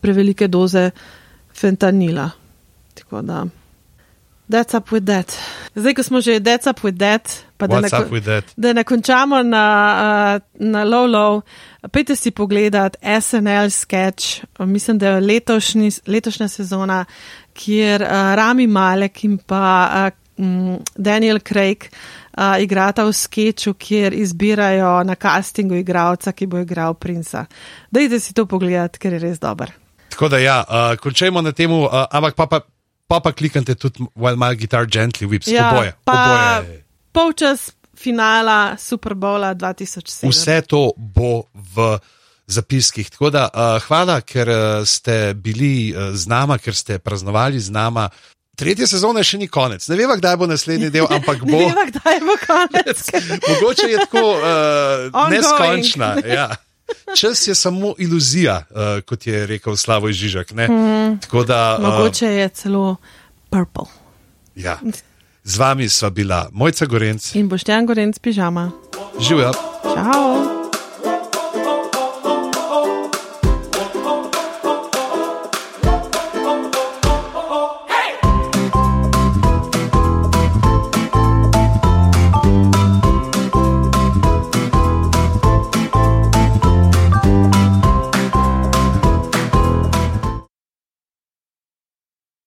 prevelike 0.02 0.48
doze 0.48 0.92
fentanila. 1.54 2.30
Tako 2.96 3.22
da. 3.22 3.46
That's 4.50 4.74
up 4.74 4.90
with 4.92 5.06
that. 5.06 5.30
Zdaj, 5.76 5.94
ko 5.94 6.04
smo 6.04 6.22
že 6.22 6.40
that's 6.42 6.66
up 6.66 6.82
with 6.82 6.98
that, 6.98 7.46
pa 7.58 7.68
da 7.68 7.82
ne, 7.82 7.90
da 8.58 8.74
ne 8.74 8.84
končamo 8.84 9.44
na, 9.44 9.66
uh, 9.94 10.66
na 10.66 10.84
low 10.84 11.06
low, 11.06 11.42
pejte 11.92 12.16
si 12.16 12.32
pogledat 12.32 12.98
SNL 12.98 13.70
sketch, 13.70 14.42
mislim, 14.60 14.98
da 14.98 15.08
je 15.08 15.22
letošnji, 15.22 15.92
letošnja 16.08 16.48
sezona, 16.48 17.06
kjer 17.60 18.06
uh, 18.06 18.32
Rami 18.40 18.68
Malek 18.72 19.24
in 19.28 19.38
pa 19.44 19.64
uh, 20.08 20.78
Daniel 20.96 21.42
Craig 21.44 21.90
uh, 22.40 22.56
igrata 22.64 23.04
v 23.04 23.14
sketchu, 23.14 23.74
kjer 23.76 24.16
izbirajo 24.16 25.04
na 25.04 25.16
castingu 25.20 25.76
igralca, 25.76 26.32
ki 26.32 26.48
bo 26.48 26.62
igral 26.64 26.96
princa. 26.96 27.46
Dajte 27.92 28.20
si 28.24 28.34
to 28.34 28.48
pogledat, 28.48 28.98
ker 28.98 29.18
je 29.18 29.24
res 29.26 29.42
dober. 29.44 29.74
Tako 30.10 30.30
da 30.32 30.40
ja, 30.40 30.60
uh, 30.64 30.94
končajmo 31.00 31.44
na 31.44 31.52
tem, 31.52 31.72
uh, 31.72 32.06
ampak 32.12 32.40
pa 32.40 32.48
pa 32.48 32.62
pa 33.10 33.20
pa 33.20 33.34
kliknite 33.34 33.76
tudi 33.76 34.06
While 34.16 34.38
My 34.38 34.56
Guitar 34.56 34.86
Gently 34.86 35.28
Whips, 35.28 35.50
ja, 35.50 35.72
oboje. 35.74 35.94
Pa 36.06 36.14
oboje. 36.14 36.84
polčas 37.12 37.72
finala 37.98 38.78
Super 38.78 39.14
Bowla 39.14 39.54
2007. 39.54 40.30
Vse 40.30 40.62
to 40.62 40.94
bo 40.96 41.50
v 41.54 41.98
zapiskih. 42.50 43.10
Tako 43.14 43.30
da 43.30 43.48
uh, 43.54 43.78
hvala, 43.88 44.20
ker 44.22 44.50
ste 44.86 45.34
bili 45.38 45.94
uh, 45.94 46.12
z 46.18 46.28
nama, 46.28 46.58
ker 46.58 46.76
ste 46.76 47.00
praznovali 47.00 47.60
z 47.60 47.70
nama. 47.70 48.10
Tretje 48.60 48.90
sezone 48.92 49.24
še 49.24 49.38
ni 49.40 49.48
konec. 49.48 49.86
Ne 49.88 49.96
vem, 49.96 50.12
kdaj 50.20 50.36
bo 50.40 50.48
naslednji 50.50 50.90
del, 50.92 51.08
ampak 51.08 51.44
bo. 51.48 51.60
ne 51.62 51.70
vem, 51.72 51.92
kdaj 51.94 52.18
bo 52.26 52.36
konec. 52.44 53.04
Mogoče 53.50 53.88
je 53.92 54.02
tako 54.08 54.26
uh, 54.36 55.30
neskončna. 55.32 56.18
Ja. 56.40 56.50
Čas 57.14 57.48
je 57.48 57.54
samo 57.56 57.94
iluzija, 58.02 58.64
uh, 58.70 59.02
kot 59.06 59.28
je 59.28 59.46
rekel 59.46 59.78
Slavo 59.78 60.10
Žižek. 60.10 60.52
Mm. 60.58 61.22
Da, 61.48 61.78
uh, 61.78 61.86
Mogoče 61.86 62.26
je 62.26 62.50
celo 62.50 62.96
purple. 63.50 63.86
Ja. 64.56 64.80
Z 65.44 65.58
vami 65.58 65.90
sva 65.90 66.10
bila 66.10 66.48
Mojca 66.52 66.86
Gorenc 66.86 67.36
in 67.36 67.50
Boštjan 67.50 67.86
Gorenc, 67.86 68.20
pižama. 68.20 68.72
Živijo. 69.22 69.54
Čau. 69.94 70.59